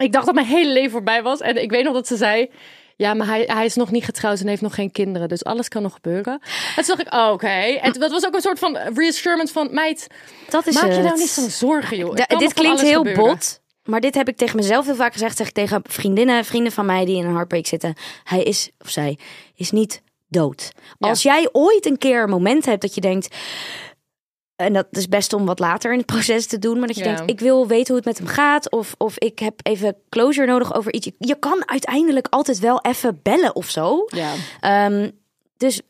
ik 0.00 0.12
dacht 0.12 0.26
dat 0.26 0.34
mijn 0.34 0.46
hele 0.46 0.72
leven 0.72 0.90
voorbij 0.90 1.22
was. 1.22 1.40
En 1.40 1.62
ik 1.62 1.70
weet 1.70 1.84
nog 1.84 1.94
dat 1.94 2.06
ze 2.06 2.16
zei, 2.16 2.50
ja, 2.96 3.14
maar 3.14 3.26
hij, 3.26 3.44
hij 3.46 3.64
is 3.64 3.74
nog 3.74 3.90
niet 3.90 4.04
getrouwd 4.04 4.40
en 4.40 4.48
heeft 4.48 4.62
nog 4.62 4.74
geen 4.74 4.92
kinderen. 4.92 5.28
Dus 5.28 5.44
alles 5.44 5.68
kan 5.68 5.82
nog 5.82 5.92
gebeuren. 5.92 6.40
En 6.76 6.84
toen 6.84 6.96
dacht 6.96 7.00
ik, 7.00 7.14
oh, 7.14 7.30
oké. 7.32 7.46
En 7.46 7.92
dat 7.92 8.10
was 8.10 8.26
ook 8.26 8.34
een 8.34 8.40
soort 8.40 8.58
van 8.58 8.76
reassurance 8.94 9.52
van, 9.52 9.68
meid, 9.70 10.06
Dat 10.48 10.66
is 10.66 10.74
maak 10.74 10.92
je 10.92 11.02
nou 11.02 11.18
niet 11.18 11.28
zo'n 11.28 11.50
zorgen, 11.50 11.96
joh. 11.96 12.14
Da- 12.14 12.38
dit 12.38 12.54
klinkt 12.54 12.80
heel 12.80 12.98
gebeuren. 12.98 13.24
bot. 13.24 13.60
Maar 13.82 14.00
dit 14.00 14.14
heb 14.14 14.28
ik 14.28 14.36
tegen 14.36 14.56
mezelf 14.56 14.84
heel 14.84 14.94
vaak 14.94 15.12
gezegd. 15.12 15.36
Zeg 15.36 15.46
ik 15.46 15.52
tegen 15.52 15.80
vriendinnen, 15.84 16.44
vrienden 16.44 16.72
van 16.72 16.86
mij 16.86 17.04
die 17.04 17.16
in 17.16 17.24
een 17.24 17.34
heartbreak 17.34 17.66
zitten. 17.66 17.94
Hij 18.24 18.42
is, 18.42 18.70
of 18.78 18.90
zij, 18.90 19.18
is 19.54 19.70
niet 19.70 20.02
dood. 20.28 20.72
Als 20.98 21.22
jij 21.22 21.48
ooit 21.52 21.86
een 21.86 21.98
keer 21.98 22.22
een 22.22 22.30
moment 22.30 22.64
hebt 22.66 22.82
dat 22.82 22.94
je 22.94 23.00
denkt... 23.00 23.36
En 24.56 24.72
dat 24.72 24.86
is 24.90 25.08
best 25.08 25.32
om 25.32 25.46
wat 25.46 25.58
later 25.58 25.92
in 25.92 25.98
het 25.98 26.06
proces 26.14 26.46
te 26.46 26.58
doen. 26.58 26.78
Maar 26.78 26.86
dat 26.86 26.96
je 26.96 27.04
Ja. 27.04 27.14
denkt, 27.14 27.30
ik 27.30 27.40
wil 27.40 27.66
weten 27.66 27.86
hoe 27.86 27.96
het 27.96 28.04
met 28.04 28.18
hem 28.18 28.26
gaat. 28.26 28.70
Of, 28.70 28.94
of 28.98 29.18
ik 29.18 29.38
heb 29.38 29.60
even 29.62 29.96
closure 30.08 30.46
nodig 30.46 30.74
over 30.74 30.92
iets. 30.92 31.10
Je 31.18 31.34
kan 31.38 31.68
uiteindelijk 31.68 32.26
altijd 32.30 32.58
wel 32.58 32.80
even 32.80 33.20
bellen 33.22 33.54
of 33.54 33.68
zo. 33.70 34.04
Ja. 34.06 34.32
Ehm, 34.60 35.10
dus 35.56 35.80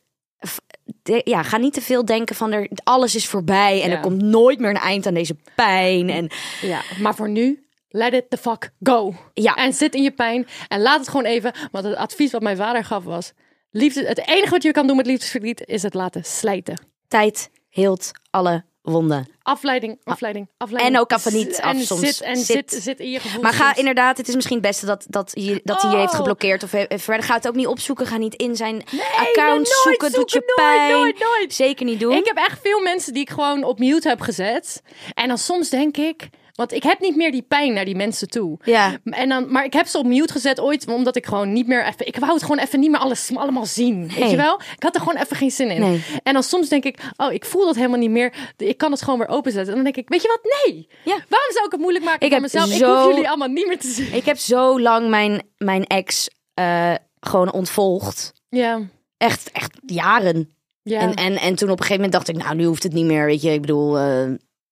de- 1.02 1.20
ja, 1.24 1.42
ga 1.42 1.56
niet 1.56 1.72
te 1.74 1.80
veel 1.80 2.04
denken 2.04 2.36
van 2.36 2.52
er, 2.52 2.68
alles 2.84 3.14
is 3.14 3.26
voorbij. 3.28 3.82
En 3.82 3.88
Ja. 3.90 3.94
er 3.96 4.00
komt 4.02 4.22
nooit 4.22 4.58
meer 4.58 4.70
een 4.70 4.76
eind 4.76 5.06
aan 5.06 5.14
deze 5.14 5.36
pijn. 5.54 6.10
En 6.10 6.30
ja, 6.60 6.80
maar 7.00 7.14
voor 7.14 7.28
nu, 7.28 7.66
let 7.88 8.12
it 8.12 8.30
the 8.30 8.36
fuck 8.36 8.70
go. 8.82 9.14
Ja. 9.34 9.54
En 9.54 9.72
zit 9.72 9.94
in 9.94 10.02
je 10.02 10.10
pijn 10.12 10.46
en 10.68 10.80
laat 10.80 10.98
het 10.98 11.08
gewoon 11.08 11.26
even. 11.26 11.52
Want 11.72 11.84
het 11.84 11.96
advies 11.96 12.32
wat 12.32 12.42
mijn 12.42 12.56
vader 12.56 12.84
gaf 12.84 13.04
was, 13.04 13.32
liefde, 13.78 14.06
het 14.06 14.28
enige 14.28 14.50
wat 14.50 14.62
je 14.62 14.72
kan 14.72 14.86
doen 14.86 14.96
met 14.96 15.06
liefdesverdriet 15.06 15.62
is 15.66 15.82
het 15.82 15.94
laten 15.94 16.24
slijten. 16.24 16.86
tijd 17.08 17.50
heelt 17.68 18.10
alle 18.30 18.64
wonden. 18.82 19.28
Afleiding, 19.42 20.00
afleiding, 20.04 20.48
afleiding. 20.56 20.94
En 20.94 21.00
ook 21.00 21.12
even 21.12 21.32
niet 21.32 21.60
af 21.60 21.72
en 21.72 21.80
soms. 21.80 22.00
Zit, 22.00 22.20
en 22.20 22.36
Zit. 22.36 22.70
zit. 22.70 22.82
Zit, 22.82 23.00
in 23.00 23.10
je 23.10 23.20
gevoel. 23.20 23.42
Maar 23.42 23.52
ga 23.52 23.76
inderdaad, 23.76 24.16
het 24.16 24.28
is 24.28 24.34
misschien 24.34 24.56
het 24.56 24.66
beste 24.66 24.86
dat, 24.86 25.04
dat, 25.08 25.30
je, 25.34 25.60
dat 25.64 25.82
hij 25.82 25.90
je 25.90 25.96
heeft 25.96 26.10
Oh. 26.10 26.16
geblokkeerd. 26.16 26.62
Of 26.62 26.70
he- 26.70 26.86
verder 26.98 27.24
ga 27.26 27.34
het 27.34 27.48
ook 27.48 27.54
niet 27.54 27.66
opzoeken. 27.66 28.06
Ga 28.06 28.16
niet 28.16 28.34
in 28.34 28.56
zijn 28.56 28.74
Nee, 28.90 29.00
account 29.28 29.68
zoeken. 29.68 30.12
Doet 30.12 30.30
je 30.30 30.42
nooit, 30.56 30.76
pijn. 30.76 30.90
nooit, 30.92 31.18
nooit. 31.18 31.54
Zeker 31.54 31.84
niet 31.86 32.00
doen. 32.00 32.12
Ik 32.12 32.26
heb 32.26 32.36
echt 32.36 32.60
veel 32.62 32.80
mensen 32.82 33.12
die 33.12 33.22
ik 33.22 33.30
gewoon 33.30 33.64
op 33.64 33.78
mute 33.78 34.08
heb 34.08 34.20
gezet. 34.20 34.82
En 35.14 35.28
dan 35.28 35.38
soms 35.38 35.68
denk 35.68 35.96
ik, 35.96 36.28
want 36.58 36.72
ik 36.72 36.82
heb 36.82 37.00
niet 37.00 37.16
meer 37.16 37.30
die 37.30 37.42
pijn 37.42 37.72
naar 37.72 37.84
die 37.84 37.96
mensen 37.96 38.28
toe. 38.28 38.58
Ja. 38.62 38.96
En 39.04 39.28
dan, 39.28 39.52
maar 39.52 39.64
ik 39.64 39.72
heb 39.72 39.86
ze 39.86 39.98
op 39.98 40.06
mute 40.06 40.32
gezet 40.32 40.60
ooit, 40.60 40.88
omdat 40.88 41.16
ik 41.16 41.26
gewoon 41.26 41.52
niet 41.52 41.66
meer 41.66 41.86
even. 41.86 42.06
Ik 42.06 42.16
wou 42.16 42.32
het 42.32 42.42
gewoon 42.42 42.58
even 42.58 42.80
niet 42.80 42.90
meer 42.90 43.00
alles 43.00 43.30
allemaal 43.34 43.66
zien. 43.66 44.10
Weet 44.18 44.30
je 44.30 44.36
wel? 44.36 44.60
Ik 44.76 44.82
had 44.82 44.94
er 44.94 45.00
gewoon 45.00 45.22
even 45.22 45.36
geen 45.36 45.50
zin 45.50 45.70
in. 45.70 45.80
Nee. 45.80 46.04
En 46.22 46.32
dan 46.32 46.42
soms 46.42 46.68
denk 46.68 46.84
ik, 46.84 46.98
oh, 47.16 47.32
ik 47.32 47.44
voel 47.44 47.64
dat 47.64 47.74
helemaal 47.74 47.98
niet 47.98 48.10
meer. 48.10 48.32
Ik 48.56 48.78
kan 48.78 48.90
het 48.90 49.02
gewoon 49.02 49.18
weer 49.18 49.28
openzetten. 49.28 49.68
En 49.68 49.74
dan 49.74 49.92
denk 49.92 49.96
ik, 49.96 50.08
weet 50.08 50.22
je 50.22 50.28
wat? 50.28 50.64
Nee. 50.64 50.88
Ja. 51.04 51.24
Waarom 51.28 51.52
zou 51.52 51.64
ik 51.64 51.72
het 51.72 51.80
moeilijk 51.80 52.04
maken 52.04 52.26
Ik 52.26 52.32
voor 52.32 52.42
heb 52.42 52.52
mezelf? 52.52 52.80
Ik 52.80 52.84
hoef 52.84 53.14
jullie 53.14 53.28
allemaal 53.28 53.48
niet 53.48 53.66
meer 53.66 53.78
te 53.78 53.88
zien. 53.88 54.14
Ik 54.14 54.24
heb 54.24 54.36
zo 54.36 54.80
lang 54.80 55.08
mijn, 55.08 55.42
mijn 55.56 55.84
ex 55.84 56.28
eh, 56.54 56.94
gewoon 57.20 57.52
ontvolgd. 57.52 58.32
Ja. 58.48 58.80
Echt, 59.16 59.50
echt 59.52 59.78
jaren. 59.86 60.56
Ja. 60.82 61.00
En, 61.00 61.14
en, 61.14 61.36
en 61.36 61.54
toen 61.54 61.70
op 61.70 61.78
een 61.78 61.84
gegeven 61.84 61.94
moment 61.94 62.12
dacht 62.12 62.28
ik, 62.28 62.36
nou, 62.36 62.56
nu 62.56 62.64
hoeft 62.64 62.82
het 62.82 62.92
niet 62.92 63.04
meer. 63.04 63.24
Weet 63.24 63.42
je, 63.42 63.52
ik 63.52 63.60
bedoel, 63.60 63.98
eh, 63.98 64.28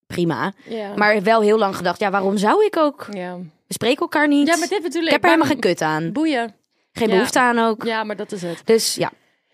prima. 0.07 0.53
ja. 0.63 0.95
Maar 0.95 1.21
wel 1.23 1.41
heel 1.41 1.57
lang 1.57 1.75
gedacht, 1.75 1.99
ja, 1.99 2.11
waarom 2.11 2.37
zou 2.37 2.65
ik 2.65 2.77
ook? 2.77 3.07
ja. 3.11 3.37
We 3.67 3.73
spreken 3.73 3.99
elkaar 4.01 4.27
niet. 4.27 4.47
ja, 4.47 4.57
maar 4.57 4.67
dit 4.67 4.81
bedoel 4.81 5.03
ik. 5.03 5.09
heb 5.11 5.21
er 5.23 5.29
helemaal 5.29 5.49
geen 5.51 5.59
kut 5.59 5.81
aan. 5.81 6.11
Boeien. 6.11 6.55
Geen 6.91 7.07
Ja. 7.07 7.13
behoefte 7.13 7.39
aan 7.39 7.59
ook. 7.59 7.83
Ja, 7.83 8.03
maar 8.03 8.15
dat 8.15 8.31
is 8.31 8.41
het. 8.41 8.61
Dus 8.65 8.95
ja, 8.95 9.11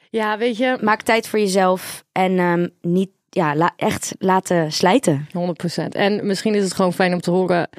Ja, 0.09 0.37
weet 0.37 0.57
je, 0.57 0.77
maak 0.81 1.01
tijd 1.01 1.27
voor 1.27 1.39
jezelf. 1.39 2.03
En 2.11 2.39
ehm, 2.39 2.67
niet, 2.81 3.09
ja, 3.29 3.55
la- 3.55 3.73
echt 3.77 4.15
laten 4.19 4.71
slijten. 4.71 5.27
100%. 5.31 5.95
En 5.95 6.25
misschien 6.25 6.55
is 6.55 6.63
het 6.63 6.73
gewoon 6.73 6.93
fijn 6.93 7.13
om 7.13 7.21
te 7.21 7.31
horen. 7.31 7.69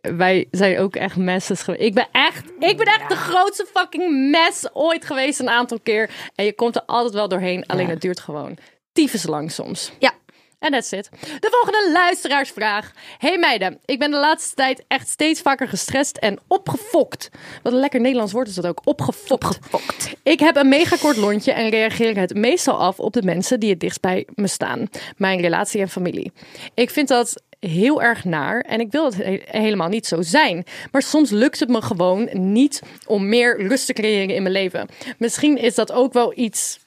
Wij 0.00 0.46
zijn 0.50 0.78
ook 0.78 0.96
echt 0.96 1.16
messes 1.16 1.62
geweest. 1.62 1.82
Ik 1.82 1.94
ben 1.94 2.06
echt, 2.12 2.44
ik 2.58 2.76
ben 2.76 2.86
echt 2.86 3.08
de 3.08 3.16
grootste 3.16 3.66
fucking 3.74 4.30
mes 4.30 4.66
ooit 4.72 5.04
geweest 5.04 5.40
een 5.40 5.48
aantal 5.48 5.78
keer. 5.82 6.10
En 6.34 6.44
je 6.44 6.52
komt 6.54 6.76
er 6.76 6.82
altijd 6.86 7.14
wel 7.14 7.28
doorheen. 7.28 7.66
Alleen 7.66 7.86
Ja. 7.86 7.92
het 7.92 8.00
duurt 8.00 8.20
gewoon 8.20 8.56
tyfus 8.92 9.26
lang 9.26 9.50
soms. 9.50 9.92
Ja. 9.98 10.12
En 10.58 10.70
that's 10.70 10.92
it. 10.92 11.08
De 11.40 11.48
volgende 11.50 11.90
luisteraarsvraag. 11.92 12.92
Hey 13.18 13.38
meiden, 13.38 13.78
ik 13.84 13.98
ben 13.98 14.10
de 14.10 14.16
laatste 14.16 14.54
tijd 14.54 14.84
echt 14.88 15.08
steeds 15.08 15.40
vaker 15.40 15.68
gestrest 15.68 16.16
en 16.16 16.38
opgefokt. 16.46 17.30
Wat 17.62 17.72
een 17.72 17.78
lekker 17.78 18.00
Nederlands 18.00 18.32
woord 18.32 18.48
is 18.48 18.54
dat 18.54 18.66
ook. 18.66 18.80
Opgefokt. 18.84 19.30
Opgefokt. 19.32 20.12
Ik 20.22 20.40
heb 20.40 20.56
een 20.56 20.68
mega 20.68 20.96
kort 20.96 21.16
lontje 21.16 21.52
en 21.52 21.68
reageer 21.68 22.16
het 22.16 22.34
meestal 22.34 22.78
af 22.78 22.98
op 22.98 23.12
de 23.12 23.22
mensen 23.22 23.60
die 23.60 23.70
het 23.70 23.80
dichtst 23.80 24.00
bij 24.00 24.26
me 24.34 24.46
staan. 24.46 24.88
Mijn 25.16 25.40
relatie 25.40 25.80
en 25.80 25.88
familie. 25.88 26.32
Ik 26.74 26.90
vind 26.90 27.08
dat 27.08 27.42
heel 27.60 28.02
erg 28.02 28.24
naar 28.24 28.60
en 28.60 28.80
ik 28.80 28.90
wil 28.90 29.04
het 29.04 29.16
he- 29.16 29.42
helemaal 29.44 29.88
niet 29.88 30.06
zo 30.06 30.22
zijn. 30.22 30.64
Maar 30.90 31.02
soms 31.02 31.30
lukt 31.30 31.60
het 31.60 31.68
me 31.68 31.82
gewoon 31.82 32.28
niet 32.32 32.82
om 33.06 33.28
meer 33.28 33.66
rust 33.68 33.86
te 33.86 33.92
creëren 33.92 34.34
in 34.34 34.42
mijn 34.42 34.54
leven. 34.54 34.88
Misschien 35.18 35.56
is 35.58 35.74
dat 35.74 35.92
ook 35.92 36.12
wel 36.12 36.32
iets 36.38 36.78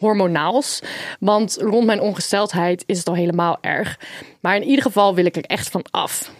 hormonaals. 0.00 0.80
Want 1.20 1.56
rond 1.60 1.86
mijn 1.86 2.00
ongesteldheid 2.00 2.82
is 2.86 2.98
het 2.98 3.08
al 3.08 3.14
helemaal 3.14 3.58
erg. 3.60 3.98
Maar 4.40 4.56
in 4.56 4.64
ieder 4.64 4.82
geval 4.82 5.14
wil 5.14 5.24
ik 5.24 5.36
er 5.36 5.44
echt 5.44 5.68
van 5.68 5.84
af. 5.90 6.30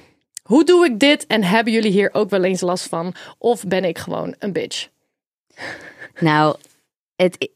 Hoe 0.42 0.64
doe 0.64 0.86
ik 0.86 0.98
dit 0.98 1.26
en 1.26 1.44
hebben 1.44 1.72
jullie 1.72 1.90
hier 1.92 2.10
ook 2.12 2.30
wel 2.30 2.44
eens 2.44 2.60
last 2.60 2.88
van? 2.88 3.14
Of 3.38 3.64
ben 3.66 3.84
ik 3.84 3.98
gewoon 3.98 4.34
een 4.38 4.52
bitch? 4.52 4.88
Nou, 6.20 6.56
het, 7.16 7.48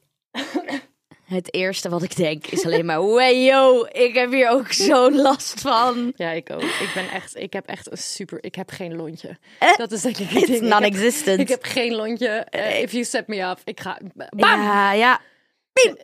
Het 1.24 1.54
eerste 1.54 1.88
wat 1.88 2.02
ik 2.02 2.16
denk 2.16 2.46
is 2.46 2.64
alleen 2.64 2.84
maar, 2.86 3.04
"Wey, 3.06 3.44
yo, 3.44 3.86
ik 3.92 4.14
heb 4.14 4.30
hier 4.32 4.48
ook 4.50 4.72
zo'n 4.72 5.16
last 5.20 5.60
van. 5.60 6.12
Ja, 6.16 6.30
ik 6.30 6.50
ook. 6.50 6.62
Ik 6.62 6.90
ben 6.94 7.10
echt, 7.10 7.36
ik 7.36 7.52
heb 7.52 7.66
echt 7.66 7.90
een 7.90 7.98
super, 7.98 8.38
ik 8.40 8.54
heb 8.54 8.70
geen 8.70 8.96
lontje. 8.96 9.38
Eh, 9.58 9.76
dat 9.76 9.92
is 9.92 10.02
denk 10.02 10.16
ik 10.18 10.28
het 10.28 10.36
It's 10.36 10.46
ding. 10.46 10.56
Ik 10.56 10.60
heb- 10.70 10.70
non-existent. 10.80 11.40
Ik 11.40 11.48
heb 11.48 11.62
geen 11.64 11.94
lontje. 11.94 12.28
Eh, 12.28 12.80
if 12.82 12.92
you 12.92 13.04
set 13.04 13.26
me 13.26 13.40
up, 13.40 13.58
ik 13.64 13.80
ga, 13.80 13.98
bam! 14.14 14.28
Ja, 14.62 14.92
ja. 14.92 15.20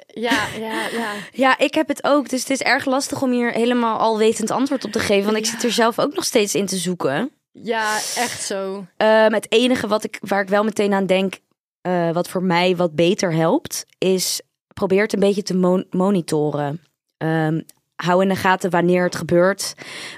Ja, 0.06 0.46
ja, 0.59 0.88
ja. 0.92 1.12
ja, 1.33 1.59
ik 1.59 1.74
heb 1.74 1.88
het 1.88 2.04
ook. 2.04 2.28
Dus 2.28 2.40
het 2.40 2.50
is 2.50 2.61
erg 2.62 2.85
lastig 2.85 3.22
om 3.22 3.30
hier 3.30 3.52
helemaal 3.52 3.98
alwetend 3.98 4.50
antwoord 4.50 4.85
op 4.85 4.92
te 4.92 4.98
geven. 4.98 5.24
Want 5.24 5.37
ik 5.37 5.46
zit 5.46 5.62
er 5.62 5.72
zelf 5.72 5.98
ook 5.98 6.14
nog 6.14 6.24
steeds 6.24 6.54
in 6.54 6.66
te 6.66 6.76
zoeken. 6.76 7.30
Ja, 7.52 7.94
echt 8.16 8.42
zo. 8.42 8.87
Ehm, 8.96 9.33
het 9.33 9.52
enige 9.52 9.87
wat 9.87 10.04
ik, 10.04 10.18
waar 10.20 10.42
ik 10.42 10.48
wel 10.48 10.64
meteen 10.64 10.92
aan 10.92 11.06
denk, 11.06 11.38
eh, 11.80 12.11
wat 12.11 12.28
voor 12.28 12.42
mij 12.42 12.76
wat 12.76 12.94
beter 12.94 13.33
helpt, 13.35 13.85
is 13.98 14.40
probeer 14.74 15.02
het 15.02 15.12
een 15.12 15.20
beetje 15.20 15.42
te 15.42 15.56
mon- 15.56 15.87
monitoren. 15.90 16.83
Ehm, 17.16 17.61
hou 17.96 18.22
in 18.22 18.28
de 18.28 18.37
gaten 18.37 18.70
wanneer 18.70 19.02
het 19.04 19.16
gebeurt, 19.16 19.74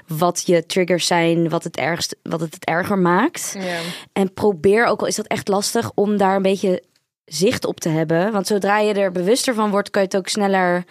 wat 0.07 0.43
je 0.45 0.65
triggers 0.65 1.07
zijn, 1.07 1.49
wat 1.49 1.63
het, 1.63 1.77
ergst, 1.77 2.15
wat 2.23 2.39
het, 2.39 2.53
het 2.53 2.65
erger 2.65 2.97
maakt. 2.97 3.55
Ja. 3.59 3.79
En 4.13 4.33
probeer, 4.33 4.85
ook 4.85 4.99
al 5.01 5.07
is 5.07 5.15
dat 5.15 5.27
echt 5.27 5.47
lastig, 5.47 5.91
om 5.95 6.17
daar 6.17 6.35
een 6.35 6.41
beetje 6.41 6.83
zicht 7.25 7.65
op 7.65 7.79
te 7.79 7.89
hebben. 7.89 8.31
Want 8.31 8.47
zodra 8.47 8.79
je 8.79 8.93
er 8.93 9.11
bewuster 9.11 9.53
van 9.53 9.69
wordt, 9.69 9.89
kan 9.89 10.01
je 10.01 10.07
het 10.07 10.17
ook 10.17 10.27
sneller 10.27 10.83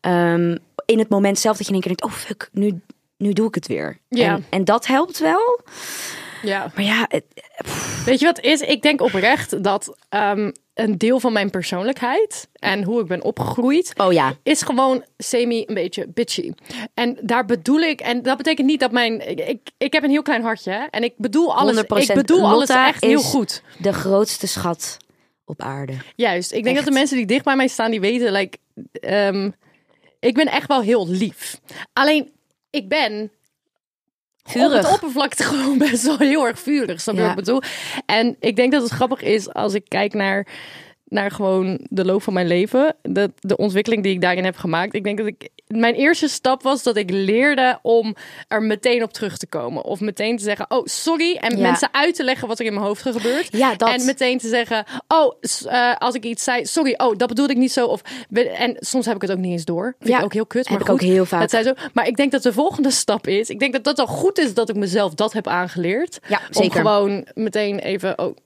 ehm, 0.00 0.56
in 0.86 0.98
het 0.98 1.08
moment 1.08 1.38
zelf 1.38 1.56
dat 1.56 1.66
je 1.66 1.72
in 1.72 1.80
één 1.80 1.88
keer 1.88 1.96
denkt, 1.96 2.14
oh 2.14 2.20
fuck, 2.20 2.48
nu, 2.52 2.80
nu 3.16 3.32
doe 3.32 3.48
ik 3.48 3.54
het 3.54 3.66
weer. 3.66 3.98
Ja. 4.08 4.34
En, 4.34 4.46
en 4.50 4.64
dat 4.64 4.86
helpt 4.86 5.18
wel. 5.18 5.60
ja. 6.42 6.70
Maar 6.74 6.84
ja, 6.84 7.06
het, 7.08 7.24
Weet 8.04 8.20
je 8.20 8.26
wat 8.26 8.40
is? 8.40 8.60
Ik 8.60 8.82
denk 8.82 9.00
oprecht 9.00 9.62
dat 9.62 9.96
ehm, 10.08 10.50
een 10.74 10.98
deel 10.98 11.20
van 11.20 11.32
mijn 11.32 11.50
persoonlijkheid 11.50 12.48
en 12.52 12.82
hoe 12.82 13.00
ik 13.00 13.06
ben 13.06 13.22
opgegroeid, 13.22 13.92
oh 13.96 14.12
ja. 14.12 14.34
is 14.42 14.62
gewoon 14.62 15.04
semi 15.18 15.64
een 15.66 15.74
beetje 15.74 16.06
bitchy. 16.08 16.52
En 16.94 17.18
daar 17.22 17.44
bedoel 17.44 17.80
ik, 17.80 18.00
en 18.00 18.22
dat 18.22 18.36
betekent 18.36 18.66
niet 18.66 18.80
dat 18.80 18.92
mijn, 18.92 19.38
ik, 19.48 19.70
ik, 19.78 19.92
heb 19.92 20.02
een 20.02 20.10
heel 20.10 20.22
klein 20.22 20.42
hartje 20.42 20.70
hè? 20.70 20.84
en 20.90 21.02
ik 21.02 21.14
bedoel 21.16 21.56
alles, 21.56 21.76
100%. 21.76 21.78
ik 21.96 22.14
bedoel 22.14 22.48
alles 22.48 22.68
echt 22.68 23.04
heel 23.04 23.20
goed. 23.20 23.62
de 23.78 23.92
grootste 23.92 24.46
schat 24.46 24.96
op 25.44 25.60
aarde. 25.62 25.96
Juist. 26.16 26.52
Ik 26.52 26.62
denk 26.64 26.76
Echt. 26.76 26.84
dat 26.84 26.94
de 26.94 26.98
mensen 27.00 27.16
die 27.16 27.26
dicht 27.26 27.44
bij 27.44 27.56
mij 27.56 27.68
staan, 27.68 27.90
die 27.90 28.00
weten, 28.00 28.32
like, 28.32 28.58
ehm, 28.92 29.50
ik 30.20 30.34
ben 30.34 30.46
echt 30.46 30.66
wel 30.68 30.80
heel 30.82 31.08
lief. 31.08 31.60
Alleen, 31.92 32.30
ik 32.70 32.88
ben 32.88 33.22
op 34.44 34.50
Vurig. 34.50 34.72
het 34.86 34.92
oppervlakte 34.92 35.42
gewoon 35.52 35.78
best 35.78 36.02
wel 36.02 36.18
heel 36.18 36.46
erg 36.46 36.58
vurig. 36.58 37.00
Snap 37.00 37.14
je 37.14 37.20
Ja. 37.20 37.26
wat 37.28 37.38
ik 37.38 37.44
bedoel? 37.44 37.62
En 38.06 38.36
ik 38.40 38.56
denk 38.56 38.72
dat 38.72 38.82
het 38.82 38.90
grappig 38.90 39.22
is 39.22 39.52
als 39.52 39.74
ik 39.74 39.84
kijk 39.88 40.12
naar, 40.14 40.46
naar 41.12 41.30
gewoon 41.30 41.78
de 41.82 42.04
loop 42.04 42.22
van 42.22 42.32
mijn 42.32 42.46
leven. 42.46 42.94
De, 43.02 43.30
de 43.40 43.56
ontwikkeling 43.56 44.02
die 44.02 44.12
ik 44.12 44.20
daarin 44.20 44.44
heb 44.44 44.56
gemaakt. 44.56 44.94
Ik 44.94 45.04
denk 45.04 45.18
dat 45.18 45.26
ik... 45.26 45.48
Mijn 45.66 45.94
eerste 45.94 46.28
stap 46.28 46.62
was 46.62 46.82
dat 46.82 46.96
ik 46.96 47.10
leerde 47.10 47.78
om 47.82 48.14
er 48.48 48.62
meteen 48.62 49.02
op 49.02 49.12
terug 49.12 49.36
te 49.36 49.46
komen. 49.46 49.84
Of 49.84 50.00
meteen 50.00 50.36
te 50.36 50.42
zeggen, 50.42 50.66
oh, 50.68 50.84
sorry. 50.86 51.36
En 51.36 51.56
Ja. 51.56 51.62
mensen 51.62 51.88
uit 51.92 52.14
te 52.14 52.24
leggen 52.24 52.48
wat 52.48 52.58
er 52.58 52.66
in 52.66 52.72
mijn 52.74 52.86
hoofd 52.86 53.02
gebeurt. 53.02 53.48
Ja, 53.56 53.74
dat. 53.74 53.88
En 53.88 54.04
meteen 54.04 54.38
te 54.38 54.48
zeggen, 54.48 54.84
oh, 55.08 55.32
eh, 55.66 55.94
als 55.98 56.14
ik 56.14 56.24
iets 56.24 56.44
zei, 56.44 56.66
sorry, 56.66 56.94
oh, 56.96 57.16
dat 57.16 57.28
bedoelde 57.28 57.52
ik 57.52 57.58
niet 57.58 57.72
zo. 57.72 57.86
Of, 57.86 58.00
en 58.56 58.76
soms 58.78 59.06
heb 59.06 59.14
ik 59.14 59.22
het 59.22 59.30
ook 59.30 59.38
niet 59.38 59.52
eens 59.52 59.64
door. 59.64 59.94
Vind 59.98 60.10
Ja, 60.10 60.18
ik 60.18 60.24
ook 60.24 60.32
heel 60.32 60.46
kut, 60.46 60.68
heb 60.68 60.78
maar 60.78 60.80
ik 60.80 60.86
goed. 60.86 61.02
ook 61.02 61.14
heel 61.14 61.24
vaak. 61.24 61.40
Het 61.40 61.50
zijn 61.50 61.64
zo. 61.64 61.72
Maar 61.92 62.06
ik 62.06 62.16
denk 62.16 62.32
dat 62.32 62.42
de 62.42 62.52
volgende 62.52 62.90
stap 62.90 63.26
is, 63.26 63.50
ik 63.50 63.58
denk 63.58 63.72
dat 63.72 63.84
dat 63.84 63.98
al 63.98 64.06
goed 64.06 64.38
is 64.38 64.54
dat 64.54 64.68
ik 64.68 64.76
mezelf 64.76 65.14
dat 65.14 65.32
heb 65.32 65.46
aangeleerd. 65.46 66.18
Ja, 66.28 66.38
Om 66.46 66.54
zeker. 66.62 66.76
gewoon 66.80 67.26
meteen 67.34 67.78
even, 67.78 68.18
oh, 68.18 68.36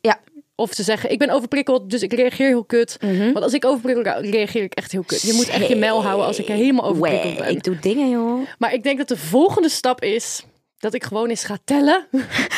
Ja. 0.00 0.18
Of 0.60 0.74
te 0.74 0.82
zeggen, 0.82 1.10
ik 1.10 1.18
ben 1.18 1.30
overprikkeld, 1.30 1.90
dus 1.90 2.02
ik 2.02 2.12
reageer 2.12 2.46
heel 2.46 2.64
kut. 2.64 2.96
Mhm. 3.00 3.32
Want 3.32 3.44
als 3.44 3.52
ik 3.52 3.64
overprikkeld 3.64 4.24
reageer 4.24 4.62
ik 4.62 4.74
echt 4.74 4.92
heel 4.92 5.02
kut. 5.02 5.22
Je 5.22 5.32
moet 5.32 5.48
echt 5.48 5.68
je 5.68 5.76
mijl 5.76 6.02
houden 6.02 6.26
als 6.26 6.38
ik 6.38 6.46
helemaal 6.46 6.84
overprikkeld 6.84 7.36
ben. 7.36 7.48
ik 7.48 7.62
doe 7.62 7.78
dingen, 7.78 8.10
joh. 8.10 8.48
Maar 8.58 8.72
ik 8.72 8.82
denk 8.82 8.98
dat 8.98 9.08
de 9.08 9.16
volgende 9.16 9.68
stap 9.68 10.02
is 10.02 10.44
dat 10.78 10.94
ik 10.94 11.04
gewoon 11.04 11.28
eens 11.28 11.44
ga 11.44 11.58
tellen. 11.64 12.06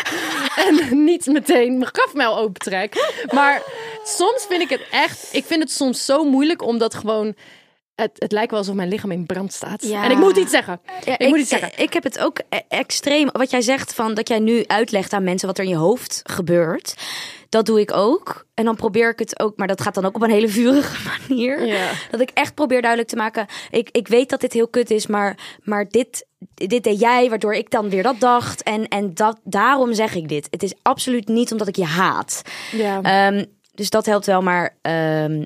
en 0.66 1.04
niet 1.04 1.26
meteen 1.26 1.78
mijn 1.78 1.90
grafmijl 1.92 2.38
opentrek. 2.38 3.14
Maar 3.32 3.62
soms 4.04 4.46
vind 4.48 4.62
ik 4.62 4.68
het 4.68 4.86
echt... 4.90 5.28
Ik 5.32 5.44
vind 5.44 5.62
het 5.62 5.72
soms 5.72 6.04
zo 6.04 6.24
moeilijk 6.24 6.62
omdat 6.62 6.94
gewoon... 6.94 7.34
Het, 7.94 8.10
het 8.14 8.32
lijkt 8.32 8.50
wel 8.50 8.58
alsof 8.58 8.74
mijn 8.74 8.88
lichaam 8.88 9.10
in 9.10 9.26
brand 9.26 9.52
staat. 9.52 9.86
Ja. 9.86 10.04
En 10.04 10.10
ik 10.10 10.16
moet 10.16 10.36
iets 10.36 10.50
zeggen. 10.50 10.80
Ja, 11.04 11.18
ik, 11.18 11.28
moet 11.28 11.38
iets 11.38 11.48
zeggen. 11.48 11.70
Ik 11.76 11.92
heb 11.92 12.02
het 12.02 12.18
ook 12.18 12.38
e- 12.48 12.58
extreem. 12.68 13.28
Wat 13.32 13.50
jij 13.50 13.60
zegt 13.60 13.94
van 13.94 14.14
dat 14.14 14.28
jij 14.28 14.38
nu 14.38 14.64
uitlegt 14.66 15.12
aan 15.12 15.24
mensen 15.24 15.46
wat 15.46 15.58
er 15.58 15.64
in 15.64 15.70
je 15.70 15.76
hoofd 15.76 16.20
gebeurt. 16.22 16.94
Dat 17.52 17.66
doe 17.66 17.80
ik 17.80 17.92
ook. 17.92 18.46
En 18.54 18.64
dan 18.64 18.76
probeer 18.76 19.10
ik 19.10 19.18
het 19.18 19.40
ook, 19.40 19.56
maar 19.56 19.66
dat 19.66 19.80
gaat 19.80 19.94
dan 19.94 20.04
ook 20.04 20.14
op 20.14 20.22
een 20.22 20.30
hele 20.30 20.48
vurige 20.48 21.08
manier. 21.28 21.66
Ja. 21.66 21.90
Dat 22.10 22.20
ik 22.20 22.30
echt 22.30 22.54
probeer 22.54 22.80
duidelijk 22.80 23.10
te 23.10 23.16
maken. 23.16 23.46
Ik, 23.70 23.88
ik 23.90 24.08
weet 24.08 24.30
dat 24.30 24.40
dit 24.40 24.52
heel 24.52 24.68
kut 24.68 24.90
is, 24.90 25.06
maar, 25.06 25.58
maar 25.62 25.88
dit, 25.88 26.26
dit 26.54 26.84
deed 26.84 27.00
jij, 27.00 27.28
waardoor 27.28 27.54
ik 27.54 27.70
dan 27.70 27.88
weer 27.88 28.02
dat 28.02 28.20
dacht. 28.20 28.62
En, 28.62 28.88
en 28.88 29.14
dat, 29.14 29.40
daarom 29.44 29.94
zeg 29.94 30.14
ik 30.14 30.28
dit. 30.28 30.46
Het 30.50 30.62
is 30.62 30.74
absoluut 30.82 31.28
niet 31.28 31.52
omdat 31.52 31.68
ik 31.68 31.76
je 31.76 31.84
haat. 31.84 32.42
Ja. 32.72 33.02
Ehm, 33.02 33.44
dus 33.74 33.90
dat 33.90 34.06
helpt 34.06 34.26
wel, 34.26 34.42
maar 34.42 34.76
ehm, 34.82 35.44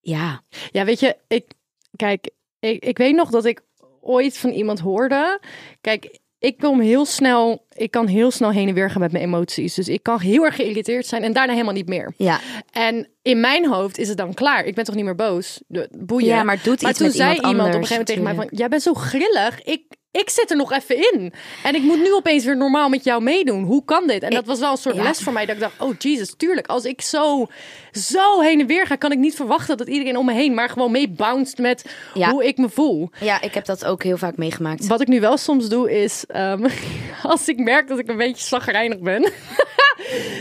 ja. 0.00 0.42
Ja, 0.70 0.84
weet 0.84 1.00
je, 1.00 1.16
ik, 1.28 1.52
kijk, 1.96 2.30
ik, 2.60 2.84
ik 2.84 2.98
weet 2.98 3.14
nog 3.14 3.30
dat 3.30 3.44
ik 3.44 3.62
ooit 4.00 4.38
van 4.38 4.50
iemand 4.50 4.78
hoorde. 4.78 5.40
Kijk, 5.80 6.18
ik 6.40 6.58
kom 6.58 6.80
heel 6.80 7.04
snel, 7.04 7.66
ik 7.72 7.90
kan 7.90 8.06
heel 8.06 8.30
snel 8.30 8.50
heen 8.50 8.68
en 8.68 8.74
weer 8.74 8.90
gaan 8.90 9.00
met 9.00 9.12
mijn 9.12 9.24
emoties. 9.24 9.74
Dus 9.74 9.88
ik 9.88 10.02
kan 10.02 10.20
heel 10.20 10.44
erg 10.44 10.54
geïrriteerd 10.54 11.06
zijn 11.06 11.22
en 11.22 11.32
daarna 11.32 11.52
helemaal 11.52 11.74
niet 11.74 11.88
meer. 11.88 12.14
Ja, 12.16 12.40
En 12.70 13.08
in 13.22 13.40
mijn 13.40 13.68
hoofd 13.68 13.98
is 13.98 14.08
het 14.08 14.16
dan 14.16 14.34
klaar. 14.34 14.64
Ik 14.64 14.74
ben 14.74 14.84
toch 14.84 14.94
niet 14.94 15.04
meer 15.04 15.14
boos? 15.14 15.60
Boeien. 15.98 16.28
Ja, 16.28 16.42
maar 16.42 16.60
doet 16.62 16.82
maar 16.82 16.90
iets 16.90 16.98
toen 16.98 17.06
met 17.06 17.16
zei 17.16 17.34
iemand 17.34 17.52
iemand 17.52 17.74
op 17.74 17.80
een 17.80 17.86
gegeven 17.86 18.06
moment 18.06 18.06
tegen 18.06 18.22
mij 18.22 18.34
van... 18.34 18.58
Jij 18.58 18.68
bent 18.68 18.82
zo 18.82 18.94
grillig. 18.94 19.62
Ik, 19.62 19.82
ik 20.12 20.30
zit 20.30 20.50
er 20.50 20.56
nog 20.56 20.72
even 20.72 20.96
in. 20.96 21.32
En 21.62 21.74
ik 21.74 21.82
moet 21.82 21.98
nu 21.98 22.14
opeens 22.14 22.44
weer 22.44 22.56
normaal 22.56 22.88
met 22.88 23.04
jou 23.04 23.22
meedoen. 23.22 23.64
Hoe 23.64 23.84
kan 23.84 24.06
dit? 24.06 24.22
En 24.22 24.30
dat 24.30 24.46
was 24.46 24.58
wel 24.58 24.70
een 24.70 24.76
soort 24.76 24.96
ja. 24.96 25.02
les 25.02 25.18
voor 25.18 25.32
mij. 25.32 25.46
Dat 25.46 25.54
ik 25.54 25.60
dacht, 25.60 25.80
oh 25.80 25.94
Jesus, 25.98 26.34
tuurlijk. 26.36 26.66
Als 26.66 26.84
ik 26.84 27.00
zo, 27.00 27.46
zo 27.92 28.40
heen 28.40 28.60
en 28.60 28.66
weer 28.66 28.86
ga... 28.86 28.96
kan 28.96 29.12
ik 29.12 29.18
niet 29.18 29.34
verwachten 29.34 29.76
dat 29.76 29.88
iedereen 29.88 30.16
om 30.16 30.26
me 30.26 30.32
heen... 30.32 30.54
maar 30.54 30.68
gewoon 30.68 30.90
mee 30.90 31.08
bounced 31.08 31.58
met 31.58 31.84
Ja. 32.14 32.30
hoe 32.30 32.46
ik 32.46 32.56
me 32.56 32.68
voel. 32.68 33.10
ja, 33.20 33.40
ik 33.40 33.54
heb 33.54 33.64
dat 33.64 33.84
ook 33.84 34.02
heel 34.02 34.16
vaak 34.16 34.36
meegemaakt. 34.36 34.86
Wat 34.86 35.00
ik 35.00 35.08
nu 35.08 35.20
wel 35.20 35.36
soms 35.36 35.68
doe 35.68 36.02
is, 36.02 36.24
ehm, 36.26 36.68
als 37.22 37.48
ik 37.48 37.58
merk 37.58 37.88
dat 37.88 37.98
ik 37.98 38.08
een 38.08 38.16
beetje 38.16 38.46
zagrijnig 38.46 38.98
ben. 38.98 39.32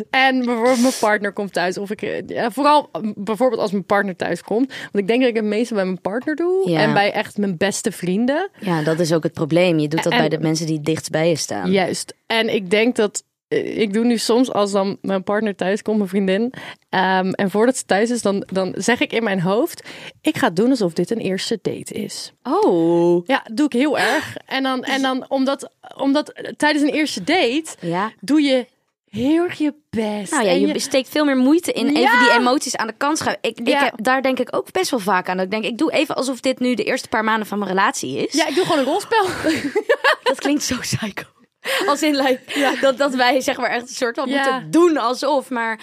En 0.10 0.45
bijvoorbeeld 0.45 0.82
mijn 0.82 0.93
partner 0.99 1.34
komt 1.34 1.53
thuis. 1.53 1.77
Of 1.77 1.91
ik, 1.91 2.23
ja, 2.27 2.51
vooral 2.51 2.89
eh, 2.91 3.01
bijvoorbeeld 3.15 3.62
als 3.62 3.71
mijn 3.71 3.86
partner 3.86 4.15
thuis 4.15 4.41
komt. 4.43 4.67
Want 4.67 4.95
ik 4.95 5.08
denk 5.08 5.19
dat 5.19 5.29
ik 5.29 5.36
het 5.36 5.45
meeste 5.45 5.73
bij 5.73 5.86
mijn 5.86 6.01
partner 6.01 6.36
doe. 6.36 6.69
Ja. 6.69 6.79
En 6.79 6.93
bij 6.93 7.12
echt 7.12 7.38
mijn 7.38 7.58
beste 7.58 7.91
vrienden. 7.91 8.49
Ja, 8.60 8.84
dat 8.84 8.99
is 8.99 9.13
ook 9.13 9.23
het 9.23 9.34
probleem. 9.34 9.79
Je 9.79 9.88
doet 9.88 10.03
dat 10.03 10.12
En- 10.13 10.17
bij 10.19 10.29
de 10.29 10.39
mensen 10.39 10.65
die 10.65 10.82
dichtst 10.82 11.12
bij 11.12 11.29
je 11.29 11.36
staan. 11.36 11.71
Juist. 11.71 12.13
En 12.27 12.53
ik 12.53 12.69
denk 12.69 12.95
dat. 12.95 13.23
eh, 13.47 13.77
Ik 13.79 13.93
doe 13.93 14.05
nu 14.05 14.17
soms 14.17 14.51
als 14.53 14.71
dan 14.71 14.97
mijn 15.01 15.23
partner 15.23 15.55
thuis 15.55 15.82
komt, 15.82 15.97
mijn 15.97 16.10
vriendin. 16.10 16.53
ehm, 16.89 17.29
en 17.29 17.49
voordat 17.49 17.77
ze 17.77 17.86
thuis 17.86 18.10
is, 18.10 18.21
dan, 18.21 18.43
dan 18.53 18.73
zeg 18.77 18.99
ik 18.99 19.13
in 19.13 19.23
mijn 19.23 19.41
hoofd: 19.41 19.88
Ik 20.21 20.38
ga 20.38 20.49
doen 20.49 20.69
alsof 20.69 20.93
dit 20.93 21.12
een 21.12 21.17
eerste 21.17 21.60
date 21.62 21.93
is. 21.93 22.34
Oh. 22.43 23.25
Ja, 23.27 23.45
doe 23.53 23.65
ik 23.65 23.73
heel 23.73 23.97
erg. 23.99 24.38
En 24.45 24.63
dan, 24.63 24.84
en 24.84 25.01
dan 25.01 25.25
omdat, 25.29 25.71
omdat 25.97 26.34
tijdens 26.58 26.84
een 26.84 26.93
eerste 26.93 27.23
date 27.23 27.65
Ja. 27.79 28.12
doe 28.19 28.41
je 28.41 28.65
heel 29.10 29.43
erg 29.43 29.58
je 29.58 29.74
best. 29.89 30.32
Nou 30.32 30.43
ja, 30.43 30.50
En 30.52 30.60
je 30.67 30.80
steekt 30.80 31.10
veel 31.10 31.26
meer 31.26 31.38
moeite 31.38 31.72
in 31.72 31.88
even 31.88 32.00
Ja. 32.02 32.19
die 32.19 32.32
emoties 32.39 32.76
aan 32.76 32.88
de 32.88 32.93
kant 32.98 33.17
schuiven. 33.17 33.43
Ik, 33.50 33.60
ik 33.60 33.67
Ja. 33.67 33.84
heb, 33.84 33.93
daar 33.98 34.22
denk 34.22 34.39
ik 34.39 34.56
ook 34.56 34.72
best 34.72 34.89
wel 34.91 35.00
vaak 35.00 35.30
aan. 35.30 35.36
Dat 35.38 35.45
ik 35.45 35.52
denk, 35.52 35.63
ik 35.63 35.78
doe 35.78 35.91
even 35.91 36.15
alsof 36.15 36.39
dit 36.39 36.60
nu 36.60 36.74
de 36.76 36.84
eerste 36.84 37.08
paar 37.08 37.24
maanden 37.24 37.48
van 37.48 37.58
mijn 37.60 37.69
relatie 37.72 38.28
is. 38.28 38.34
ja, 38.34 38.48
ik 38.48 38.56
doe 38.56 38.63
gewoon 38.65 38.80
een 38.80 38.86
rolspel. 38.86 39.26
Dat 40.24 40.39
klinkt 40.39 40.63
zo 40.63 40.76
psycho. 40.80 41.24
Als 41.88 42.02
in, 42.04 42.15
like, 42.15 42.78
dat, 42.82 42.98
dat 42.98 43.13
wij 43.15 43.41
zeg 43.41 43.58
maar 43.58 43.69
echt 43.69 43.82
een 43.82 43.88
soort 43.88 44.15
van 44.15 44.30
Ja. 44.30 44.36
moeten 44.52 44.72
doen 44.72 44.98
alsof. 44.98 45.50
Maar 45.50 45.80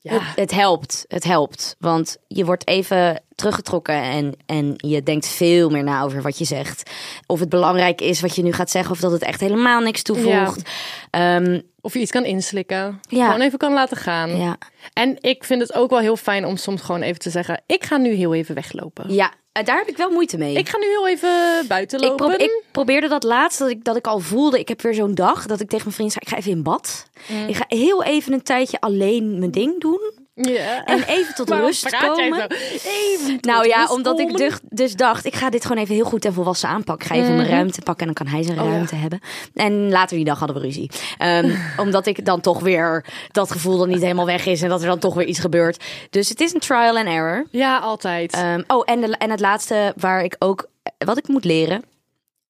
Ja. 0.00 0.12
het, 0.12 0.22
het 0.34 0.50
helpt. 0.50 1.04
Het 1.08 1.24
helpt. 1.24 1.76
Want 1.78 2.16
je 2.28 2.44
wordt 2.44 2.66
even 2.68 3.22
teruggetrokken 3.34 3.94
en, 4.02 4.34
en 4.46 4.74
je 4.76 5.02
denkt 5.02 5.28
veel 5.28 5.70
meer 5.70 5.82
na 5.84 6.02
over 6.02 6.22
wat 6.22 6.38
je 6.38 6.44
zegt. 6.44 6.90
Of 7.26 7.40
het 7.40 7.48
belangrijk 7.48 8.00
is 8.00 8.20
wat 8.20 8.36
je 8.36 8.42
nu 8.42 8.52
gaat 8.52 8.70
zeggen. 8.70 8.92
Of 8.92 9.00
dat 9.00 9.12
het 9.12 9.22
echt 9.22 9.40
helemaal 9.40 9.80
niks 9.80 10.02
toevoegt. 10.02 10.70
Ehm, 11.10 11.60
Of 11.80 11.92
je 11.94 12.00
iets 12.00 12.10
kan 12.10 12.24
inslikken. 12.24 13.00
Ja. 13.08 13.26
Gewoon 13.26 13.40
even 13.46 13.58
kan 13.58 13.72
laten 13.72 13.96
gaan. 13.96 14.36
ja. 14.36 14.56
En 14.92 15.16
ik 15.20 15.44
vind 15.44 15.60
het 15.60 15.74
ook 15.74 15.90
wel 15.90 15.98
heel 15.98 16.16
fijn 16.16 16.44
om 16.46 16.56
soms 16.56 16.82
gewoon 16.82 17.02
even 17.02 17.18
te 17.18 17.30
zeggen... 17.30 17.62
ik 17.66 17.84
ga 17.84 17.96
nu 17.96 18.12
heel 18.14 18.34
even 18.34 18.54
weglopen. 18.54 19.12
ja, 19.14 19.32
eh, 19.52 19.64
daar 19.64 19.78
heb 19.78 19.88
ik 19.88 19.96
wel 19.96 20.10
moeite 20.10 20.36
mee. 20.38 20.54
Ik 20.54 20.68
ga 20.68 20.78
nu 20.78 20.86
heel 20.86 21.08
even 21.08 21.64
buiten 21.68 21.98
Ik, 22.00 22.08
lopen. 22.08 22.26
probe- 22.26 22.42
ik 22.44 22.62
probeerde 22.70 23.08
dat 23.08 23.22
laatst, 23.22 23.58
dat 23.58 23.68
ik, 23.68 23.84
dat 23.84 23.96
ik 23.96 24.06
al 24.06 24.18
voelde, 24.18 24.58
ik 24.58 24.68
heb 24.68 24.82
weer 24.82 24.94
zo'n 24.94 25.14
dag, 25.14 25.46
dat 25.46 25.60
ik 25.60 25.68
tegen 25.68 25.84
mijn 25.84 25.94
vriend 25.96 26.12
zei, 26.12 26.24
ik 26.24 26.30
ga 26.30 26.36
even 26.36 26.50
in 26.50 26.62
bad. 26.62 27.06
Mm. 27.28 27.46
Ik 27.48 27.56
ga 27.56 27.64
heel 27.68 28.02
even 28.04 28.32
een 28.32 28.42
tijdje 28.42 28.80
alleen 28.80 29.38
mijn 29.38 29.50
ding 29.50 29.80
doen. 29.80 30.12
Ja. 30.34 30.84
En 30.84 31.02
even 31.02 31.34
tot 31.34 31.48
Waarom 31.48 31.66
rust 31.66 31.96
komen. 31.96 32.46
Even 32.50 33.32
tot 33.32 33.44
Nou 33.44 33.66
ja, 33.66 33.78
rust 33.80 33.92
omdat 33.92 34.18
ik 34.18 34.36
dus, 34.36 34.58
dus 34.68 34.96
dacht, 34.96 35.24
ik 35.24 35.34
ga 35.34 35.50
dit 35.50 35.62
gewoon 35.66 35.82
even 35.82 35.94
heel 35.94 36.04
goed 36.04 36.24
en 36.24 36.32
volwassen 36.32 36.68
aanpakken. 36.68 37.06
Ik 37.06 37.12
ga 37.12 37.18
even 37.18 37.36
mijn 37.36 37.48
ruimte 37.48 37.80
pakken 37.80 38.06
en 38.08 38.14
dan 38.14 38.24
kan 38.24 38.34
hij 38.34 38.42
zijn 38.42 38.56
Mhm. 38.56 38.64
Oh, 38.64 38.70
ja. 38.70 38.76
ruimte 38.76 38.94
hebben. 38.96 39.20
En 39.54 39.90
later 39.90 40.16
die 40.16 40.24
dag 40.24 40.38
hadden 40.38 40.56
we 40.56 40.62
ruzie. 40.62 40.90
Ehm, 41.18 41.56
omdat 41.84 42.06
ik 42.06 42.24
dan 42.24 42.40
toch 42.40 42.60
weer 42.60 43.04
dat 43.30 43.50
gevoel 43.50 43.78
dan 43.78 43.88
niet 43.88 44.00
helemaal 44.00 44.26
weg 44.26 44.46
is 44.46 44.62
en 44.62 44.68
dat 44.68 44.80
er 44.80 44.86
dan 44.86 44.98
toch 44.98 45.14
weer 45.14 45.26
iets 45.26 45.38
gebeurt. 45.38 45.84
Dus 46.10 46.28
het 46.28 46.40
is 46.40 46.54
een 46.54 46.60
trial 46.60 46.96
and 46.96 47.06
error. 47.06 47.46
Ja, 47.50 47.78
altijd. 47.78 48.32
Ehm, 48.32 48.62
oh, 48.66 48.82
en, 48.84 49.00
de, 49.00 49.16
en 49.16 49.30
het 49.30 49.40
laatste 49.40 49.92
waar 49.96 50.24
ik 50.24 50.36
ook, 50.38 50.68
wat 50.98 51.18
ik 51.18 51.28
moet 51.28 51.44
leren, 51.44 51.82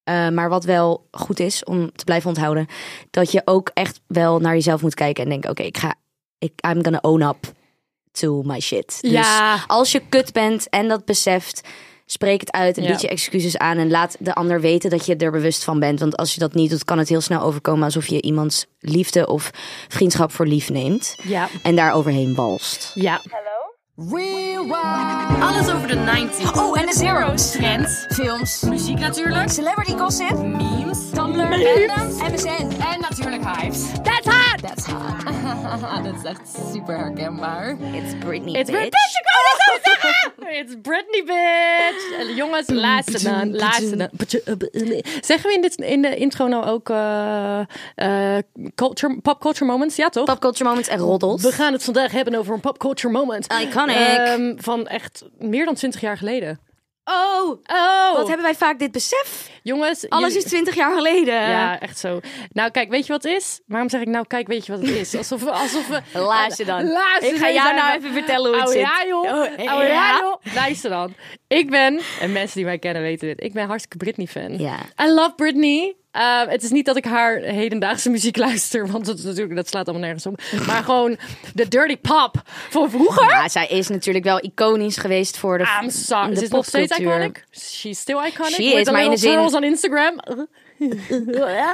eh, 0.05 0.29
maar 0.29 0.49
wat 0.49 0.65
wel 0.65 1.07
goed 1.11 1.41
is 1.41 1.65
om 1.65 1.91
te 1.97 2.05
blijven 2.05 2.29
onthouden, 2.29 2.67
dat 3.11 3.33
je 3.33 3.43
ook 3.45 3.71
echt 3.75 4.01
wel 4.07 4.39
naar 4.39 4.55
jezelf 4.55 4.83
moet 4.83 4.95
kijken 4.95 5.23
en 5.23 5.29
denken, 5.29 5.51
oké, 5.51 5.63
ik 5.63 5.79
ga, 5.79 5.95
ik, 6.39 6.53
I'm 6.69 6.85
gonna 6.85 6.99
own 7.03 7.23
up 7.23 7.53
to 8.15 8.43
my 8.43 8.61
shit. 8.61 8.99
Ja. 9.01 9.53
Dus 9.55 9.65
als 9.67 9.93
je 9.93 10.01
kut 10.09 10.33
bent 10.33 10.69
en 10.69 10.89
dat 10.89 11.05
beseft, 11.05 11.61
spreek 12.07 12.41
het 12.41 12.53
uit 12.53 12.77
en 12.77 12.83
Ja. 12.83 12.91
bied 12.91 13.01
je 13.01 13.09
excuses 13.09 13.59
aan 13.59 13.79
en 13.79 13.91
laat 13.91 14.17
de 14.19 14.35
ander 14.35 14.61
weten 14.61 14.91
dat 14.91 15.07
je 15.07 15.17
er 15.17 15.31
bewust 15.31 15.65
van 15.65 15.79
bent. 15.81 16.01
Want 16.01 16.17
als 16.17 16.35
je 16.35 16.41
dat 16.41 16.55
niet 16.55 16.71
doet, 16.71 16.85
kan 16.85 16.99
het 16.99 17.09
heel 17.09 17.21
snel 17.21 17.41
overkomen 17.41 17.85
alsof 17.85 18.07
je 18.07 18.23
iemands 18.23 18.67
liefde 18.81 19.27
of 19.27 19.51
vriendschap 19.89 20.33
voor 20.33 20.47
lief 20.47 20.71
neemt 20.71 21.17
ja. 21.23 21.49
en 21.63 21.77
daar 21.77 21.93
overheen 21.93 22.35
walst. 22.35 22.91
Ja. 22.95 23.21
Alles 25.41 25.71
over 25.71 25.89
de 25.89 25.95
90s. 25.97 26.57
Oh, 26.59 26.81
en 26.81 26.87
de 26.87 26.95
zeros. 26.97 27.51
Trends, 27.51 28.07
Films. 28.09 28.61
muziek 28.61 28.99
natuurlijk, 28.99 29.51
Celebrity 29.51 29.97
gossip. 29.97 30.39
memes 30.39 30.99
Tumblr. 31.13 31.47
Fandom. 31.47 32.33
MSN. 32.33 32.81
en 32.81 33.01
natuurlijk 33.01 33.45
hypes. 33.45 33.79
That's 34.03 34.24
hot! 34.24 34.24
That's 34.75 34.87
hot. 34.87 36.05
dat 36.05 36.15
is 36.15 36.23
echt 36.23 36.59
super 36.73 36.99
herkenbaar. 36.99 37.71
It's 37.71 38.15
Britney, 38.19 38.53
It's 38.53 38.71
bitch. 38.71 38.81
Britney, 38.81 39.09
ik 39.13 39.25
wou 39.33 39.45
het 39.51 39.63
zo 39.63 39.91
zeggen! 39.91 40.57
It's 40.57 40.75
Britney, 40.83 41.25
bitch! 41.25 42.19
En 42.19 42.35
Jongens, 42.35 42.69
luister 42.69 43.23
dan, 43.23 43.53
dan. 43.53 44.09
Zeggen 45.21 45.49
we 45.49 45.55
in, 45.55 45.61
dit, 45.61 45.75
in 45.75 46.03
de 46.03 46.17
intro 46.17 46.47
nou 46.47 46.67
ook 46.67 46.91
eh, 46.91 47.61
eh, 48.37 48.43
culture, 48.75 49.21
pop 49.21 49.41
culture 49.41 49.65
moments? 49.71 49.97
Ja, 49.97 50.09
toch? 50.09 50.25
Pop 50.25 50.41
culture 50.41 50.69
moments 50.69 50.89
en 50.89 50.99
roddels. 50.99 51.43
We 51.43 51.53
gaan 51.53 51.73
het 51.73 51.85
vandaag 51.85 52.13
hebben 52.13 52.35
over 52.35 52.55
een 52.55 52.61
pop 52.61 52.79
culture 52.79 53.13
moment. 53.13 53.53
Iconic. 53.63 53.97
Ehm, 53.97 54.55
van 54.57 54.87
echt 54.87 55.25
meer 55.39 55.65
dan 55.65 55.75
20 55.75 56.01
jaar 56.01 56.17
geleden. 56.17 56.59
Oh, 57.05 57.49
Oh, 57.67 58.13
wat 58.17 58.27
hebben 58.27 58.45
wij 58.47 58.55
vaak 58.55 58.79
dit 58.79 58.93
besef? 58.93 59.51
jongens. 59.63 60.09
Alles 60.09 60.27
jullie- 60.27 60.45
is 60.45 60.51
20 60.51 60.75
jaar 60.75 60.95
geleden. 60.95 61.35
Ja, 61.49 61.81
echt 61.81 61.99
zo. 61.99 62.21
Nou, 62.53 62.71
kijk, 62.71 62.91
weet 62.91 63.07
je 63.07 63.13
wat 63.13 63.23
het 63.23 63.33
is? 63.33 63.61
Waarom 63.67 63.89
zeg 63.89 64.01
ik 64.01 64.07
nou, 64.09 64.27
kijk, 64.27 64.47
weet 64.47 64.67
je 64.67 64.73
wat 64.73 64.81
het 64.81 64.91
is? 64.91 65.15
Alsof 65.17 65.43
we... 65.43 65.51
Alsof 65.51 65.87
we 65.89 66.01
Luister 66.19 66.67
dan. 66.67 66.87
Luister 66.93 67.35
Ik 67.35 67.37
ga 67.37 67.51
jou 67.51 67.75
nou 67.75 67.97
even 67.97 68.13
vertellen 68.13 68.51
hoe 68.51 68.61
het 68.61 68.69
oh, 68.69 68.73
zit. 68.73 68.81
Ja, 68.81 69.05
joh. 69.07 69.25
Oh, 69.25 69.43
Oh, 69.43 69.59
ja, 69.65 69.83
ja. 69.83 70.19
joh. 70.19 70.55
Luister 70.55 70.91
dan. 70.91 71.15
Ik 71.59 71.71
ben, 71.71 72.01
en 72.21 72.33
mensen 72.33 72.57
die 72.57 72.65
mij 72.65 72.79
kennen 72.79 73.03
weten 73.03 73.29
dit, 73.29 73.43
ik 73.43 73.53
ben 73.53 73.67
hartstikke 73.67 73.97
Britney-fan. 73.97 74.59
Ja. 74.59 74.77
I 75.03 75.09
love 75.09 75.33
Britney. 75.37 75.95
Uh, 76.13 76.41
het 76.47 76.63
is 76.63 76.71
niet 76.71 76.87
dat 76.87 76.97
ik 76.97 77.05
haar 77.05 77.37
hedendaagse 77.37 78.11
muziek 78.11 78.37
luister, 78.47 78.91
want 78.91 79.07
dat, 79.07 79.23
natuurlijk, 79.23 79.55
dat 79.55 79.69
slaat 79.69 79.89
allemaal 79.89 80.07
nergens 80.07 80.27
op. 80.27 80.43
Maar 80.67 80.83
gewoon 80.91 81.17
de 81.55 81.69
dirty 81.69 81.97
pop 81.97 82.43
van 82.71 82.91
vroeger. 82.91 83.29
Ja, 83.29 83.49
zij 83.49 83.67
is 83.67 83.89
natuurlijk 83.89 84.25
wel 84.25 84.45
iconisch 84.45 84.97
geweest 84.97 85.37
voor 85.37 85.59
de, 85.59 85.79
I'm 85.83 85.91
sorry. 85.91 86.29
de 86.29 86.37
Ze 86.37 86.43
is 86.43 86.49
nog 86.51 86.65
steeds 86.65 86.99
iconic. 86.99 87.45
She's 87.51 87.99
still 87.99 88.27
iconic. 88.27 88.55
She 88.55 88.63
is, 88.63 88.91
maar 88.91 89.05
in 89.05 89.11
de 89.11 89.17
zin- 89.17 89.39
on 89.39 89.65
Instagram. 89.65 90.21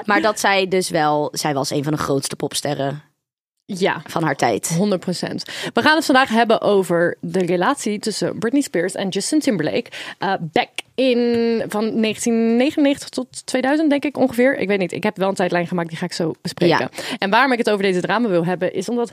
Maar 0.05 0.21
dat 0.21 0.41
zij 0.41 0.69
dus 0.69 0.91
wel... 0.91 1.29
Zij 1.33 1.55
was 1.55 1.71
een 1.71 1.83
van 1.85 1.93
de 1.93 1.99
grootste 1.99 2.37
popsterren 2.37 3.10
Ja, 3.79 4.03
van 4.07 4.23
haar 4.23 4.37
tijd. 4.37 4.79
100%. 4.79 4.79
We 5.73 5.83
gaan 5.83 5.97
het 5.97 6.05
vandaag 6.05 6.29
hebben 6.29 6.61
over 6.61 7.17
de 7.21 7.39
relatie 7.45 7.99
tussen 7.99 8.39
Britney 8.39 8.63
Spears 8.63 8.95
en 8.95 9.09
Justin 9.09 9.41
Timberlake. 9.41 9.91
Eh, 10.19 10.35
back 10.41 10.69
in 10.95 11.19
van 11.69 12.01
1999 12.01 13.09
tot 13.09 13.47
2000, 13.47 13.91
denk 13.91 14.05
ik 14.05 14.17
ongeveer. 14.17 14.59
Ik 14.59 14.69
weet 14.69 14.79
niet. 14.79 14.93
Ik 14.93 15.03
heb 15.03 15.17
wel 15.17 15.29
een 15.29 15.35
tijdlijn 15.35 15.67
gemaakt, 15.67 15.89
die 15.89 15.99
ga 15.99 16.05
ik 16.05 16.13
zo 16.13 16.33
bespreken. 16.43 16.79
Ja. 16.79 16.91
En 17.19 17.31
waarom 17.31 17.53
ik 17.53 17.59
het 17.59 17.71
over 17.71 17.83
deze 17.83 18.01
drama 18.01 18.29
wil 18.29 18.45
hebben, 18.45 18.75
is 18.75 18.89
omdat 18.89 19.13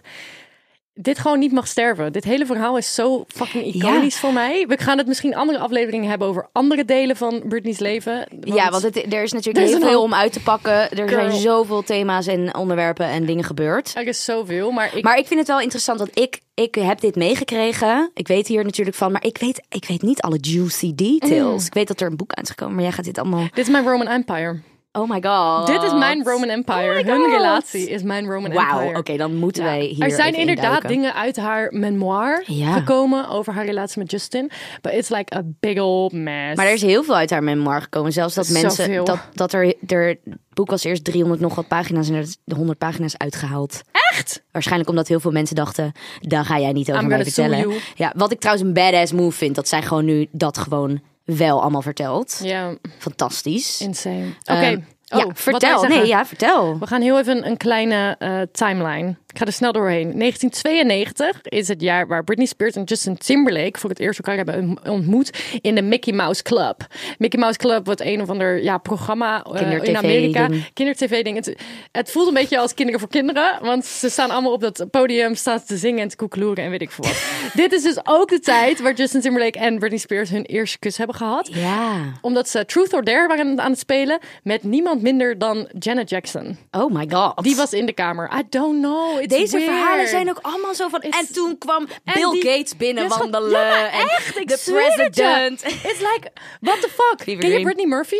dit 0.97 1.19
gewoon 1.19 1.39
niet 1.39 1.51
mag 1.51 1.67
sterven. 1.67 2.13
Dit 2.13 2.23
hele 2.23 2.45
verhaal 2.45 2.77
is 2.77 2.95
zo 2.95 3.25
fucking 3.27 3.65
iconisch 3.73 4.19
voor 4.19 4.33
mij. 4.33 4.65
We 4.67 4.77
gaan 4.77 4.97
het 4.97 5.07
misschien 5.07 5.35
andere 5.35 5.59
afleveringen 5.59 6.09
hebben 6.09 6.27
over 6.27 6.49
andere 6.51 6.85
delen 6.85 7.15
van 7.15 7.43
Britney's 7.47 7.79
leven. 7.79 8.27
Ja, 8.41 8.69
want 8.69 8.83
het, 8.83 9.13
er 9.13 9.23
is 9.23 9.31
natuurlijk 9.31 9.65
Er 9.65 9.71
is 9.71 9.77
heel 9.77 9.87
veel 9.87 10.01
om 10.01 10.13
uit 10.13 10.33
te 10.33 10.39
pakken. 10.41 10.91
Er 10.91 11.09
Girl. 11.09 11.29
zijn 11.29 11.41
zoveel 11.41 11.83
thema's 11.83 12.27
en 12.27 12.55
onderwerpen 12.55 13.05
en 13.05 13.25
dingen 13.25 13.43
gebeurd. 13.43 13.91
Er 13.95 14.07
is 14.07 14.23
zoveel, 14.23 14.71
maar 14.71 14.95
ik... 14.95 15.03
Maar 15.03 15.17
ik 15.17 15.27
vind 15.27 15.39
het 15.39 15.49
wel 15.49 15.61
interessant, 15.61 15.99
want 15.99 16.19
ik, 16.19 16.41
ik 16.53 16.75
heb 16.75 16.99
dit 16.99 17.15
meegekregen. 17.15 18.11
Ik 18.13 18.27
weet 18.27 18.47
hier 18.47 18.63
natuurlijk 18.63 18.97
van, 18.97 19.11
maar 19.11 19.25
ik 19.25 19.37
weet, 19.37 19.61
ik 19.69 19.85
weet 19.85 20.01
niet 20.01 20.21
alle 20.21 20.37
juicy 20.41 20.95
details. 20.95 21.61
Mm. 21.61 21.67
Ik 21.67 21.73
weet 21.73 21.87
dat 21.87 22.01
er 22.01 22.07
een 22.07 22.17
boek 22.17 22.33
uit 22.33 22.45
is 22.45 22.51
gekomen, 22.51 22.75
maar 22.75 22.83
jij 22.83 22.93
gaat 22.93 23.05
dit 23.05 23.17
allemaal... 23.17 23.43
dit 23.43 23.65
is 23.65 23.69
mijn 23.69 23.85
Roman 23.85 24.07
Empire. 24.07 24.59
Oh 24.97 25.09
my 25.09 25.21
god. 25.23 25.67
Dit 25.67 25.83
is 25.83 25.93
mijn 25.93 26.23
Roman 26.23 26.49
Empire. 26.49 26.99
Oh 26.99 27.05
Hun 27.05 27.29
relatie 27.31 27.89
is 27.89 28.03
mijn 28.03 28.25
Roman 28.25 28.53
Wauw, 28.53 28.79
Empire. 28.79 28.97
oké, 28.99 29.17
dan 29.17 29.35
moeten 29.35 29.63
Ja. 29.63 29.69
wij 29.69 29.81
hier 29.85 30.03
Er 30.03 30.11
zijn 30.11 30.33
inderdaad 30.35 30.63
induiken. 30.65 30.89
dingen 30.89 31.13
uit 31.13 31.37
haar 31.37 31.67
memoir 31.73 32.43
Ja. 32.45 32.73
gekomen 32.73 33.29
over 33.29 33.53
haar 33.53 33.65
relatie 33.65 33.99
met 34.01 34.11
Justin. 34.11 34.51
But 34.81 34.93
it's 34.93 35.09
like 35.09 35.35
a 35.35 35.41
big 35.59 35.79
old 35.79 36.11
mess. 36.11 36.55
Maar 36.55 36.65
er 36.65 36.73
is 36.73 36.81
heel 36.81 37.03
veel 37.03 37.15
uit 37.15 37.29
haar 37.29 37.43
memoir 37.43 37.81
gekomen. 37.81 38.11
Zelfs 38.13 38.33
dat 38.35 38.45
Zoveel. 38.45 38.61
mensen, 38.61 39.05
dat, 39.05 39.19
dat 39.33 39.53
er, 39.53 39.73
er, 39.87 40.17
boek 40.53 40.69
was 40.69 40.83
eerst 40.83 41.03
300 41.03 41.41
nog 41.41 41.55
wat 41.55 41.67
pagina's 41.67 42.09
en 42.09 42.15
er 42.15 42.21
is 42.21 42.37
de 42.43 42.55
100 42.55 42.77
pagina's 42.77 43.17
uitgehaald. 43.17 43.81
echt? 43.91 44.43
Waarschijnlijk 44.51 44.89
omdat 44.89 45.07
heel 45.07 45.19
veel 45.19 45.31
mensen 45.31 45.55
dachten, 45.55 45.91
daar 46.19 46.45
ga 46.45 46.59
jij 46.59 46.71
niet 46.71 46.91
over 46.91 47.05
mij 47.07 47.23
vertellen. 47.23 47.71
Ja, 47.95 48.13
wat 48.15 48.31
ik 48.31 48.39
trouwens 48.39 48.67
een 48.67 48.73
badass 48.73 49.11
move 49.11 49.37
vind, 49.37 49.55
dat 49.55 49.67
zij 49.67 49.81
gewoon 49.81 50.05
nu 50.05 50.27
dat 50.31 50.57
gewoon 50.57 50.99
wel 51.27 51.61
allemaal 51.61 51.81
vertelt. 51.81 52.39
Ja, 52.43 52.73
Fantastisch. 52.99 53.81
insane. 53.81 54.27
Oké. 54.45 54.59
Ehm, 54.59 54.79
Oh, 55.09 55.19
ja, 55.19 55.25
wat 55.25 55.39
vertel. 55.39 55.83
Nee, 55.83 56.05
ja, 56.07 56.25
vertel. 56.25 56.79
We 56.79 56.87
gaan 56.87 57.01
heel 57.01 57.19
even 57.19 57.47
een 57.47 57.57
kleine 57.57 58.15
eh, 58.19 58.41
timeline. 58.51 59.15
Ik 59.37 59.43
ga 59.43 59.49
er 59.49 59.55
snel 59.57 59.71
doorheen. 59.71 60.19
1992 60.19 61.41
is 61.43 61.67
het 61.67 61.81
jaar 61.81 62.07
waar 62.07 62.23
Britney 62.23 62.45
Spears 62.45 62.75
en 62.75 62.83
Justin 62.83 63.17
Timberlake 63.17 63.79
voor 63.79 63.89
het 63.89 63.99
eerst 63.99 64.19
elkaar 64.19 64.35
hebben 64.35 64.77
ontmoet 64.89 65.31
in 65.61 65.75
de 65.75 65.81
Mickey 65.81 66.13
Mouse 66.13 66.43
Club. 66.43 66.87
Mickey 67.17 67.39
Mouse 67.39 67.57
Club 67.57 67.85
wordt 67.85 68.01
een 68.01 68.21
of 68.21 68.29
ander 68.29 68.63
ja, 68.63 68.77
programma 68.77 69.43
eh, 69.43 69.83
in 69.83 69.97
Amerika. 69.97 70.47
ding. 70.47 70.69
Kinder-tv 70.73 71.23
ding. 71.23 71.35
Het, 71.35 71.55
het 71.91 72.11
voelt 72.11 72.27
een 72.27 72.33
beetje 72.33 72.59
als 72.59 72.73
kinderen 72.73 72.99
voor 72.99 73.09
kinderen, 73.09 73.57
want 73.61 73.85
ze 73.85 74.09
staan 74.09 74.29
allemaal 74.29 74.51
op 74.51 74.61
dat 74.61 74.85
podium, 74.91 75.35
staan 75.35 75.63
te 75.63 75.77
zingen 75.77 76.01
en 76.01 76.07
te 76.07 76.15
koekeloeren 76.15 76.63
en 76.63 76.69
weet 76.69 76.81
ik 76.81 76.91
veel 76.91 77.05
wat. 77.05 77.23
Dit 77.63 77.73
is 77.73 77.83
dus 77.83 77.97
ook 78.03 78.29
de 78.29 78.39
tijd 78.39 78.81
waar 78.81 78.93
Justin 78.93 79.21
Timberlake 79.21 79.59
en 79.59 79.79
Britney 79.79 79.99
Spears 79.99 80.29
hun 80.29 80.45
eerste 80.45 80.79
kus 80.79 80.97
hebben 80.97 81.15
gehad 81.15 81.49
Ja. 81.53 82.13
omdat 82.21 82.49
ze 82.49 82.65
Truth 82.65 82.93
or 82.93 83.03
Dare 83.03 83.27
waren 83.27 83.59
aan 83.61 83.71
het 83.71 83.79
spelen 83.79 84.19
met 84.43 84.63
niemand 84.63 85.01
minder 85.01 85.37
dan 85.37 85.69
Janet 85.79 86.09
Jackson. 86.09 86.57
Oh 86.71 86.93
my 86.93 87.07
god. 87.09 87.43
Die 87.43 87.55
was 87.55 87.73
in 87.73 87.85
de 87.85 87.93
kamer. 87.93 88.29
I 88.39 88.43
don't 88.49 88.79
know. 88.81 89.25
Deze 89.29 89.57
weird. 89.57 89.71
verhalen 89.71 90.07
zijn 90.07 90.29
ook 90.29 90.39
allemaal 90.41 90.75
zo 90.75 90.87
van. 90.87 91.01
It's- 91.01 91.19
en 91.19 91.33
toen 91.33 91.57
kwam 91.57 91.87
Bill 92.13 92.31
die- 92.31 92.41
Gates 92.51 92.77
binnenwandelen. 92.77 93.51
Ja, 93.51 93.91
echt, 93.91 94.39
ik 94.39 94.47
de 94.47 94.53
het 94.53 94.73
president. 94.73 95.63
It's 95.65 95.99
like, 95.99 96.31
what 96.59 96.81
the 96.81 96.89
fuck? 96.89 97.37
Ken 97.39 97.49
je. 97.51 97.61
Britney 97.61 97.85
Murphy? 97.85 98.19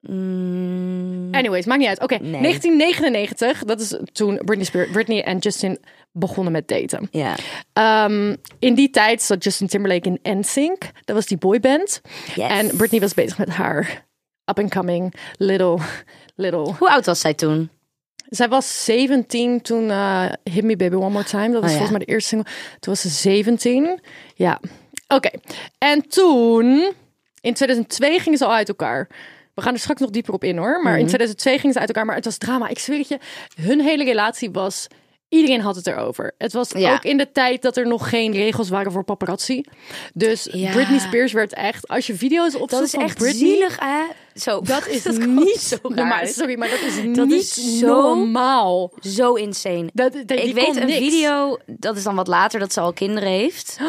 Mm, 0.00 1.28
Anyways, 1.34 1.64
maakt 1.66 1.80
niet 1.80 1.88
uit. 1.88 2.00
Oké, 2.02 2.14
Nee. 2.18 2.40
1999. 2.40 3.64
Dat 3.64 3.80
is 3.80 3.96
toen 4.12 4.36
Britney, 4.44 4.64
Spears, 4.64 4.90
Britney 4.90 5.22
en 5.22 5.38
Justin 5.38 5.78
begonnen 6.12 6.52
met 6.52 6.68
daten. 6.68 7.08
ja. 7.10 7.34
Ehm, 7.72 8.34
in 8.58 8.74
die 8.74 8.90
tijd 8.90 9.22
zat 9.22 9.44
Justin 9.44 9.66
Timberlake 9.66 10.08
in 10.22 10.38
NSYNC. 10.38 10.82
Dat 11.04 11.16
was 11.16 11.26
die 11.26 11.38
boyband. 11.38 12.00
Yes. 12.34 12.50
En 12.50 12.76
Britney 12.76 13.00
was 13.00 13.14
bezig 13.14 13.38
met 13.38 13.48
haar 13.48 14.04
up-and-coming 14.44 15.14
little, 15.36 15.78
little 16.34 16.72
Hoe 16.78 16.90
oud 16.90 17.06
was 17.06 17.20
zij 17.20 17.34
toen? 17.34 17.70
Zij 18.28 18.48
was 18.48 18.84
17 18.84 19.60
toen 19.62 19.90
eh, 19.90 20.24
Hit 20.44 20.64
Me 20.64 20.76
Baby 20.76 20.94
One 20.94 21.10
More 21.10 21.24
Time. 21.24 21.52
Dat 21.52 21.62
was 21.62 21.70
Oh, 21.70 21.70
ja. 21.70 21.76
volgens 21.76 21.90
mij 21.90 21.98
de 21.98 22.12
eerste 22.12 22.28
single. 22.28 22.50
Toen 22.80 22.92
was 22.92 23.00
ze 23.00 23.08
17. 23.08 24.00
Ja, 24.34 24.60
oké. 25.08 25.30
En 25.78 26.08
toen, 26.08 26.92
in 27.40 27.54
2002 27.54 28.18
gingen 28.20 28.38
ze 28.38 28.44
al 28.44 28.52
uit 28.54 28.68
elkaar. 28.68 29.08
We 29.54 29.62
gaan 29.62 29.72
er 29.72 29.78
straks 29.80 30.00
nog 30.00 30.10
dieper 30.10 30.34
op 30.34 30.44
in 30.44 30.56
hoor. 30.56 30.82
Maar 30.82 30.92
Mhm. 30.92 31.00
in 31.00 31.06
2002 31.06 31.58
gingen 31.58 31.72
ze 31.72 31.78
uit 31.80 31.88
elkaar. 31.88 32.04
Maar 32.06 32.14
het 32.14 32.24
was 32.24 32.38
drama. 32.38 32.68
Ik 32.68 32.78
zweer 32.78 32.98
het 32.98 33.08
je, 33.08 33.18
hun 33.62 33.80
hele 33.80 34.04
relatie 34.04 34.50
was... 34.50 34.86
Iedereen 35.28 35.60
had 35.60 35.76
het 35.76 35.86
erover. 35.86 36.34
Het 36.38 36.52
was 36.52 36.70
Ja. 36.70 36.92
ook 36.94 37.04
in 37.04 37.16
de 37.16 37.32
tijd 37.32 37.62
dat 37.62 37.76
er 37.76 37.86
nog 37.86 38.08
geen 38.08 38.32
regels 38.32 38.68
waren 38.68 38.92
voor 38.92 39.04
paparazzi. 39.04 39.64
Dus 40.14 40.48
Ja. 40.52 40.70
Britney 40.72 40.98
Spears 40.98 41.32
werd 41.32 41.52
echt... 41.54 41.88
Als 41.88 42.06
je 42.06 42.14
video's 42.14 42.52
opzoekt 42.52 42.70
Dat 42.70 42.82
is 42.82 42.90
van 42.90 43.02
echt 43.02 43.18
Britney... 43.18 43.50
zielig, 43.50 43.78
hè? 43.80 44.00
Zo. 44.34 44.60
Dat 44.74 44.86
is 44.86 45.04
niet 45.44 45.60
zo 45.60 45.76
uit. 45.94 46.34
Sorry, 46.34 46.58
maar 46.58 46.70
dat 46.70 46.80
is 46.80 46.94
Dat 47.16 47.26
niet 47.26 47.40
is 47.40 47.78
zo- 47.78 47.86
normaal. 47.86 48.92
Zo 49.00 49.34
insane. 49.34 49.88
Dat, 49.92 50.14
ik 50.14 50.54
weet 50.54 50.76
een 50.76 50.86
niks. 50.86 50.98
video, 50.98 51.58
dat 51.66 51.96
is 51.96 52.02
dan 52.02 52.14
wat 52.14 52.26
later, 52.26 52.60
dat 52.60 52.72
ze 52.72 52.80
al 52.80 52.92
kinderen 52.92 53.28
heeft. 53.28 53.76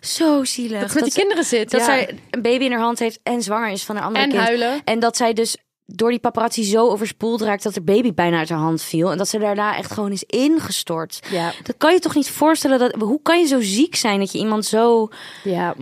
Zo 0.00 0.44
zielig. 0.44 0.80
Dat 0.80 0.88
ze 0.90 0.94
met 0.94 1.04
die 1.04 1.12
ze- 1.12 1.18
kinderen 1.18 1.44
zit. 1.44 1.70
Dat 1.70 1.80
ja. 1.80 1.86
zij 1.86 2.18
een 2.30 2.42
baby 2.42 2.64
in 2.64 2.70
haar 2.72 2.80
hand 2.80 2.98
heeft 2.98 3.20
en 3.22 3.42
zwanger 3.42 3.70
is 3.70 3.84
van 3.84 3.96
een 3.96 4.02
andere 4.02 4.24
En 4.24 4.30
kind. 4.30 4.42
huilen. 4.42 4.80
En 4.84 4.98
dat 4.98 5.16
zij 5.16 5.32
dus 5.32 5.56
door 5.86 6.10
die 6.10 6.18
paparazzi 6.18 6.62
zo 6.64 6.88
overspoeld 6.88 7.40
raakt 7.40 7.62
dat 7.62 7.74
er 7.76 7.84
baby 7.84 8.12
bijna 8.14 8.38
uit 8.38 8.48
haar 8.48 8.58
hand 8.58 8.82
viel. 8.82 9.10
En 9.10 9.18
dat 9.18 9.28
ze 9.28 9.38
daarna 9.38 9.76
echt 9.76 9.90
gewoon 9.92 10.12
is 10.12 10.22
ingestort. 10.26 11.20
Ja. 11.30 11.52
Dat 11.62 11.76
kan 11.78 11.92
je 11.92 11.98
toch 11.98 12.14
niet 12.14 12.30
voorstellen? 12.30 12.78
Dat, 12.78 12.94
hoe 12.94 13.22
kan 13.22 13.40
je 13.40 13.46
zo 13.46 13.60
ziek 13.60 13.94
zijn 13.94 14.18
dat 14.18 14.32
je 14.32 14.38
iemand 14.38 14.64
zo 14.64 15.08
Ja. 15.44 15.74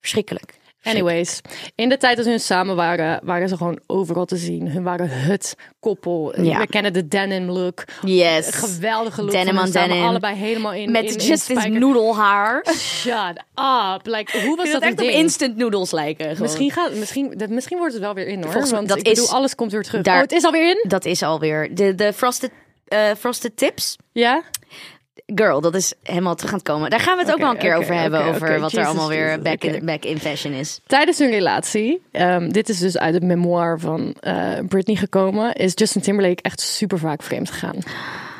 verschrikkelijk. 0.00 0.58
Anyways, 0.84 1.40
in 1.74 1.88
de 1.88 1.96
tijd 1.96 2.16
dat 2.16 2.26
hun 2.26 2.40
samen 2.40 2.76
waren, 2.76 3.20
waren 3.22 3.48
ze 3.48 3.56
gewoon 3.56 3.78
overal 3.86 4.24
te 4.24 4.36
zien. 4.36 4.68
Hun 4.68 4.82
waren 4.82 5.08
het 5.10 5.54
koppel. 5.80 6.42
Ja. 6.42 6.58
We 6.58 6.66
kennen 6.66 6.92
de 6.92 7.08
denim 7.08 7.50
look. 7.50 7.84
Yes. 8.04 8.48
Geweldige 8.54 9.22
look. 9.22 9.30
Denim 9.32 9.70
denim. 9.70 10.04
Allebei 10.04 10.34
helemaal 10.36 10.72
in. 10.72 10.82
in, 10.82 10.90
Met 10.90 11.02
in 11.04 11.10
Justin's 11.10 11.60
spijker- 11.60 11.80
noedelhaar. 11.80 12.66
Shut 12.76 13.42
up. 13.54 14.00
Like, 14.06 14.40
hoe 14.40 14.56
was 14.56 14.70
Dat 14.70 14.80
dat 14.80 14.90
echt 14.90 15.00
op 15.00 15.06
instant 15.08 15.56
noodles 15.56 15.90
lijken. 15.90 16.26
gewoon. 16.26 16.42
Misschien, 16.42 16.70
gaat, 16.70 16.94
misschien, 16.94 17.34
dat, 17.36 17.48
misschien 17.48 17.78
wordt 17.78 17.92
het 17.92 18.02
wel 18.02 18.14
weer 18.14 18.26
in 18.26 18.42
hoor. 18.42 18.50
Volgens 18.50 18.72
want 18.72 18.88
dat 18.88 18.98
ik 18.98 19.04
bedoel, 19.04 19.24
is- 19.24 19.30
alles 19.30 19.54
komt 19.54 19.72
weer 19.72 19.82
terug. 19.82 20.02
daar- 20.02 20.14
Oh, 20.16 20.22
het 20.22 20.32
is 20.32 20.44
alweer 20.44 20.68
in? 20.70 20.84
Dat 20.88 21.04
is 21.04 21.22
alweer. 21.22 21.74
De, 21.74 21.94
de 21.94 22.12
frosted, 22.12 22.50
eh, 22.84 23.10
frosted 23.18 23.56
tips. 23.56 23.96
Ja? 24.12 24.42
Girl, 25.26 25.60
dat 25.60 25.74
is 25.74 25.92
helemaal 26.02 26.34
terug 26.34 26.52
aan 26.52 26.58
het 26.58 26.68
komen. 26.68 26.90
Daar 26.90 27.00
gaan 27.00 27.16
we 27.16 27.22
het 27.22 27.32
ook 27.32 27.38
wel 27.38 27.50
een 27.50 27.58
keer 27.58 27.74
over 27.74 27.94
hebben. 27.94 28.24
over 28.24 28.60
wat 28.60 28.72
er 28.72 28.86
allemaal 28.86 29.08
weer 29.08 29.42
back, 29.42 29.64
in, 29.64 29.84
back 29.84 30.04
in 30.04 30.18
fashion 30.18 30.52
is. 30.52 30.80
Tijdens 30.86 31.18
hun 31.18 31.30
relatie, 31.30 32.02
ehm, 32.10 32.48
dit 32.48 32.68
is 32.68 32.78
dus 32.78 32.98
uit 32.98 33.14
het 33.14 33.22
memoir 33.22 33.80
van 33.80 34.14
eh, 34.20 34.58
Britney 34.68 34.96
gekomen, 34.96 35.52
is 35.52 35.72
Justin 35.74 36.00
Timberlake 36.02 36.42
echt 36.42 36.60
super 36.60 36.98
vaak 36.98 37.22
vreemd 37.22 37.50
gegaan. 37.50 37.76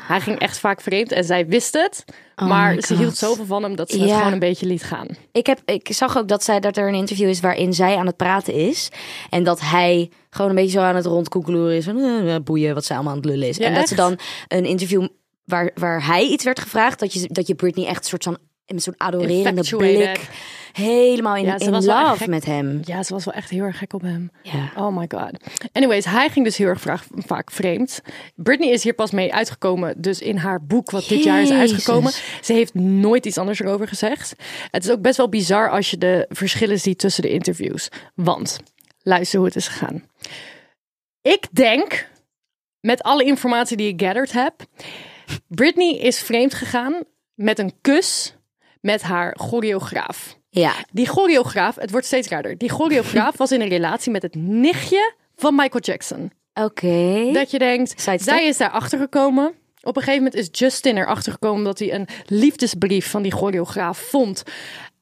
Hij 0.06 0.20
ging 0.20 0.38
echt 0.38 0.58
vaak 0.58 0.80
vreemd 0.80 1.12
en 1.12 1.24
zij 1.24 1.46
wist 1.46 1.72
het. 1.72 2.04
Oh 2.36 2.48
maar 2.48 2.76
ze 2.80 2.96
hield 2.96 3.16
zoveel 3.16 3.44
van 3.44 3.62
hem 3.62 3.76
dat 3.76 3.90
ze 3.90 4.00
het 4.00 4.12
gewoon 4.12 4.32
een 4.32 4.38
beetje 4.38 4.66
liet 4.66 4.82
gaan. 4.82 5.06
Ik, 5.32 5.46
heb, 5.46 5.60
ik 5.64 5.88
zag 5.92 6.18
ook 6.18 6.28
dat, 6.28 6.44
zij, 6.44 6.60
dat 6.60 6.76
er 6.76 6.88
een 6.88 6.94
interview 6.94 7.28
is 7.28 7.40
waarin 7.40 7.74
zij 7.74 7.96
aan 7.96 8.06
het 8.06 8.16
praten 8.16 8.54
is. 8.54 8.88
En 9.30 9.44
dat 9.44 9.60
hij 9.60 10.10
gewoon 10.30 10.50
een 10.50 10.56
beetje 10.56 10.78
zo 10.78 10.84
aan 10.84 10.96
het 10.96 11.06
rondkoekeloeren 11.06 11.76
is. 11.76 11.84
Van, 11.84 11.98
eh, 11.98 12.34
boeien 12.44 12.74
wat 12.74 12.84
zij 12.84 12.96
allemaal 12.96 13.14
aan 13.14 13.20
het 13.20 13.28
lullen 13.28 13.48
is. 13.48 13.56
Ja, 13.56 13.66
en 13.66 13.74
dat 13.74 13.88
ze 13.88 13.94
dan 13.94 14.18
een 14.48 14.64
interview 14.64 15.06
waar, 15.44 15.70
waar 15.74 16.06
hij 16.06 16.26
iets 16.26 16.44
werd 16.44 16.60
gevraagd. 16.60 16.98
Dat 16.98 17.12
je, 17.12 17.28
dat 17.32 17.46
je 17.46 17.54
Britney 17.54 17.86
echt 17.86 17.98
een 17.98 18.04
soort 18.04 18.22
van 18.22 18.38
met 18.66 18.82
zo'n 18.82 18.94
adorerende 18.96 19.76
blik 19.76 20.28
helemaal 20.72 21.36
in, 21.36 21.44
Ja, 21.44 21.58
in 21.58 21.84
love 21.84 22.28
met 22.28 22.44
hem. 22.44 22.80
Ja, 22.84 23.02
ze 23.02 23.12
was 23.12 23.24
wel 23.24 23.34
echt 23.34 23.50
heel 23.50 23.64
erg 23.64 23.78
gek 23.78 23.92
op 23.92 24.02
hem. 24.02 24.30
Ja. 24.42 24.72
Oh 24.76 24.96
my 24.96 25.04
god. 25.08 25.30
Anyways, 25.72 26.04
hij 26.04 26.30
ging 26.30 26.44
dus 26.44 26.56
heel 26.56 26.68
erg 26.68 26.80
vraag- 26.80 27.06
vaak 27.10 27.50
vreemd. 27.50 28.00
Britney 28.34 28.68
is 28.68 28.82
hier 28.82 28.94
pas 28.94 29.10
mee 29.10 29.34
uitgekomen, 29.34 30.00
dus 30.00 30.20
in 30.20 30.36
haar 30.36 30.64
boek 30.64 30.90
wat 30.90 31.08
dit 31.08 31.22
jaar 31.22 31.42
is 31.42 31.50
uitgekomen. 31.50 32.12
Ze 32.42 32.52
heeft 32.52 32.74
nooit 32.74 33.26
iets 33.26 33.38
anders 33.38 33.60
erover 33.60 33.88
gezegd. 33.88 34.34
Het 34.70 34.84
is 34.84 34.90
ook 34.90 35.00
best 35.00 35.16
wel 35.16 35.28
bizar 35.28 35.70
als 35.70 35.90
je 35.90 35.98
de 35.98 36.26
verschillen 36.28 36.80
ziet 36.80 36.98
tussen 36.98 37.22
de 37.22 37.30
interviews. 37.30 37.88
Want, 38.14 38.60
luister 39.02 39.38
hoe 39.38 39.48
het 39.48 39.56
is 39.56 39.68
gegaan. 39.68 40.02
Ik 41.22 41.46
denk, 41.52 42.08
met 42.80 43.02
alle 43.02 43.24
informatie 43.24 43.76
die 43.76 43.88
ik 43.92 44.00
gathered 44.02 44.32
heb, 44.32 44.54
Britney 45.48 45.96
is 45.98 46.18
vreemd 46.20 46.54
gegaan 46.54 47.02
met 47.34 47.58
een 47.58 47.72
kus 47.80 48.36
met 48.80 49.02
haar 49.02 49.36
choreograaf. 49.40 50.38
Ja. 50.48 50.72
Die 50.92 51.08
choreograaf, 51.08 51.74
het 51.76 51.90
wordt 51.90 52.06
steeds 52.06 52.28
raarder. 52.28 52.58
Die 52.58 52.68
choreograaf 52.70 53.36
was 53.42 53.52
in 53.52 53.60
een 53.60 53.68
relatie 53.68 54.12
met 54.12 54.22
het 54.22 54.34
nichtje 54.34 55.14
van 55.36 55.54
Michael 55.54 55.82
Jackson. 55.82 56.32
Oké. 56.54 57.30
Dat 57.32 57.50
je 57.50 57.58
denkt, 57.58 57.88
Sidestep. 57.90 58.20
zij 58.20 58.46
is 58.46 58.56
daar 58.56 58.70
achter 58.70 58.98
gekomen. 58.98 59.54
Op 59.82 59.96
een 59.96 60.02
gegeven 60.02 60.24
moment 60.24 60.40
is 60.40 60.58
Justin 60.58 60.96
erachter 60.96 61.32
gekomen 61.32 61.56
omdat 61.58 61.78
hij 61.78 61.94
een 61.94 62.08
liefdesbrief 62.26 63.10
van 63.10 63.22
die 63.22 63.32
choreograaf 63.32 63.98
vond. 63.98 64.42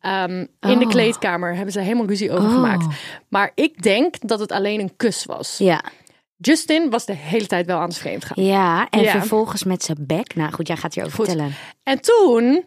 Ehm, 0.00 0.38
in 0.61 0.78
de 0.78 0.85
Oh. 0.85 0.90
kleedkamer 0.90 1.54
hebben 1.54 1.72
ze 1.72 1.80
helemaal 1.80 2.06
ruzie 2.06 2.30
over 2.32 2.48
gemaakt. 2.50 2.87
Maar 3.28 3.52
ik 3.54 3.82
denk 3.82 4.14
dat 4.20 4.40
het 4.40 4.52
alleen 4.52 4.80
een 4.80 4.96
kus 4.96 5.24
was. 5.24 5.58
Ja. 5.58 5.85
Justin 6.46 6.90
was 6.90 7.07
de 7.07 7.14
hele 7.14 7.46
tijd 7.46 7.66
wel 7.66 7.78
aan 7.78 7.88
het 7.88 7.98
vreemd 7.98 8.24
gaan. 8.24 8.44
Ja, 8.44 8.87
en 8.90 9.00
Ja. 9.00 9.11
vervolgens 9.11 9.64
met 9.64 9.83
zijn 9.83 9.98
bek. 10.00 10.35
Nou 10.35 10.52
goed, 10.52 10.66
jij 10.66 10.76
gaat 10.76 10.94
hierover 10.94 11.18
Goed. 11.18 11.26
vertellen. 11.26 11.55
En 11.83 12.00
toen 12.00 12.64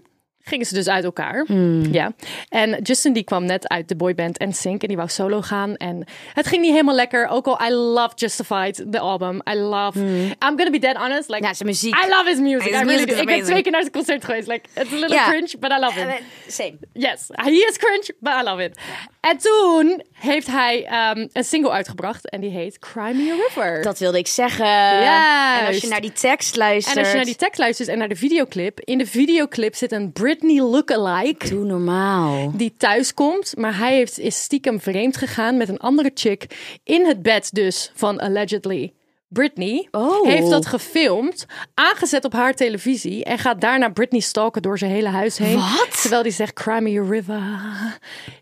gingen 0.48 0.66
ze 0.66 0.74
dus 0.74 0.88
uit 0.88 1.04
elkaar. 1.04 1.44
Hmm. 1.48 1.94
Ja. 1.94 2.12
En 2.50 2.82
Justin 2.82 3.14
die 3.14 3.24
kwam 3.24 3.46
net 3.46 3.68
uit 3.68 3.88
de 3.88 3.96
boyband 3.96 4.40
NSYNC 4.40 4.82
en 4.82 4.88
die 4.88 4.98
wou 4.98 5.10
solo 5.10 5.42
gaan. 5.42 5.76
En 5.76 6.04
het 6.34 6.48
ging 6.48 6.62
niet 6.62 6.72
helemaal 6.72 6.96
lekker. 6.96 7.28
Ook 7.28 7.46
al 7.48 7.68
I 7.68 7.72
love 7.72 8.16
Justified, 8.16 8.84
de 8.92 9.00
album. 9.00 9.42
I 9.50 9.56
love... 9.56 10.00
I'm 10.00 10.38
gonna 10.40 10.70
be 10.70 10.80
dead 10.80 10.96
honest. 10.98 11.30
Like, 11.30 11.34
Hmm. 11.36 11.48
Ja, 11.48 11.54
zijn 11.54 11.70
muziek. 11.70 11.96
I 11.96 12.10
love 12.10 12.30
his 12.30 12.40
music. 12.40 12.62
His 12.74 12.82
I 12.82 13.20
Ik 13.20 13.26
ben 13.26 13.44
twee 13.44 13.62
keer 13.62 13.72
naar 13.72 13.82
zijn 13.82 13.94
concert 13.94 14.26
geweest. 14.26 14.48
Like, 14.48 14.70
it's 14.76 14.92
a 14.92 14.96
little 14.96 15.16
Ja. 15.16 15.30
cringe, 15.30 15.54
but 15.60 15.72
I 15.72 15.80
love 15.80 16.00
him. 16.00 16.10
Same. 16.48 16.78
Yes, 16.94 17.28
he 17.32 17.52
is 17.70 17.78
cringe, 17.78 18.16
but 18.20 18.34
I 18.42 18.44
love 18.44 18.64
it. 18.64 18.78
En 19.22 19.38
toen 19.38 20.04
heeft 20.14 20.48
hij 20.48 20.86
ehm, 20.86 21.28
een 21.34 21.44
single 21.44 21.72
uitgebracht 21.72 22.30
en 22.30 22.42
die 22.42 22.50
heet 22.50 22.80
Cry 22.80 23.02
Me 23.16 23.32
a 23.32 23.36
River. 23.48 23.82
Dat 23.82 24.00
wilde 24.00 24.18
ik 24.18 24.28
zeggen. 24.28 24.66
Juist. 24.66 25.62
En 25.62 25.68
als 25.68 25.78
je 25.78 25.88
naar 25.88 26.02
die 26.02 26.12
tekst 26.14 26.56
luistert. 26.56 26.96
en 26.96 27.02
als 27.02 27.12
je 27.12 27.16
naar 27.16 27.26
die 27.26 27.36
tekst 27.36 27.60
luistert 27.60 27.90
en 27.90 27.98
naar 27.98 28.10
de 28.10 28.16
videoclip, 28.16 28.80
in 28.80 28.98
de 28.98 29.06
videoclip 29.06 29.76
zit 29.76 29.92
een 29.92 30.12
Britney 30.36 30.62
lookalike 30.62 31.50
Doe 31.50 31.66
normaal. 31.66 32.52
die 32.56 32.74
thuis 32.78 33.14
komt, 33.14 33.58
maar 33.58 33.78
hij 33.78 33.96
heeft, 33.96 34.20
is 34.20 34.44
stiekem 34.44 34.80
vreemd 34.80 35.18
gegaan 35.18 35.58
met 35.58 35.70
een 35.70 35.80
andere 35.80 36.12
chick 36.14 36.46
in 36.84 37.06
het 37.06 37.22
bed 37.22 37.50
dus 37.54 37.92
van 37.94 38.20
allegedly 38.20 38.94
Britney. 39.28 39.88
Oh. 39.92 40.28
Heeft 40.28 40.50
dat 40.50 40.66
gefilmd, 40.66 41.46
aangezet 41.74 42.26
op 42.26 42.34
haar 42.34 42.54
televisie 42.54 43.24
en 43.24 43.40
gaat 43.40 43.62
daarna 43.62 43.90
Britney 43.90 44.20
stalken 44.22 44.62
door 44.62 44.78
zijn 44.78 44.92
hele 44.92 45.10
huis 45.10 45.38
heen. 45.38 45.56
Wat? 45.56 46.02
Terwijl 46.02 46.24
die 46.24 46.32
zegt, 46.32 46.54
cry 46.54 46.78
me 46.82 47.04
river. 47.10 47.42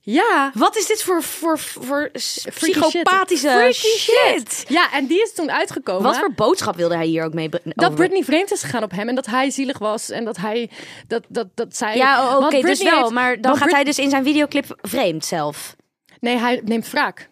Ja. 0.02 0.52
Wat 0.54 0.78
is 0.78 0.86
dit 0.86 1.04
voor, 1.04 1.24
voor, 1.24 1.60
voor 1.60 2.10
Freaky 2.14 2.80
psychopathische 2.80 3.70
shit. 3.74 3.76
Freaky 3.76 4.38
shit? 4.38 4.66
Ja, 4.68 4.92
en 4.94 5.06
die 5.06 5.22
is 5.22 5.34
toen 5.34 5.52
uitgekomen. 5.52 6.04
Wat 6.04 6.18
voor 6.18 6.34
boodschap 6.34 6.76
wilde 6.76 6.96
hij 6.96 7.06
hier 7.06 7.24
ook 7.26 7.34
mee? 7.34 7.50
dat 7.64 7.96
Britney 7.96 8.24
vreemd 8.24 8.52
is 8.52 8.64
gegaan 8.64 8.84
op 8.84 8.92
hem 8.92 9.10
en 9.10 9.16
dat 9.16 9.26
hij 9.26 9.50
zielig 9.50 9.78
was 9.78 10.10
en 10.10 10.26
dat 10.26 10.38
hij 10.38 10.70
dat 11.08 11.24
dat 11.30 11.48
dat 11.56 11.76
zij 11.76 11.96
Ja, 11.98 12.38
oh, 12.38 12.46
oké, 12.46 12.62
dus 12.62 12.84
wel. 12.84 12.98
heeft- 13.00 13.10
maar 13.12 13.42
dan 13.42 13.52
gaat 13.52 13.62
Brit- 13.62 13.74
hij 13.76 13.84
dus 13.84 14.00
in 14.00 14.10
zijn 14.10 14.24
videoclip 14.24 14.78
vreemd 14.82 15.26
zelf. 15.26 15.76
nee 16.20 16.38
hij 16.38 16.62
neemt 16.66 16.90
wraak 16.92 17.30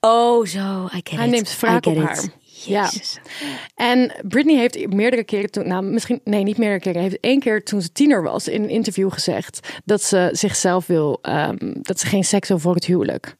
Oh, 0.00 0.46
zo. 0.46 0.84
I 0.94 1.00
get 1.02 1.10
hij 1.10 1.24
it. 1.24 1.30
neemt 1.30 1.58
wraak 1.60 1.86
op 1.86 1.96
haar 1.96 2.24
ja 2.64 2.90
en 3.74 4.12
Britney 4.28 4.56
heeft 4.56 4.92
meerdere 4.92 5.24
keren 5.24 5.50
toen 5.50 5.68
nou 5.68 5.84
misschien 5.84 6.20
nee 6.24 6.42
niet 6.42 6.58
meerdere 6.58 6.80
keren 6.80 7.02
heeft 7.02 7.20
één 7.20 7.40
keer 7.40 7.64
toen 7.64 7.82
ze 7.82 7.92
tiener 7.92 8.22
was 8.22 8.48
in 8.48 8.62
een 8.62 8.68
interview 8.68 9.12
gezegd 9.12 9.68
dat 9.84 10.02
ze 10.02 10.28
zichzelf 10.32 10.86
wil 10.86 11.18
ehm, 11.22 11.56
dat 11.60 12.00
ze 12.00 12.06
geen 12.06 12.24
seks 12.24 12.48
wil 12.48 12.58
voor 12.58 12.74
het 12.74 12.84
huwelijk 12.84 13.36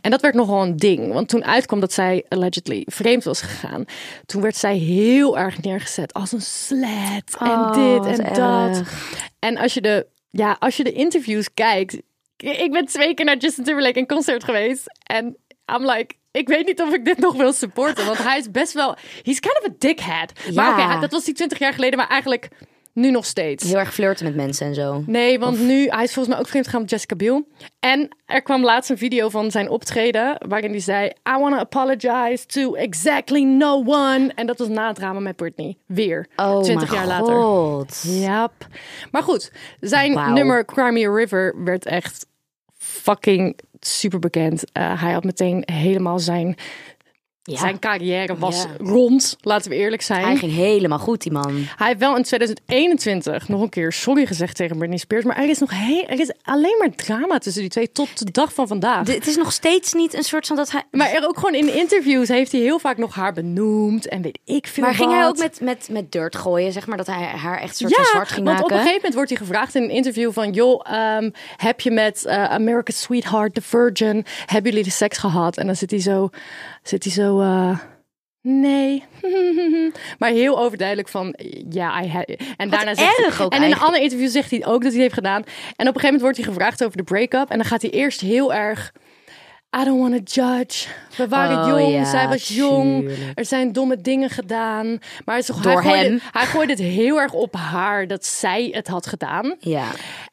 en 0.00 0.10
dat 0.10 0.20
werd 0.20 0.34
nogal 0.34 0.62
een 0.62 0.76
ding, 0.76 1.12
want 1.12 1.28
toen 1.28 1.44
uitkwam 1.44 1.80
dat 1.80 1.92
zij 1.92 2.24
allegedly 2.28 2.82
vreemd 2.86 3.24
was 3.24 3.40
gegaan, 3.40 3.84
toen 4.26 4.42
werd 4.42 4.56
zij 4.56 4.76
heel 4.76 5.38
erg 5.38 5.62
neergezet 5.62 6.12
als 6.12 6.32
een 6.32 6.42
slet 6.42 7.36
en 7.38 7.46
Oh, 7.46 7.72
dit 7.72 8.18
en 8.18 8.34
dat. 8.34 8.76
erg. 8.78 9.18
En 9.38 9.56
als 9.56 9.74
je 9.74 9.80
de, 9.80 10.06
ja, 10.30 10.56
als 10.58 10.76
je 10.76 10.84
de 10.84 10.92
interviews 10.92 11.54
kijkt. 11.54 11.96
Ik 12.36 12.70
ben 12.72 12.84
twee 12.86 13.14
keer 13.14 13.24
naar 13.24 13.36
Justin 13.36 13.64
Timberlake 13.64 13.98
in 13.98 14.06
concert 14.06 14.44
geweest. 14.44 14.84
En 15.02 15.36
I'm 15.74 15.84
like, 15.90 16.14
ik 16.30 16.48
weet 16.48 16.66
niet 16.66 16.80
of 16.82 16.94
ik 16.94 17.04
dit 17.04 17.18
nog 17.18 17.34
wil 17.36 17.52
supporten. 17.52 18.06
Want 18.06 18.18
hij 18.22 18.38
is 18.38 18.50
best 18.50 18.72
wel, 18.72 18.96
he's 19.22 19.40
kind 19.40 19.58
of 19.62 19.66
a 19.68 19.74
dickhead. 19.78 20.32
Maar 20.54 20.78
Ja. 20.78 20.88
oké, 20.90 21.00
dat 21.00 21.12
was 21.12 21.24
die 21.24 21.34
20 21.34 21.58
jaar 21.58 21.72
geleden, 21.72 21.98
maar 21.98 22.08
eigenlijk 22.08 22.48
nu 22.92 23.10
nog 23.10 23.24
steeds. 23.24 23.64
Heel 23.64 23.78
erg 23.78 23.94
flirten 23.94 24.24
met 24.24 24.34
mensen 24.34 24.66
en 24.66 24.74
zo. 24.74 25.02
Nee, 25.06 25.38
want 25.38 25.58
nu, 25.60 25.88
hij 25.88 26.04
is 26.04 26.12
volgens 26.12 26.28
mij 26.28 26.38
ook 26.38 26.48
vreemd 26.48 26.64
gegaan 26.64 26.80
met 26.80 26.90
Jessica 26.90 27.16
Biel. 27.16 27.48
En 27.80 28.08
er 28.26 28.42
kwam 28.42 28.64
laatst 28.64 28.90
een 28.90 28.98
video 28.98 29.28
van 29.28 29.50
zijn 29.50 29.68
optreden, 29.68 30.36
waarin 30.48 30.70
hij 30.70 30.80
zei, 30.80 31.06
I 31.06 31.38
want 31.38 31.54
to 31.54 31.60
apologize 31.60 32.46
to 32.46 32.74
exactly 32.74 33.42
no 33.42 33.82
one. 33.86 34.32
En 34.34 34.46
dat 34.46 34.58
was 34.58 34.68
na 34.68 34.86
het 34.86 34.96
drama 34.96 35.20
met 35.20 35.36
Britney. 35.36 35.76
Weer, 35.86 36.26
Oh, 36.36 36.62
20 36.62 36.90
mijn 36.90 37.06
jaar 37.06 37.18
later. 37.18 37.34
God. 37.34 38.02
Yep. 38.06 38.52
Maar 39.10 39.22
goed, 39.22 39.52
zijn 39.80 40.14
Wauw. 40.14 40.32
nummer 40.32 40.64
Cry 40.64 40.92
Me 40.92 41.06
a 41.08 41.12
River 41.14 41.54
werd 41.64 41.84
echt 41.86 42.26
fucking 42.78 43.58
super 43.80 44.18
bekend. 44.18 44.72
Eh, 44.72 45.02
hij 45.02 45.12
had 45.12 45.24
meteen 45.24 45.62
helemaal 45.72 46.18
zijn, 46.18 46.56
Ja. 47.48 47.58
zijn 47.58 47.78
carrière 47.78 48.36
was 48.38 48.62
Ja. 48.62 48.68
rond, 48.86 49.36
laten 49.40 49.70
we 49.70 49.76
eerlijk 49.76 50.02
zijn. 50.02 50.24
Hij 50.24 50.36
ging 50.36 50.52
helemaal 50.54 50.98
goed, 50.98 51.22
die 51.22 51.32
man. 51.32 51.54
Hij 51.76 51.86
heeft 51.86 51.98
wel 51.98 52.16
in 52.16 52.22
2021 52.22 53.48
nog 53.48 53.60
een 53.60 53.68
keer 53.68 53.92
sorry 53.92 54.26
gezegd 54.26 54.56
tegen 54.56 54.76
Britney 54.76 54.98
Spears. 54.98 55.24
Maar 55.24 55.36
er 55.36 55.48
is 55.48 55.58
nog 55.58 55.70
heel, 55.74 56.04
er 56.06 56.20
is 56.20 56.32
alleen 56.42 56.76
maar 56.78 56.90
drama 56.94 57.38
tussen 57.38 57.60
die 57.62 57.70
twee 57.70 57.92
tot 57.92 58.18
de 58.26 58.30
dag 58.30 58.54
van 58.54 58.66
vandaag. 58.66 59.04
De- 59.06 59.12
het 59.12 59.26
is 59.26 59.36
nog 59.36 59.52
steeds 59.52 59.92
niet 59.92 60.14
een 60.14 60.22
soort 60.22 60.46
van 60.46 60.56
dat 60.56 60.70
hij... 60.70 60.82
maar 60.90 61.10
er 61.10 61.28
ook 61.28 61.34
gewoon 61.38 61.54
in 61.54 61.74
interviews 61.74 62.28
heeft 62.28 62.52
hij 62.52 62.60
heel 62.60 62.78
vaak 62.78 62.96
nog 62.96 63.14
haar 63.14 63.32
benoemd. 63.32 64.08
En 64.08 64.22
weet 64.22 64.38
ik 64.44 64.66
veel 64.66 64.84
Maar 64.84 64.94
ging 64.94 65.12
hij 65.12 65.26
ook 65.26 65.38
met, 65.38 65.60
met, 65.60 65.88
met 65.90 66.12
dirt 66.12 66.36
gooien, 66.36 66.72
zeg 66.72 66.86
maar? 66.86 66.96
Dat 66.96 67.06
hij 67.06 67.24
haar 67.24 67.60
echt 67.60 67.76
soort 67.76 67.90
Ja, 67.90 67.96
van 67.96 68.04
zwart 68.06 68.28
ging 68.28 68.46
want 68.46 68.58
maken? 68.58 68.64
op 68.64 68.70
een 68.70 68.76
gegeven 68.76 68.96
moment 68.96 69.14
wordt 69.14 69.30
hij 69.30 69.38
gevraagd 69.38 69.74
in 69.74 69.82
een 69.82 69.90
interview 69.90 70.32
van... 70.32 70.52
joh, 70.52 70.80
ehm, 70.84 71.30
heb 71.56 71.80
je 71.80 71.90
met 71.90 72.24
eh 72.24 72.44
America's 72.44 73.00
Sweetheart, 73.00 73.54
The 73.54 73.62
Virgin... 73.62 74.24
hebben 74.46 74.70
jullie 74.70 74.86
de 74.86 74.90
seks 74.94 75.18
gehad? 75.18 75.56
En 75.56 75.66
dan 75.66 75.76
zit 75.76 75.90
hij 75.90 76.00
zo... 76.00 76.30
Zit 76.82 77.04
hij 77.04 77.12
zo 77.12 77.35
eh, 77.42 77.78
nee. 78.40 79.04
maar 80.18 80.30
heel 80.30 80.58
overduidelijk 80.58 81.08
van... 81.08 81.34
ja, 81.68 82.02
I 82.02 82.08
had... 82.08 82.24
En 82.56 82.70
daarna 82.70 82.94
zegt 82.94 83.16
hij, 83.16 83.44
ook 83.44 83.52
En 83.52 83.62
in 83.62 83.72
een 83.72 83.78
ander 83.78 84.00
interview 84.00 84.28
zegt 84.28 84.50
hij 84.50 84.66
ook 84.66 84.82
dat 84.82 84.82
hij 84.82 84.90
het 84.92 85.00
heeft 85.00 85.14
gedaan. 85.14 85.42
En 85.42 85.48
op 85.48 85.76
een 85.78 85.84
gegeven 85.86 86.02
moment 86.04 86.20
wordt 86.22 86.36
hij 86.36 86.46
gevraagd 86.46 86.84
over 86.84 86.96
de 86.96 87.02
break-up. 87.02 87.50
En 87.50 87.56
dan 87.56 87.66
gaat 87.66 87.82
hij 87.82 87.90
eerst 87.90 88.20
heel 88.20 88.54
erg... 88.54 88.92
I 89.80 89.84
don't 89.84 90.00
want 90.00 90.26
to 90.26 90.40
judge. 90.40 90.88
We 91.16 91.28
waren 91.28 91.58
Oh, 91.72 91.80
jong, 91.80 91.92
ja, 91.92 92.04
zij 92.04 92.28
was 92.28 92.48
jong. 92.48 93.00
tuurlijk. 93.00 93.38
Er 93.38 93.44
zijn 93.44 93.72
domme 93.72 93.96
dingen 94.00 94.30
gedaan. 94.30 94.98
Maar 95.24 95.42
Door 95.46 95.72
hij, 95.72 95.82
gooide, 95.82 96.08
hem. 96.08 96.20
hij 96.32 96.46
gooide 96.46 96.72
het 96.72 96.80
heel 96.82 97.20
erg 97.20 97.32
op 97.32 97.54
haar 97.54 98.06
dat 98.06 98.24
zij 98.24 98.68
het 98.72 98.88
had 98.88 99.06
gedaan. 99.06 99.56
Ja. 99.58 99.86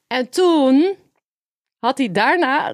En 0.08 0.30
toen 0.30 0.96
had 1.80 1.98
hij 1.98 2.12
daarna 2.12 2.74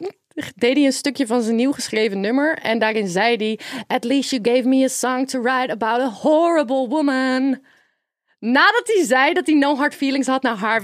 deed 0.55 0.75
hij 0.75 0.85
een 0.85 0.91
stukje 0.93 1.27
van 1.27 1.41
zijn 1.41 1.55
nieuw 1.55 1.71
geschreven 1.71 2.19
nummer 2.19 2.57
en 2.57 2.79
daarin 2.79 3.07
zei 3.07 3.35
hij: 3.35 3.59
"At 3.87 4.03
least 4.03 4.29
you 4.29 4.41
gave 4.55 4.67
me 4.67 4.83
a 4.83 4.87
song 4.87 5.25
to 5.25 5.41
write 5.41 5.71
about 5.71 5.99
a 6.01 6.09
horrible 6.09 6.87
woman." 6.87 7.59
Nadat 8.39 8.81
hij 8.85 9.05
zei 9.05 9.33
dat 9.33 9.45
hij 9.45 9.55
no 9.55 9.75
hard 9.75 9.95
feelings 9.95 10.27
had 10.27 10.41
naar 10.41 10.55
haar, 10.55 10.81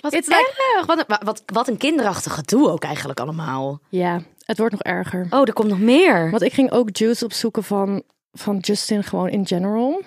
Wat 0.00 0.12
It's 0.12 0.28
like- 0.28 0.72
erg. 0.76 0.86
Wat, 0.86 0.98
een- 0.98 1.16
wat, 1.24 1.42
wat 1.46 1.68
een 1.68 1.76
kinderachtig 1.76 2.34
gedoe 2.34 2.68
ook 2.70 2.82
eigenlijk 2.84 3.20
allemaal. 3.20 3.80
ja, 3.88 4.22
het 4.44 4.58
wordt 4.58 4.72
nog 4.72 4.82
erger. 4.82 5.26
Oh, 5.30 5.40
er 5.40 5.52
komt 5.52 5.68
nog 5.68 5.78
meer. 5.80 6.30
Want 6.30 6.42
ik 6.42 6.52
ging 6.52 6.70
ook 6.70 6.88
juice 6.96 7.24
opzoeken 7.24 7.64
van 7.64 8.02
van 8.32 8.58
Justin 8.58 9.02
gewoon 9.02 9.28
in 9.28 9.46
general. 9.46 10.02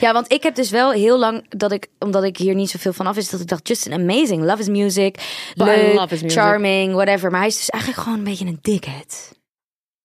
Ja, 0.00 0.12
want 0.12 0.32
ik 0.32 0.42
heb 0.42 0.54
dus 0.54 0.70
wel 0.70 0.92
heel 0.92 1.18
lang 1.18 1.46
dat 1.48 1.72
ik, 1.72 1.88
omdat 1.98 2.24
ik 2.24 2.36
hier 2.36 2.54
niet 2.54 2.70
zoveel 2.70 2.92
van 2.92 3.06
af 3.06 3.16
is, 3.16 3.30
dat 3.30 3.40
ik 3.40 3.48
dacht, 3.48 3.68
Justin, 3.68 3.92
amazing, 3.92 4.42
love 4.42 4.56
his 4.56 4.68
music, 4.68 5.16
leuk, 5.54 5.94
love 5.94 6.08
his 6.08 6.22
music. 6.22 6.38
charming, 6.38 6.92
whatever. 6.92 7.30
Maar 7.30 7.40
hij 7.40 7.48
is 7.48 7.56
dus 7.56 7.70
eigenlijk 7.70 8.02
gewoon 8.02 8.18
een 8.18 8.24
beetje 8.24 8.46
een 8.46 8.58
dickhead. 8.62 9.32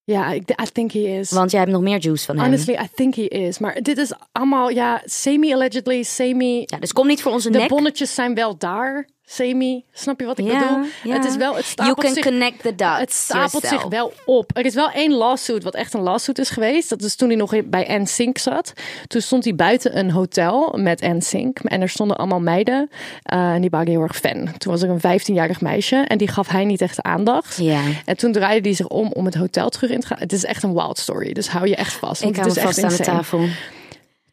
Ja, 0.03 0.33
I 0.33 0.43
think 0.73 0.91
he 0.91 0.99
is. 0.99 1.31
Want 1.31 1.51
jij 1.51 1.59
hebt 1.59 1.71
nog 1.71 1.81
meer 1.81 1.99
juice 1.99 2.25
van 2.25 2.35
hem. 2.35 2.45
Honestly, 2.45 2.73
I 2.73 2.87
think 2.95 3.15
he 3.15 3.23
is. 3.23 3.59
Maar 3.59 3.81
dit 3.81 3.97
is 3.97 4.13
allemaal, 4.31 4.69
ja, 4.69 5.01
semi-allegedly, 5.05 6.03
semi... 6.03 6.63
Ja, 6.65 6.77
dus 6.77 6.93
kom 6.93 7.07
niet 7.07 7.21
voor 7.21 7.31
onze 7.31 7.49
De 7.49 7.57
nek. 7.57 7.67
bonnetjes 7.67 8.13
zijn 8.13 8.35
wel 8.35 8.57
daar, 8.57 9.09
semi. 9.29 9.83
Snap 9.93 10.19
je 10.19 10.25
wat 10.25 10.39
ik 10.39 10.45
bedoel? 10.45 11.13
Het 11.15 11.25
is 11.25 11.35
wel, 11.35 11.55
het 11.55 11.65
You 11.65 11.71
stapelt 11.71 11.99
can 11.99 12.13
zich... 12.13 12.23
connect 12.23 12.61
the 12.61 12.75
dots. 12.75 12.99
Het 12.99 13.13
stapelt 13.13 13.51
yourself. 13.51 13.81
zich 13.81 13.89
wel 13.89 14.13
op. 14.25 14.51
Er 14.57 14.65
is 14.65 14.73
wel 14.73 14.91
één 14.91 15.11
lawsuit 15.13 15.63
wat 15.63 15.75
echt 15.75 15.93
een 15.93 16.01
lawsuit 16.01 16.39
is 16.39 16.49
geweest. 16.49 16.89
Dat 16.89 17.01
is 17.01 17.15
toen 17.15 17.27
hij 17.27 17.37
nog 17.37 17.53
bij 17.65 17.97
NSYNC 18.01 18.37
zat. 18.37 18.73
Toen 19.07 19.21
stond 19.21 19.43
hij 19.43 19.55
buiten 19.55 19.97
een 19.97 20.11
hotel 20.11 20.77
met 20.77 21.01
NSYNC. 21.01 21.59
En 21.59 21.81
er 21.81 21.89
stonden 21.89 22.17
allemaal 22.17 22.39
meiden. 22.39 22.89
eh, 23.23 23.53
en 23.53 23.61
die 23.61 23.69
waren 23.69 23.87
heel 23.87 24.01
erg 24.01 24.15
fan. 24.15 24.49
Toen 24.57 24.71
was 24.71 24.81
er 24.81 24.89
een 24.89 25.21
15-jarig 25.21 25.61
meisje. 25.61 25.95
En 25.95 26.17
die 26.17 26.27
gaf 26.27 26.47
hij 26.47 26.65
niet 26.65 26.81
echt 26.81 27.01
aandacht. 27.01 27.57
En 28.05 28.17
toen 28.17 28.31
draaide 28.31 28.67
hij 28.67 28.77
zich 28.77 28.87
om 28.87 29.11
om 29.11 29.25
het 29.25 29.35
hotel 29.35 29.69
terug 29.69 29.89
in 29.89 29.99
te 29.99 30.07
gaan. 30.07 30.19
Het 30.19 30.33
is 30.33 30.45
echt 30.45 30.63
een 30.63 30.73
wild 30.73 30.97
story. 30.97 31.33
Dus 31.33 31.47
hou 31.47 31.67
je 31.67 31.75
echt 31.75 31.93
vast. 31.93 32.21
Ik 32.21 32.35
hou 32.35 32.47
het 32.47 32.57
is 32.57 32.63
vast 32.63 32.83
aan 32.83 32.89
echt 32.89 32.97
de 32.97 33.03
tafel. 33.03 33.47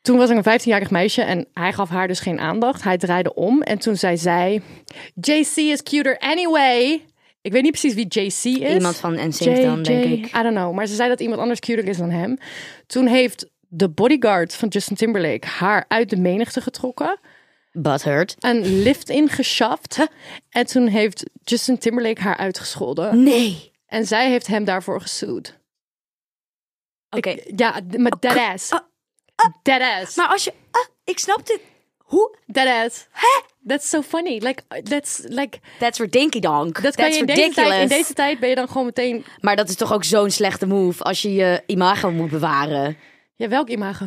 Toen 0.06 0.16
was 0.16 0.30
er 0.30 0.36
een 0.46 0.60
15-jarig 0.60 0.90
meisje 0.90 1.22
en 1.22 1.46
hij 1.52 1.72
gaf 1.72 1.88
haar 1.88 2.08
dus 2.08 2.20
geen 2.20 2.38
aandacht. 2.40 2.82
Hij 2.82 2.96
draaide 2.96 3.34
om 3.34 3.62
en 3.62 3.78
toen 3.78 3.96
zei 3.96 4.16
zij... 4.16 4.62
JC 5.20 5.56
is 5.56 5.82
cuter 5.82 6.18
anyway. 6.18 7.04
Ik 7.40 7.52
weet 7.52 7.62
niet 7.62 7.70
precies 7.70 7.94
wie 7.94 8.06
JC 8.08 8.26
is. 8.26 8.44
Iemand 8.44 8.96
van 8.96 9.28
NSYNC 9.28 9.62
dan, 9.62 9.82
denk 9.82 10.04
ik. 10.04 10.26
I 10.26 10.42
don't 10.42 10.54
know. 10.54 10.74
Maar 10.74 10.86
ze 10.86 10.94
zei 10.94 11.08
dat 11.08 11.20
iemand 11.20 11.40
anders 11.40 11.60
cuter 11.60 11.84
is 11.88 11.96
dan 11.96 12.10
hem. 12.10 12.38
Toen 12.86 13.06
heeft 13.06 13.50
de 13.68 13.88
bodyguard 13.88 14.54
van 14.54 14.68
Justin 14.68 14.96
Timberlake 14.96 15.46
haar 15.46 15.84
uit 15.88 16.10
de 16.10 16.16
menigte 16.16 16.60
getrokken. 16.60 17.18
Butthurt. 17.72 18.36
Een 18.38 18.82
lift 18.82 19.08
ingeschaft. 19.08 20.06
En 20.50 20.66
toen 20.66 20.86
heeft 20.86 21.30
Justin 21.44 21.78
Timberlake 21.78 22.20
haar 22.22 22.36
uitgescholden. 22.36 23.22
Nee. 23.22 23.72
En 23.86 24.06
zij 24.06 24.30
heeft 24.30 24.46
hem 24.46 24.64
daarvoor 24.64 25.00
gesued. 25.00 25.58
Oké. 27.10 27.28
Ik- 27.30 27.52
Ja, 27.58 27.80
maar 27.96 28.12
dead 28.20 28.36
ass. 28.36 28.70
Dead 29.62 29.80
ass. 29.80 30.16
Maar 30.16 30.28
als 30.28 30.44
je... 30.44 30.52
ah, 30.70 30.86
ik 31.04 31.18
snap 31.18 31.46
dit. 31.46 31.60
Hoe? 31.98 32.36
Dead 32.46 32.86
ass. 32.86 33.06
Hè? 33.10 33.42
That's 33.66 33.88
so 33.88 34.02
funny. 34.02 34.38
Like, 34.42 34.62
that's 34.82 35.20
like... 35.24 35.58
That's 35.78 35.98
for 35.98 36.10
dinky 36.10 36.40
donk. 36.40 36.82
Dat 36.82 36.94
kan 36.94 37.12
je 37.12 37.18
in 37.18 37.26
deze, 37.26 37.50
tijd, 37.54 37.82
in 37.82 37.88
deze 37.88 38.12
tijd 38.12 38.40
ben 38.40 38.48
je 38.48 38.54
dan 38.54 38.68
gewoon 38.68 38.84
meteen... 38.84 39.24
Maar 39.40 39.56
dat 39.56 39.68
is 39.68 39.76
toch 39.76 39.92
ook 39.92 40.04
zo'n 40.04 40.30
slechte 40.30 40.66
move 40.66 41.02
als 41.02 41.22
je 41.22 41.32
je 41.32 41.62
imago 41.66 42.10
moet 42.10 42.30
bewaren. 42.30 42.96
Ja, 43.34 43.48
welk 43.48 43.68
imago? 43.68 44.06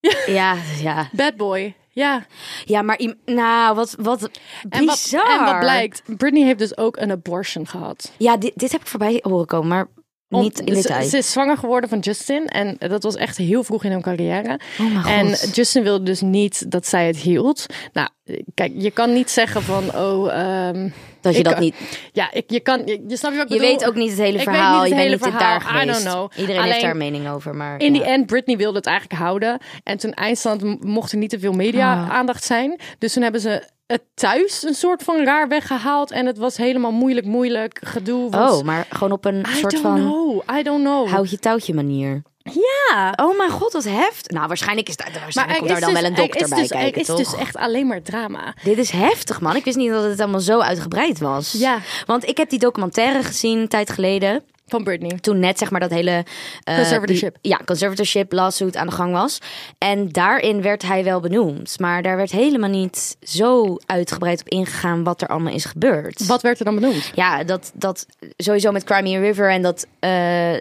Ja, 0.26 0.56
ja. 0.80 1.08
Bad 1.12 1.36
boy. 1.36 1.74
Ja. 1.98 2.26
Ja, 2.64 2.82
maar 2.82 3.00
nou, 3.24 3.74
wat, 3.74 3.94
wat 3.98 4.30
En 4.68 4.84
wat, 4.84 5.02
bizar. 5.02 5.38
en 5.38 5.44
wat 5.44 5.58
blijkt, 5.58 6.02
Britney 6.16 6.42
heeft 6.42 6.58
dus 6.58 6.76
ook 6.76 6.96
een 6.96 7.10
abortion 7.10 7.66
gehad. 7.66 8.12
Ja, 8.16 8.36
dit, 8.36 8.52
dit 8.54 8.72
heb 8.72 8.80
ik 8.80 8.86
voorbij 8.86 9.18
horen 9.22 9.46
komen, 9.46 9.68
maar 9.68 9.86
Om- 10.30 10.40
niet 10.42 10.60
in 10.60 10.74
ze- 10.74 10.82
detail. 10.82 11.08
Ze 11.08 11.16
is 11.18 11.32
zwanger 11.32 11.56
geworden 11.56 11.88
van 11.88 11.98
Justin 11.98 12.46
en 12.46 12.76
dat 12.78 13.02
was 13.02 13.16
echt 13.16 13.36
heel 13.36 13.64
vroeg 13.64 13.84
in 13.84 13.90
hun 13.90 14.02
carrière. 14.02 14.60
Oh 14.80 15.10
En. 15.10 15.26
Justin 15.52 15.82
wilde 15.82 16.04
dus 16.04 16.20
niet 16.20 16.70
dat 16.70 16.86
zij 16.86 17.06
het 17.06 17.16
hield. 17.16 17.66
Nou, 17.92 18.08
kijk, 18.54 18.72
je 18.76 18.90
kan 18.90 19.12
niet 19.12 19.30
zeggen 19.30 19.62
van, 19.62 19.94
oh, 19.96 20.32
ehm, 20.32 20.88
dat 21.20 21.36
je 21.36 21.42
dat 21.42 21.52
kan- 21.52 21.62
niet... 21.62 21.74
ja, 22.12 22.32
ik, 22.32 22.50
je 22.50 22.60
kan, 22.60 22.82
je, 22.84 23.04
je 23.08 23.16
snapt 23.16 23.36
wat 23.36 23.44
ik 23.44 23.52
Je 23.52 23.58
bedoel? 23.58 23.70
weet 23.76 23.84
ook 23.86 23.94
niet 23.94 24.10
het 24.10 24.18
hele 24.18 24.38
Ik 24.38 24.44
weet 24.44 24.54
verhaal. 24.54 24.70
niet 24.72 24.80
het 24.80 24.88
je 24.88 24.94
bent 24.94 25.08
hele 25.20 25.30
niet 25.30 25.40
daar 25.40 25.60
verhaal. 25.62 25.82
I 25.82 25.86
don't 25.86 26.02
know. 26.02 26.30
Iedereen 26.36 26.62
heeft 26.62 26.80
daar 26.80 26.90
een 26.90 26.96
mening 26.96 27.28
over, 27.28 27.54
maar 27.54 27.80
In 27.80 27.86
ja. 27.86 27.92
die 27.92 28.08
end, 28.08 28.26
Britney 28.26 28.56
wilde 28.56 28.76
het 28.76 28.86
eigenlijk 28.86 29.20
houden. 29.20 29.58
En 29.84 29.98
toen 29.98 30.12
eindstand 30.12 30.84
mocht 30.84 31.12
er 31.12 31.18
niet 31.18 31.30
te 31.30 31.38
veel 31.38 31.52
media-aandacht 31.52 32.44
zijn. 32.44 32.80
Dus 32.98 33.12
toen 33.12 33.22
hebben 33.22 33.40
ze 33.40 33.62
het 33.88 34.02
thuis 34.14 34.62
een 34.62 34.74
soort 34.74 35.02
van 35.02 35.24
raar 35.24 35.48
weggehaald. 35.48 36.10
En 36.10 36.26
het 36.26 36.38
was 36.38 36.56
helemaal 36.56 36.92
moeilijk, 36.92 37.26
moeilijk 37.26 37.78
gedoe. 37.84 38.30
Was, 38.30 38.58
Oh, 38.58 38.64
maar 38.64 38.86
gewoon 38.90 39.12
op 39.12 39.24
een 39.24 39.44
I 39.48 39.54
soort 39.54 39.78
van 39.78 39.94
know. 39.94 40.42
I 40.58 40.62
don't 40.62 40.84
know. 40.84 41.08
houtje 41.08 41.38
touwtje 41.38 41.74
manier. 41.74 42.22
ja. 42.42 43.12
Oh 43.16 43.36
mijn 43.36 43.50
god, 43.50 43.72
wat 43.72 43.84
heft. 43.84 44.30
Nou, 44.30 44.46
waarschijnlijk 44.46 44.88
is 44.88 44.96
daar, 44.96 45.10
waarschijnlijk 45.20 45.58
komt 45.58 45.70
daar 45.70 45.80
dan 45.80 45.92
wel 45.92 46.04
een 46.04 46.14
dokter 46.14 46.36
er 46.40 46.42
is 46.46 46.48
bij 46.50 46.60
dus, 46.60 46.68
kijken, 46.68 46.94
Er 47.14 47.20
is 47.20 47.30
dus 47.30 47.40
echt 47.40 47.56
alleen 47.56 47.86
maar 47.86 48.02
drama. 48.02 48.54
Dit 48.62 48.78
is 48.78 48.90
heftig, 48.90 49.40
man. 49.40 49.56
Ik 49.56 49.64
wist 49.64 49.76
niet 49.76 49.90
dat 49.90 50.04
het 50.04 50.20
allemaal 50.20 50.40
zo 50.40 50.60
uitgebreid 50.60 51.18
was. 51.18 51.52
Ja. 51.52 51.78
Want 52.06 52.28
ik 52.28 52.36
heb 52.36 52.50
die 52.50 52.58
documentaire 52.58 53.22
gezien 53.22 53.58
een 53.58 53.68
tijd 53.68 53.90
geleden. 53.90 54.42
Van 54.68 54.84
Britney. 54.84 55.18
Toen 55.20 55.38
net 55.38 55.58
zeg 55.58 55.70
maar 55.70 55.80
dat 55.80 55.90
hele... 55.90 56.24
eh, 56.64 56.74
Conservatorship. 56.76 57.36
die- 57.42 57.52
ja, 57.52 57.60
conservatorship 57.64 58.32
lawsuit 58.32 58.76
aan 58.76 58.86
de 58.86 58.92
gang 58.92 59.12
was. 59.12 59.38
En 59.78 60.08
daarin 60.08 60.62
werd 60.62 60.82
hij 60.82 61.04
wel 61.04 61.20
benoemd. 61.20 61.78
Maar 61.78 62.02
daar 62.02 62.16
werd 62.16 62.30
helemaal 62.30 62.70
niet 62.70 63.16
zo 63.20 63.76
uitgebreid 63.86 64.40
op 64.40 64.48
ingegaan 64.48 65.04
wat 65.04 65.22
er 65.22 65.28
allemaal 65.28 65.54
is 65.54 65.64
gebeurd. 65.64 66.26
Wat 66.26 66.42
werd 66.42 66.58
er 66.58 66.64
dan 66.64 66.74
benoemd? 66.74 67.10
Ja, 67.14 67.44
dat, 67.44 67.70
dat 67.74 68.06
sowieso 68.36 68.72
met 68.72 68.84
Crimea 68.84 69.20
River 69.20 69.50
en 69.50 69.62
dat... 69.62 69.86
eh, 69.98 70.54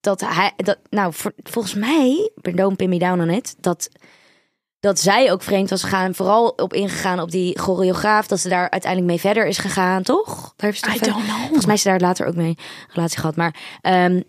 dat 0.00 0.20
hij, 0.20 0.52
dat, 0.56 0.78
nou, 0.90 1.12
voor- 1.14 1.32
volgens 1.42 1.74
mij, 1.74 2.30
don't 2.34 2.76
pin 2.76 2.88
me 2.88 2.98
down 2.98 3.20
on 3.20 3.30
it, 3.30 3.54
dat, 3.60 3.88
dat 4.82 5.00
zij 5.00 5.32
ook 5.32 5.42
vreemd 5.42 5.70
was 5.70 5.82
gegaan. 5.82 6.04
en 6.04 6.14
Vooral 6.14 6.48
op 6.48 6.74
ingegaan 6.74 7.20
op 7.20 7.30
die 7.30 7.58
choreograaf, 7.58 8.26
dat 8.26 8.40
ze 8.40 8.48
daar 8.48 8.70
uiteindelijk 8.70 9.10
mee 9.10 9.20
verder 9.20 9.46
is 9.46 9.58
gegaan, 9.58 10.02
toch? 10.02 10.52
Daar 10.56 10.70
heeft 10.70 10.86
I 10.86 10.98
don't 10.98 11.24
know. 11.24 11.38
Volgens 11.38 11.66
mij 11.66 11.74
is 11.74 11.82
ze 11.82 11.88
daar 11.88 12.00
later 12.00 12.26
ook 12.26 12.34
mee 12.34 12.48
een 12.48 12.88
relatie 12.88 13.18
gehad. 13.18 13.36
Maar 13.36 13.54
ehm, 13.80 14.20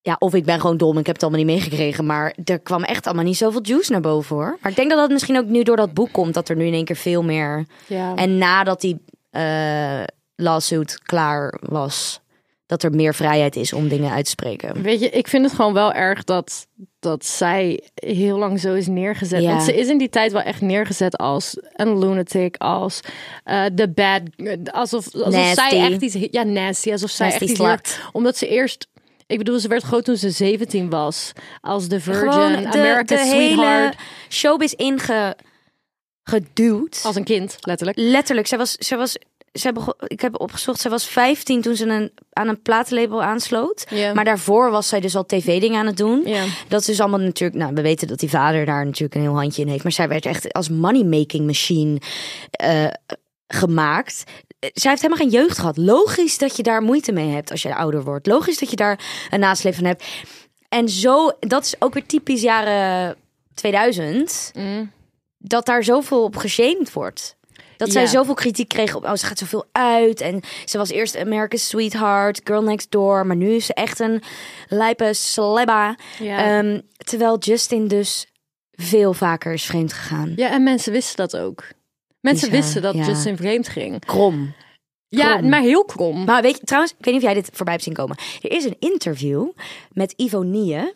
ja, 0.00 0.16
of 0.18 0.34
ik 0.34 0.44
ben 0.44 0.60
gewoon 0.60 0.76
dom, 0.76 0.98
ik 0.98 1.06
heb 1.06 1.14
het 1.14 1.24
allemaal 1.24 1.44
niet 1.44 1.54
meegekregen. 1.54 2.06
Maar 2.06 2.34
er 2.44 2.60
kwam 2.60 2.82
echt 2.82 3.06
allemaal 3.06 3.24
niet 3.24 3.36
zoveel 3.36 3.62
juice 3.62 3.92
naar 3.92 4.00
boven 4.00 4.36
hoor. 4.36 4.58
Maar 4.60 4.70
ik 4.70 4.76
denk 4.76 4.90
dat 4.90 4.98
dat 4.98 5.10
misschien 5.10 5.38
ook 5.38 5.46
nu 5.46 5.62
door 5.62 5.76
dat 5.76 5.94
boek 5.94 6.12
komt, 6.12 6.34
dat 6.34 6.48
er 6.48 6.56
nu 6.56 6.66
in 6.66 6.74
één 6.74 6.84
keer 6.84 6.96
veel 6.96 7.22
meer. 7.22 7.66
Ja. 7.86 8.14
En 8.14 8.38
nadat 8.38 8.80
die 8.80 9.04
eh 9.30 10.02
lawsuit 10.36 11.00
klaar 11.02 11.58
was, 11.60 12.20
dat 12.66 12.82
er 12.82 12.90
meer 12.90 13.14
vrijheid 13.14 13.56
is 13.56 13.72
om 13.72 13.88
dingen 13.88 14.12
uit 14.12 14.24
te 14.24 14.30
spreken. 14.30 14.82
Weet 14.82 15.00
je, 15.00 15.10
ik 15.10 15.28
vind 15.28 15.44
het 15.44 15.54
gewoon 15.54 15.72
wel 15.72 15.92
erg 15.92 16.24
dat, 16.24 16.66
dat 16.98 17.24
zij 17.24 17.82
heel 17.94 18.38
lang 18.38 18.60
zo 18.60 18.74
is 18.74 18.86
neergezet. 18.86 19.42
Ja. 19.42 19.50
Want 19.50 19.62
ze 19.62 19.76
is 19.76 19.88
in 19.88 19.98
die 19.98 20.08
tijd 20.08 20.32
wel 20.32 20.42
echt 20.42 20.60
neergezet 20.60 21.16
als 21.16 21.56
een 21.72 21.98
lunatic, 21.98 22.56
als 22.56 23.00
eh, 23.44 23.64
de 23.72 23.88
bad, 23.88 24.22
alsof, 24.70 25.14
alsof 25.14 25.32
Nasty. 25.32 25.68
zij 25.68 25.92
echt 25.92 26.02
iets, 26.02 26.16
ja 26.30 26.42
nasty, 26.42 26.92
alsof 26.92 27.10
zij 27.10 27.28
Nasty 27.28 27.44
echt 27.44 27.52
iets 27.52 27.60
omdat 28.12 28.36
ze 28.36 28.48
eerst, 28.48 28.88
ik 29.26 29.38
bedoel, 29.38 29.58
ze 29.58 29.68
werd 29.68 29.82
groot 29.82 30.04
toen 30.04 30.16
ze 30.16 30.30
17 30.30 30.90
was, 30.90 31.32
als 31.60 31.88
de 31.88 32.00
Virgin, 32.00 32.62
de, 32.62 32.68
America's 32.68 33.28
sweetheart, 33.28 33.96
showbiz 34.28 34.72
ingeduwd. 34.72 35.36
als 37.02 37.16
een 37.16 37.24
kind, 37.24 37.56
letterlijk. 37.60 37.98
Letterlijk, 37.98 38.46
zij 38.46 38.58
was, 38.58 38.72
zij 38.72 38.98
was, 38.98 39.16
zij 39.58 39.72
begon, 39.72 39.94
ik 40.06 40.20
heb 40.20 40.40
opgezocht, 40.40 40.80
zij 40.80 40.90
was 40.90 41.06
15 41.06 41.60
toen 41.60 41.76
ze 41.76 41.86
een, 41.86 42.12
aan 42.32 42.48
een 42.48 42.62
platenlabel 42.62 43.22
aansloot. 43.22 43.86
Maar 44.14 44.24
daarvoor 44.24 44.70
was 44.70 44.88
zij 44.88 45.00
dus 45.00 45.16
al 45.16 45.26
tv-dingen 45.26 45.78
aan 45.78 45.86
het 45.86 45.96
doen. 45.96 46.26
Dat 46.68 46.80
is 46.80 46.86
dus 46.86 47.00
allemaal 47.00 47.20
natuurlijk, 47.20 47.60
nou, 47.60 47.74
we 47.74 47.82
weten 47.82 48.08
dat 48.08 48.18
die 48.18 48.30
vader 48.30 48.64
daar 48.64 48.84
natuurlijk 48.84 49.14
een 49.14 49.20
heel 49.20 49.38
handje 49.40 49.62
in 49.62 49.68
heeft. 49.68 49.82
Maar 49.82 49.92
zij 49.92 50.08
werd 50.08 50.26
echt 50.26 50.52
als 50.52 50.68
money-making 50.68 51.46
machine 51.46 52.00
eh, 52.50 52.86
gemaakt. 53.48 54.24
Zij 54.58 54.90
heeft 54.90 55.02
helemaal 55.02 55.24
geen 55.24 55.40
jeugd 55.40 55.58
gehad. 55.58 55.76
Logisch 55.76 56.38
dat 56.38 56.56
je 56.56 56.62
daar 56.62 56.82
moeite 56.82 57.12
mee 57.12 57.30
hebt 57.30 57.50
als 57.50 57.62
je 57.62 57.74
ouder 57.74 58.04
wordt. 58.04 58.26
Logisch 58.26 58.58
dat 58.58 58.70
je 58.70 58.76
daar 58.76 59.26
een 59.30 59.40
nasleep 59.40 59.74
van 59.74 59.84
hebt. 59.84 60.04
En 60.68 60.88
zo, 60.88 61.32
dat 61.40 61.64
is 61.64 61.74
ook 61.78 61.94
weer 61.94 62.06
typisch 62.06 62.42
jaren 62.42 63.16
2000. 63.54 64.52
Dat 65.38 65.66
daar 65.66 65.84
zoveel 65.84 66.22
op 66.22 66.36
geshamed 66.36 66.92
wordt. 66.92 67.35
Dat 67.76 67.92
zij 67.92 68.06
zoveel 68.06 68.34
kritiek 68.34 68.68
kreeg 68.68 68.94
op, 68.94 69.04
oh, 69.04 69.14
ze 69.14 69.26
gaat 69.26 69.38
zoveel 69.38 69.64
uit. 69.72 70.20
En 70.20 70.40
ze 70.64 70.78
was 70.78 70.90
eerst 70.90 71.16
America's 71.16 71.68
Sweetheart, 71.68 72.40
Girl 72.44 72.62
Next 72.62 72.90
Door. 72.90 73.26
Maar 73.26 73.36
nu 73.36 73.54
is 73.54 73.66
ze 73.66 73.74
echt 73.74 74.00
een 74.00 74.22
lijpe 74.68 75.14
slebba. 75.14 75.96
Ja. 76.18 76.58
Ehm, 76.58 76.80
terwijl 76.96 77.38
Justin 77.38 77.88
dus 77.88 78.26
veel 78.72 79.12
vaker 79.12 79.52
is 79.52 79.64
vreemd 79.64 79.92
gegaan. 79.92 80.32
ja, 80.36 80.50
en 80.50 80.62
mensen 80.62 80.92
wisten 80.92 81.16
dat 81.16 81.36
ook. 81.36 81.64
Mensen 82.20 82.50
Bizar, 82.50 82.64
wisten 82.64 82.82
dat 82.82 82.94
ja. 82.94 83.04
Justin 83.04 83.36
vreemd 83.36 83.68
ging. 83.68 84.04
Krom. 84.04 84.54
Ja, 85.08 85.36
Krom. 85.36 85.48
maar 85.48 85.60
heel 85.60 85.84
krom. 85.84 86.24
Maar 86.24 86.42
weet 86.42 86.56
je, 86.58 86.64
trouwens, 86.64 86.92
ik 86.98 87.04
weet 87.04 87.14
niet 87.14 87.22
of 87.22 87.30
jij 87.32 87.40
dit 87.40 87.50
voorbij 87.52 87.72
hebt 87.72 87.84
zien 87.84 87.94
komen. 87.94 88.16
Er 88.40 88.50
is 88.50 88.64
een 88.64 88.76
interview 88.78 89.48
met 89.92 90.12
Ivo 90.16 90.42
Nie. 90.42 90.76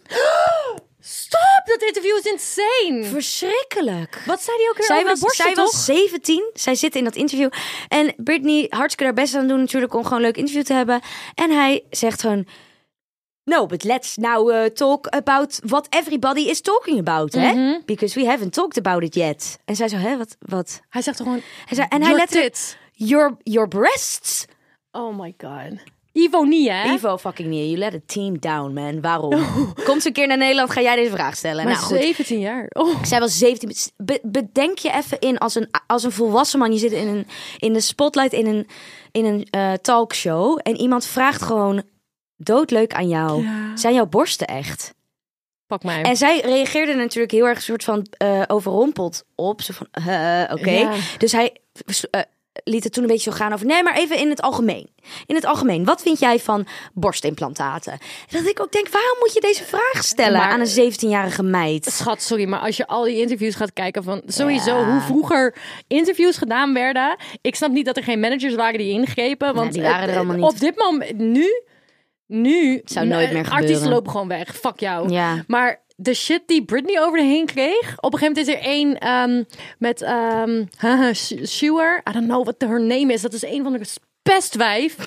Stop! 1.31 1.63
Dat 1.65 1.83
interview 1.83 2.17
is 2.17 2.25
insane. 2.25 3.05
Verschrikkelijk. 3.05 4.23
Wat 4.27 4.43
zei 4.43 4.57
die 4.57 4.69
ook 4.69 4.77
weer 4.77 4.87
Zij 4.87 4.97
over 4.97 5.09
was, 5.09 5.21
borsten, 5.21 5.45
zij 5.45 5.55
toch? 5.55 5.73
was 5.73 5.85
17. 5.85 6.51
Zij 6.55 6.75
zit 6.75 6.97
in 6.97 7.05
dat 7.05 7.17
interview. 7.17 7.51
En 7.89 8.15
Britney 8.17 8.67
hartstikke 8.69 9.05
haar 9.05 9.15
best 9.15 9.35
aan 9.35 9.49
doen 9.49 9.61
natuurlijk 9.61 9.95
om 9.95 10.03
gewoon 10.03 10.19
een 10.19 10.25
leuk 10.25 10.37
interview 10.37 10.63
te 10.63 10.73
hebben. 10.73 11.01
En 11.35 11.51
hij 11.51 11.85
zegt 11.91 12.21
gewoon... 12.21 12.47
No, 13.45 13.67
but 13.67 13.85
let's 13.85 14.17
now 14.17 14.51
uh, 14.51 14.65
talk 14.65 15.07
about 15.07 15.61
what 15.65 15.87
everybody 15.91 16.41
is 16.41 16.61
talking 16.61 16.99
about, 16.99 17.33
hè? 17.33 17.53
Mhm. 17.53 17.81
Because 17.85 18.21
we 18.21 18.27
haven't 18.27 18.53
talked 18.53 18.79
about 18.79 19.03
it 19.03 19.15
yet. 19.15 19.59
En 19.65 19.77
zij 19.77 19.89
zo, 19.89 19.97
hè, 19.97 20.17
wat, 20.17 20.37
wat? 20.39 20.81
Hij 20.89 21.03
zegt 21.03 21.17
gewoon... 21.17 21.41
Hij 21.65 21.77
zei, 21.77 21.87
en 21.91 22.03
hij 22.03 22.27
tits. 22.27 22.77
your, 22.93 23.37
your 23.43 23.69
breasts. 23.69 24.45
Oh 24.91 25.19
my 25.19 25.35
god. 25.39 25.79
Ivo 26.13 26.43
niet, 26.43 26.69
hè? 26.69 26.93
Ivo 26.93 27.19
fucking 27.19 27.49
nie, 27.49 27.67
you 27.67 27.79
let 27.79 27.95
a 27.95 28.01
team 28.07 28.39
down, 28.39 28.73
man. 28.73 29.01
Waarom? 29.01 29.31
Komt 29.85 30.03
ze 30.03 30.09
een 30.09 30.15
keer 30.15 30.27
naar 30.27 30.37
Nederland, 30.37 30.71
ga 30.71 30.81
jij 30.81 30.97
deze 30.97 31.11
vraag 31.11 31.37
stellen. 31.37 31.65
Maar 31.65 31.73
nou 31.73 31.85
goed, 31.87 31.97
17 31.97 32.41
jaar. 32.41 32.67
Oh. 32.69 33.05
zij 33.05 33.21
was 33.21 33.39
17. 33.39 33.73
Be- 33.97 34.21
bedenk 34.23 34.79
je 34.79 34.93
even 34.93 35.19
in 35.19 35.39
als 35.39 35.55
een, 35.55 35.69
als 35.87 36.03
een 36.03 36.13
volwassen 36.13 36.59
man. 36.59 36.73
Je 36.73 36.79
zit 36.79 36.93
in, 36.93 37.09
een, 37.09 37.27
in 37.59 37.73
de 37.73 37.81
spotlight 37.81 38.33
in 38.33 38.47
een, 38.47 38.67
in 39.13 39.25
een 39.25 39.47
eh, 39.51 39.73
talkshow. 39.73 40.59
En 40.63 40.77
iemand 40.77 41.07
vraagt 41.07 41.43
gewoon 41.43 41.83
doodleuk 42.37 42.95
aan 42.95 43.09
jou. 43.09 43.43
Ja. 43.43 43.77
Zijn 43.77 43.95
jouw 43.95 44.07
borsten 44.07 44.47
echt? 44.47 44.95
Pak 45.67 45.83
mij. 45.83 46.03
En 46.03 46.17
zij 46.17 46.41
reageerde 46.41 46.95
natuurlijk 46.95 47.33
heel 47.33 47.47
erg 47.47 47.63
soort 47.63 47.85
van 47.85 48.07
eh, 48.11 48.43
overrompeld 48.47 49.25
op. 49.35 49.63
Zo 49.63 49.73
van, 49.73 49.87
oké. 50.53 50.71
Ja. 50.71 50.93
Dus 51.19 51.33
hij 51.33 51.57
eh, 52.11 52.21
liet 52.65 52.85
het 52.85 52.93
toen 52.93 53.03
een 53.03 53.09
beetje 53.09 53.31
zo 53.31 53.37
gaan 53.37 53.53
over... 53.53 53.67
Nee, 53.67 53.83
maar 53.83 53.97
even 53.97 54.19
in 54.19 54.31
het 54.31 54.41
algemeen. 54.43 54.89
In 55.27 55.35
het 55.35 55.45
algemeen, 55.45 55.85
wat 55.85 56.03
vind 56.03 56.19
jij 56.19 56.39
van 56.39 56.67
borstimplantaten? 56.93 57.99
Dat 58.31 58.47
ik 58.47 58.61
ook 58.61 58.73
denk, 58.73 58.89
waarom 58.89 59.17
moet 59.19 59.33
je 59.35 59.41
deze 59.41 59.65
vraag 59.65 60.05
stellen 60.05 60.39
Maar- 60.39 60.51
aan 60.51 60.61
een 60.61 60.93
17-jarige 60.93 61.43
meid? 61.43 61.85
Schat, 61.85 62.23
sorry, 62.23 62.49
maar 62.49 62.61
als 62.61 62.77
je 62.77 62.87
al 62.87 63.03
die 63.05 63.21
interviews 63.21 63.55
gaat 63.55 63.73
kijken 63.73 64.03
van 64.05 64.23
sowieso 64.27 64.79
Ja. 64.79 64.91
hoe 64.91 65.01
vroeger 65.01 65.57
interviews 65.87 66.37
gedaan 66.37 66.75
werden. 66.75 67.17
Ik 67.41 67.55
snap 67.57 67.71
niet 67.71 67.87
dat 67.87 67.97
er 67.97 68.03
geen 68.03 68.21
managers 68.21 68.55
waren 68.55 68.79
die 68.79 68.93
ingrepen. 68.93 69.55
Want 69.55 69.73
die 69.73 69.83
waren 69.83 70.03
er 70.03 70.09
eh, 70.11 70.17
allemaal 70.17 70.37
niet. 70.37 70.45
Op 70.45 70.59
dit 70.61 70.77
moment, 70.77 71.19
nu, 71.19 71.63
nu. 72.27 72.81
Zou 72.85 73.07
nooit 73.07 73.27
eh, 73.27 73.33
meer 73.33 73.45
gebeuren. 73.45 73.53
Artiesten 73.69 73.89
lopen 73.91 74.11
gewoon 74.11 74.29
weg. 74.29 74.57
Fuck 74.57 74.81
jou. 74.81 75.11
Ja. 75.13 75.45
Maar 75.47 75.83
de 76.03 76.15
shit 76.15 76.43
die 76.47 76.65
Britney 76.65 77.01
over 77.01 77.19
de 77.19 77.25
heen 77.25 77.47
kreeg. 77.47 77.95
Op 78.01 78.13
een 78.13 78.19
gegeven 78.19 78.45
moment 78.45 78.49
is 78.49 78.55
er 78.55 78.61
één 78.61 78.99
ehm, 78.99 79.45
met 79.79 79.99
Schuer. 81.51 82.03
I 82.09 82.13
don't 82.13 82.27
know 82.27 82.43
what 82.43 82.55
her 82.59 82.81
name 82.81 83.13
is. 83.13 83.23
Dat 83.23 83.33
is 83.33 83.43
een 83.43 83.63
van 83.63 83.73
de 83.73 83.87
pestwijf. 84.23 84.97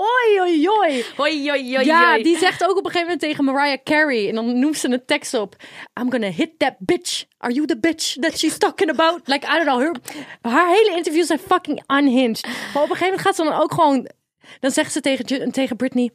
Oei, 0.00 0.40
oei, 0.40 0.68
oei. 0.68 1.04
Hoi, 1.16 1.48
hoi, 1.48 1.74
hoi, 1.74 1.86
Ja, 1.86 2.18
die 2.22 2.38
zegt 2.38 2.64
ook 2.64 2.76
op 2.76 2.84
een 2.84 2.90
gegeven 2.90 3.00
moment 3.00 3.20
tegen 3.20 3.44
Mariah 3.44 3.78
Carey. 3.84 4.28
En 4.28 4.34
dan 4.34 4.58
noemt 4.58 4.76
ze 4.76 4.88
een 4.88 5.04
tekst 5.06 5.34
op. 5.34 5.56
I'm 6.00 6.10
gonna 6.10 6.30
hit 6.30 6.58
that 6.58 6.74
bitch. 6.78 7.24
Are 7.38 7.52
you 7.52 7.66
the 7.66 7.78
bitch 7.78 8.16
that 8.20 8.38
she's 8.38 8.58
talking 8.58 8.90
about? 8.90 9.20
Like, 9.24 9.46
I 9.46 9.50
don't 9.50 9.64
know. 9.64 9.80
Her, 9.80 9.94
haar 10.52 10.68
hele 10.68 10.96
interviews 10.96 11.26
zijn 11.26 11.38
fucking 11.38 11.82
unhinged. 11.86 12.46
Maar 12.46 12.82
op 12.82 12.90
een 12.90 12.96
gegeven 12.96 13.04
moment 13.04 13.20
gaat 13.20 13.36
ze 13.36 13.42
dan 13.42 13.52
ook 13.52 13.72
gewoon... 13.72 14.08
Dan 14.60 14.70
zegt 14.70 14.92
ze 14.92 15.00
tegen, 15.00 15.52
tegen 15.52 15.76
Britney... 15.76 16.10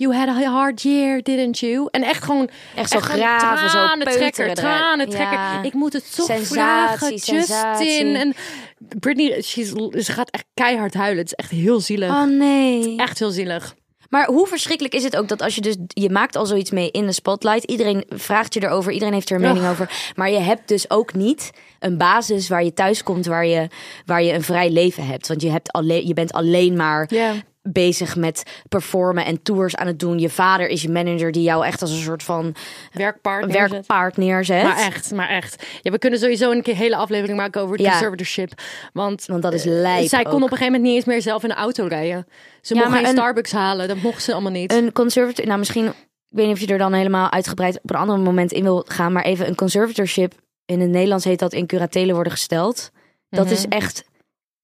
You 0.00 0.14
had 0.14 0.28
a 0.28 0.50
hard 0.50 0.82
year, 0.82 1.22
didn't 1.22 1.58
you? 1.58 1.88
En 1.90 2.02
echt 2.02 2.24
gewoon... 2.24 2.48
Echt 2.74 2.90
zo 2.90 3.00
gewoon 3.00 3.18
graven, 3.20 3.70
zo 3.70 4.12
trekker, 4.12 4.54
tranen 4.54 5.08
trekker. 5.08 5.38
Ja. 5.38 5.62
Ik 5.62 5.72
moet 5.72 5.92
het 5.92 6.16
toch 6.16 6.26
Sensatie, 6.26 6.54
vragen, 6.54 7.18
sensatie. 7.18 7.86
Justin. 7.86 8.16
En 8.16 8.34
Britney, 8.78 9.42
she's, 9.42 9.68
ze 10.06 10.12
gaat 10.12 10.30
echt 10.30 10.44
keihard 10.54 10.94
huilen. 10.94 11.18
Het 11.18 11.26
is 11.26 11.34
echt 11.34 11.50
heel 11.50 11.80
zielig. 11.80 12.10
Oh 12.10 12.24
nee. 12.24 12.96
Echt 12.96 13.18
heel 13.18 13.30
zielig. 13.30 13.74
Maar 14.10 14.26
hoe 14.26 14.46
verschrikkelijk 14.46 14.94
is 14.94 15.02
het 15.02 15.16
ook 15.16 15.28
dat 15.28 15.42
als 15.42 15.54
je 15.54 15.60
dus... 15.60 15.76
Je 15.86 16.10
maakt 16.10 16.36
al 16.36 16.46
zoiets 16.46 16.70
mee 16.70 16.90
in 16.90 17.06
de 17.06 17.12
spotlight. 17.12 17.64
Iedereen 17.64 18.04
vraagt 18.08 18.54
je 18.54 18.62
erover. 18.62 18.92
Iedereen 18.92 19.14
heeft 19.14 19.30
er 19.30 19.36
een 19.36 19.42
mening 19.42 19.68
over. 19.68 20.12
Maar 20.14 20.30
je 20.30 20.38
hebt 20.38 20.68
dus 20.68 20.90
ook 20.90 21.14
niet 21.14 21.50
een 21.78 21.98
basis 21.98 22.48
waar 22.48 22.64
je 22.64 22.72
thuis 22.74 23.02
komt. 23.02 23.26
Waar 23.26 23.46
je, 23.46 23.68
waar 24.06 24.22
je 24.22 24.32
een 24.32 24.42
vrij 24.42 24.70
leven 24.70 25.06
hebt. 25.06 25.28
Want 25.28 25.42
je, 25.42 25.50
hebt 25.50 25.72
alleen, 25.72 26.06
je 26.06 26.14
bent 26.14 26.32
alleen 26.32 26.76
maar 26.76 27.14
Ja. 27.14 27.32
Bezig 27.62 28.16
met 28.16 28.42
performen 28.68 29.24
en 29.24 29.42
tours 29.42 29.76
aan 29.76 29.86
het 29.86 29.98
doen. 29.98 30.18
Je 30.18 30.30
vader 30.30 30.68
is 30.68 30.82
je 30.82 30.88
manager 30.90 31.32
die 31.32 31.42
jou 31.42 31.66
echt 31.66 31.80
als 31.82 31.90
een 31.90 32.02
soort 32.02 32.22
van 32.22 32.54
Werkpaard. 32.92 33.46
neerzet. 33.46 33.70
werkpaard 33.70 34.16
neerzet. 34.16 34.62
Maar 34.62 34.78
echt, 34.78 35.10
maar 35.12 35.28
echt. 35.28 35.66
Ja, 35.82 35.90
we 35.90 35.98
kunnen 35.98 36.18
sowieso 36.18 36.50
een 36.50 36.62
keer 36.62 36.76
hele 36.76 36.96
aflevering 36.96 37.38
maken 37.38 37.60
over 37.60 37.72
het 37.76 37.84
Ja. 37.84 37.90
conservatorship. 37.90 38.52
Want, 38.92 39.24
Want 39.26 39.42
dat 39.42 39.52
is 39.52 39.64
eh, 39.66 39.72
lijp 39.72 40.08
zij 40.08 40.22
kon 40.22 40.32
op 40.34 40.42
een 40.42 40.48
gegeven 40.48 40.66
moment 40.66 40.82
niet 40.82 40.94
eens 40.94 41.04
meer 41.04 41.22
zelf 41.22 41.42
in 41.44 41.50
een 41.50 41.56
auto 41.56 41.86
rijden. 41.86 42.26
Ze 42.60 42.74
Ja, 42.74 42.80
mocht 42.80 42.94
geen 42.96 43.04
een- 43.06 43.10
Starbucks 43.12 43.52
halen. 43.52 43.88
Dat 43.88 43.96
mocht 44.02 44.22
ze 44.22 44.32
allemaal 44.32 44.52
niet. 44.52 44.72
Een 44.72 44.92
conservator, 44.92 45.46
nou 45.46 45.58
misschien, 45.58 45.86
ik 45.86 45.94
weet 46.28 46.46
niet 46.46 46.54
of 46.54 46.60
je 46.60 46.66
er 46.66 46.78
dan 46.78 46.92
helemaal 46.92 47.30
uitgebreid 47.30 47.78
op 47.82 47.90
een 47.90 47.96
ander 47.96 48.18
moment 48.18 48.52
in 48.52 48.62
wil 48.62 48.84
gaan, 48.88 49.12
maar 49.12 49.24
even 49.24 49.48
een 49.48 49.54
conservatorship 49.54 50.34
in 50.64 50.80
het 50.80 50.90
Nederlands 50.90 51.24
heet 51.24 51.38
dat 51.38 51.52
in 51.52 51.66
curatelen 51.66 52.14
worden 52.14 52.32
gesteld. 52.32 52.90
Dat 53.28 53.50
is 53.50 53.68
echt 53.68 54.04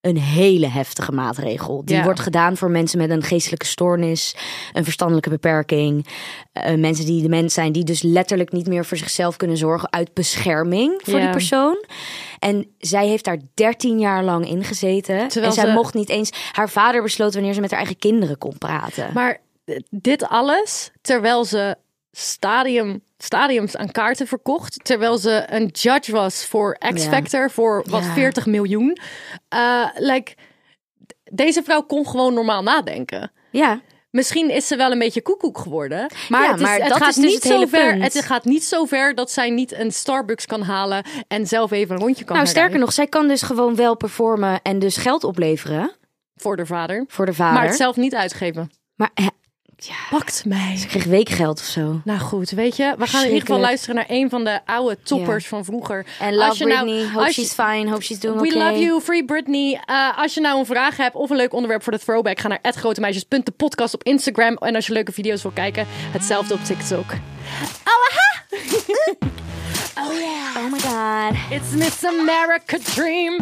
een 0.07 0.19
hele 0.19 0.67
heftige 0.67 1.13
maatregel. 1.13 1.83
Die 1.85 1.97
Ja. 1.97 2.03
wordt 2.03 2.21
gedaan 2.21 2.57
voor 2.57 2.71
mensen 2.71 2.99
met 2.99 3.11
een 3.11 3.23
geestelijke 3.23 3.67
stoornis, 3.67 4.37
een 4.73 4.85
verstandelijke 4.85 5.31
beperking, 5.31 6.07
eh, 6.53 6.75
mensen 6.75 7.07
die 7.07 7.23
de 7.23 7.29
mens 7.29 7.55
zijn 7.55 7.73
die 7.73 7.85
dus 7.85 8.03
letterlijk 8.03 8.53
niet 8.53 8.67
meer 8.67 8.85
voor 8.85 8.97
zichzelf 8.97 9.37
kunnen 9.37 9.57
zorgen 9.57 9.93
uit 9.93 10.15
bescherming 10.15 11.01
voor 11.05 11.15
Ja. 11.19 11.21
die 11.21 11.31
persoon. 11.31 11.85
En 12.39 12.67
zij 12.79 13.07
heeft 13.09 13.25
daar 13.25 13.39
13 13.55 13.99
jaar 13.99 14.25
lang 14.25 14.49
in 14.49 14.65
gezeten. 14.65 15.29
Terwijl 15.29 15.53
en 15.53 15.59
zij 15.59 15.67
ze- 15.67 15.73
mocht 15.73 15.95
niet 15.95 16.09
eens. 16.09 16.31
Haar 16.53 16.71
vader 16.71 17.03
besloot 17.03 17.35
wanneer 17.35 17.55
ze 17.55 17.61
met 17.61 17.71
haar 17.71 17.79
eigen 17.79 17.99
kinderen 17.99 18.39
kon 18.39 18.59
praten. 18.59 19.11
Maar 19.15 19.41
dit 19.91 20.29
alles 20.29 20.91
terwijl 21.01 21.45
ze 21.45 21.77
stadium, 22.19 23.03
stadiums 23.19 23.77
aan 23.77 23.91
kaarten 23.91 24.27
verkocht. 24.27 24.85
Terwijl 24.85 25.19
ze 25.19 25.45
een 25.47 25.67
judge 25.67 26.13
was 26.13 26.47
voor 26.47 26.79
X. 26.95 27.05
Factor 27.05 27.51
voor 27.51 27.85
wat 27.91 28.03
Ja. 28.05 28.13
40 28.13 28.47
miljoen. 28.47 28.97
Eh, 29.49 29.85
like, 29.95 30.35
deze 31.25 31.63
vrouw 31.63 31.83
kon 31.83 32.07
gewoon 32.07 32.35
normaal 32.35 32.63
nadenken. 32.63 33.33
ja. 33.51 33.81
Misschien 34.11 34.51
is 34.51 34.67
ze 34.67 34.77
wel 34.77 34.93
een 34.93 34.99
beetje 34.99 35.23
koekoek 35.23 35.59
geworden. 35.59 36.11
Maar, 36.29 36.43
Ja, 36.43 36.51
het, 36.51 36.61
is, 36.61 36.67
maar 36.67 36.79
het 36.79 36.89
dat 36.89 36.97
gaat 36.99 37.09
is 37.09 37.15
dus 37.15 37.25
niet 37.25 37.43
het 37.45 37.53
zo 37.53 37.67
ver. 37.67 38.03
Het 38.03 38.25
gaat 38.25 38.45
niet 38.45 38.65
zo 38.65 38.85
ver 38.85 39.15
dat 39.15 39.31
zij 39.31 39.51
niet 39.51 39.73
een 39.73 39.93
Starbucks 39.93 40.47
kan 40.47 40.63
halen 40.63 41.05
en 41.29 41.47
zelf 41.47 41.71
even 41.71 41.95
een 41.95 42.01
rondje 42.03 42.25
kan 42.25 42.37
Nou, 42.37 42.49
sterker 42.49 42.79
nog, 42.79 42.93
zij 42.93 43.07
kan 43.07 43.29
dus 43.29 43.43
gewoon 43.43 43.75
wel 43.77 43.97
performen 43.97 44.61
en 44.63 44.79
dus 44.79 44.97
geld 44.97 45.25
opleveren 45.25 45.93
Voor 46.37 46.57
de 46.57 46.67
vader. 46.67 47.05
voor 47.09 47.27
de 47.27 47.33
vader. 47.35 47.55
Maar 47.55 47.67
het 47.67 47.77
zelf 47.77 47.97
niet 47.97 48.15
uitgeven. 48.15 48.71
Maar 48.95 49.11
hè, 49.77 49.93
Pakt 50.11 50.45
mij. 50.47 50.77
ze 50.77 50.87
kreeg 50.87 51.05
weekgeld 51.05 51.59
of 51.61 51.65
zo. 51.65 52.01
Nou 52.05 52.19
goed, 52.19 52.51
weet 52.51 52.77
je, 52.77 52.95
we 52.99 53.07
gaan 53.07 53.21
in 53.23 53.27
ieder 53.29 53.41
geval 53.47 53.61
luisteren 53.61 53.95
naar 53.95 54.05
een 54.09 54.31
van 54.31 54.45
de 54.45 54.61
oude 54.67 54.99
toppers 55.03 55.47
van 55.47 55.65
vroeger. 55.65 56.07
En 56.21 56.35
love 56.35 56.49
Als 56.49 56.59
je 56.59 56.65
nou- 56.67 56.85
Britney, 56.85 57.07
hope 57.13 57.25
als 57.25 57.35
she's 57.35 57.53
fine, 57.53 57.91
hope 57.91 58.03
she's 58.03 58.21
doing 58.21 58.41
We 58.41 58.47
okay. 58.55 58.71
love 58.71 58.81
you, 58.85 59.01
Free 59.01 59.25
Britney. 59.25 59.81
Eh, 59.87 60.19
als 60.19 60.35
je 60.35 60.41
nou 60.41 60.59
een 60.59 60.67
vraag 60.67 60.97
hebt 60.97 61.15
of 61.15 61.31
een 61.31 61.37
leuk 61.37 61.53
onderwerp 61.53 61.83
voor 61.83 61.93
de 61.93 61.99
throwback, 61.99 62.41
ga 62.41 62.49
naar 62.49 62.59
@grotemeisjes.podcast 62.63 63.95
op 63.95 64.03
Instagram. 64.03 64.55
En 64.57 64.75
als 64.75 64.87
je 64.87 64.93
leuke 64.93 65.13
video's 65.13 65.43
wil 65.43 65.51
kijken, 65.55 65.87
hetzelfde 65.89 66.55
op 66.55 66.65
TikTok. 66.65 67.05
Oh 69.97 70.71
my 70.73 70.79
god. 70.79 71.35
It's 71.51 71.71
Miss 71.75 72.05
America 72.05 72.79
Dream. 72.95 73.39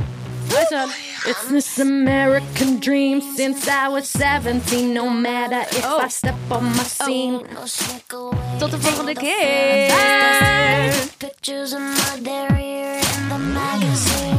It's 1.27 1.49
this 1.49 1.79
American 1.79 2.79
Dream 2.79 3.21
since 3.21 3.67
I 3.67 3.89
was 3.89 4.09
17. 4.09 4.93
No 4.95 5.11
matter 5.11 5.63
if 5.77 5.85
oh. 5.85 5.99
I 5.99 6.09
step 6.09 6.37
on 6.51 6.65
my 6.65 6.85
scene. 6.85 7.47
Oh. 7.57 7.67
Tot 8.59 8.71
de 8.71 8.77
volgende 8.77 9.15
keer. 9.15 9.91
Pictures 11.19 11.73
of 11.73 11.81
my 11.81 12.21
diarrhea 12.23 12.97
in 12.97 13.29
the 13.29 13.39
magazine. 13.39 14.35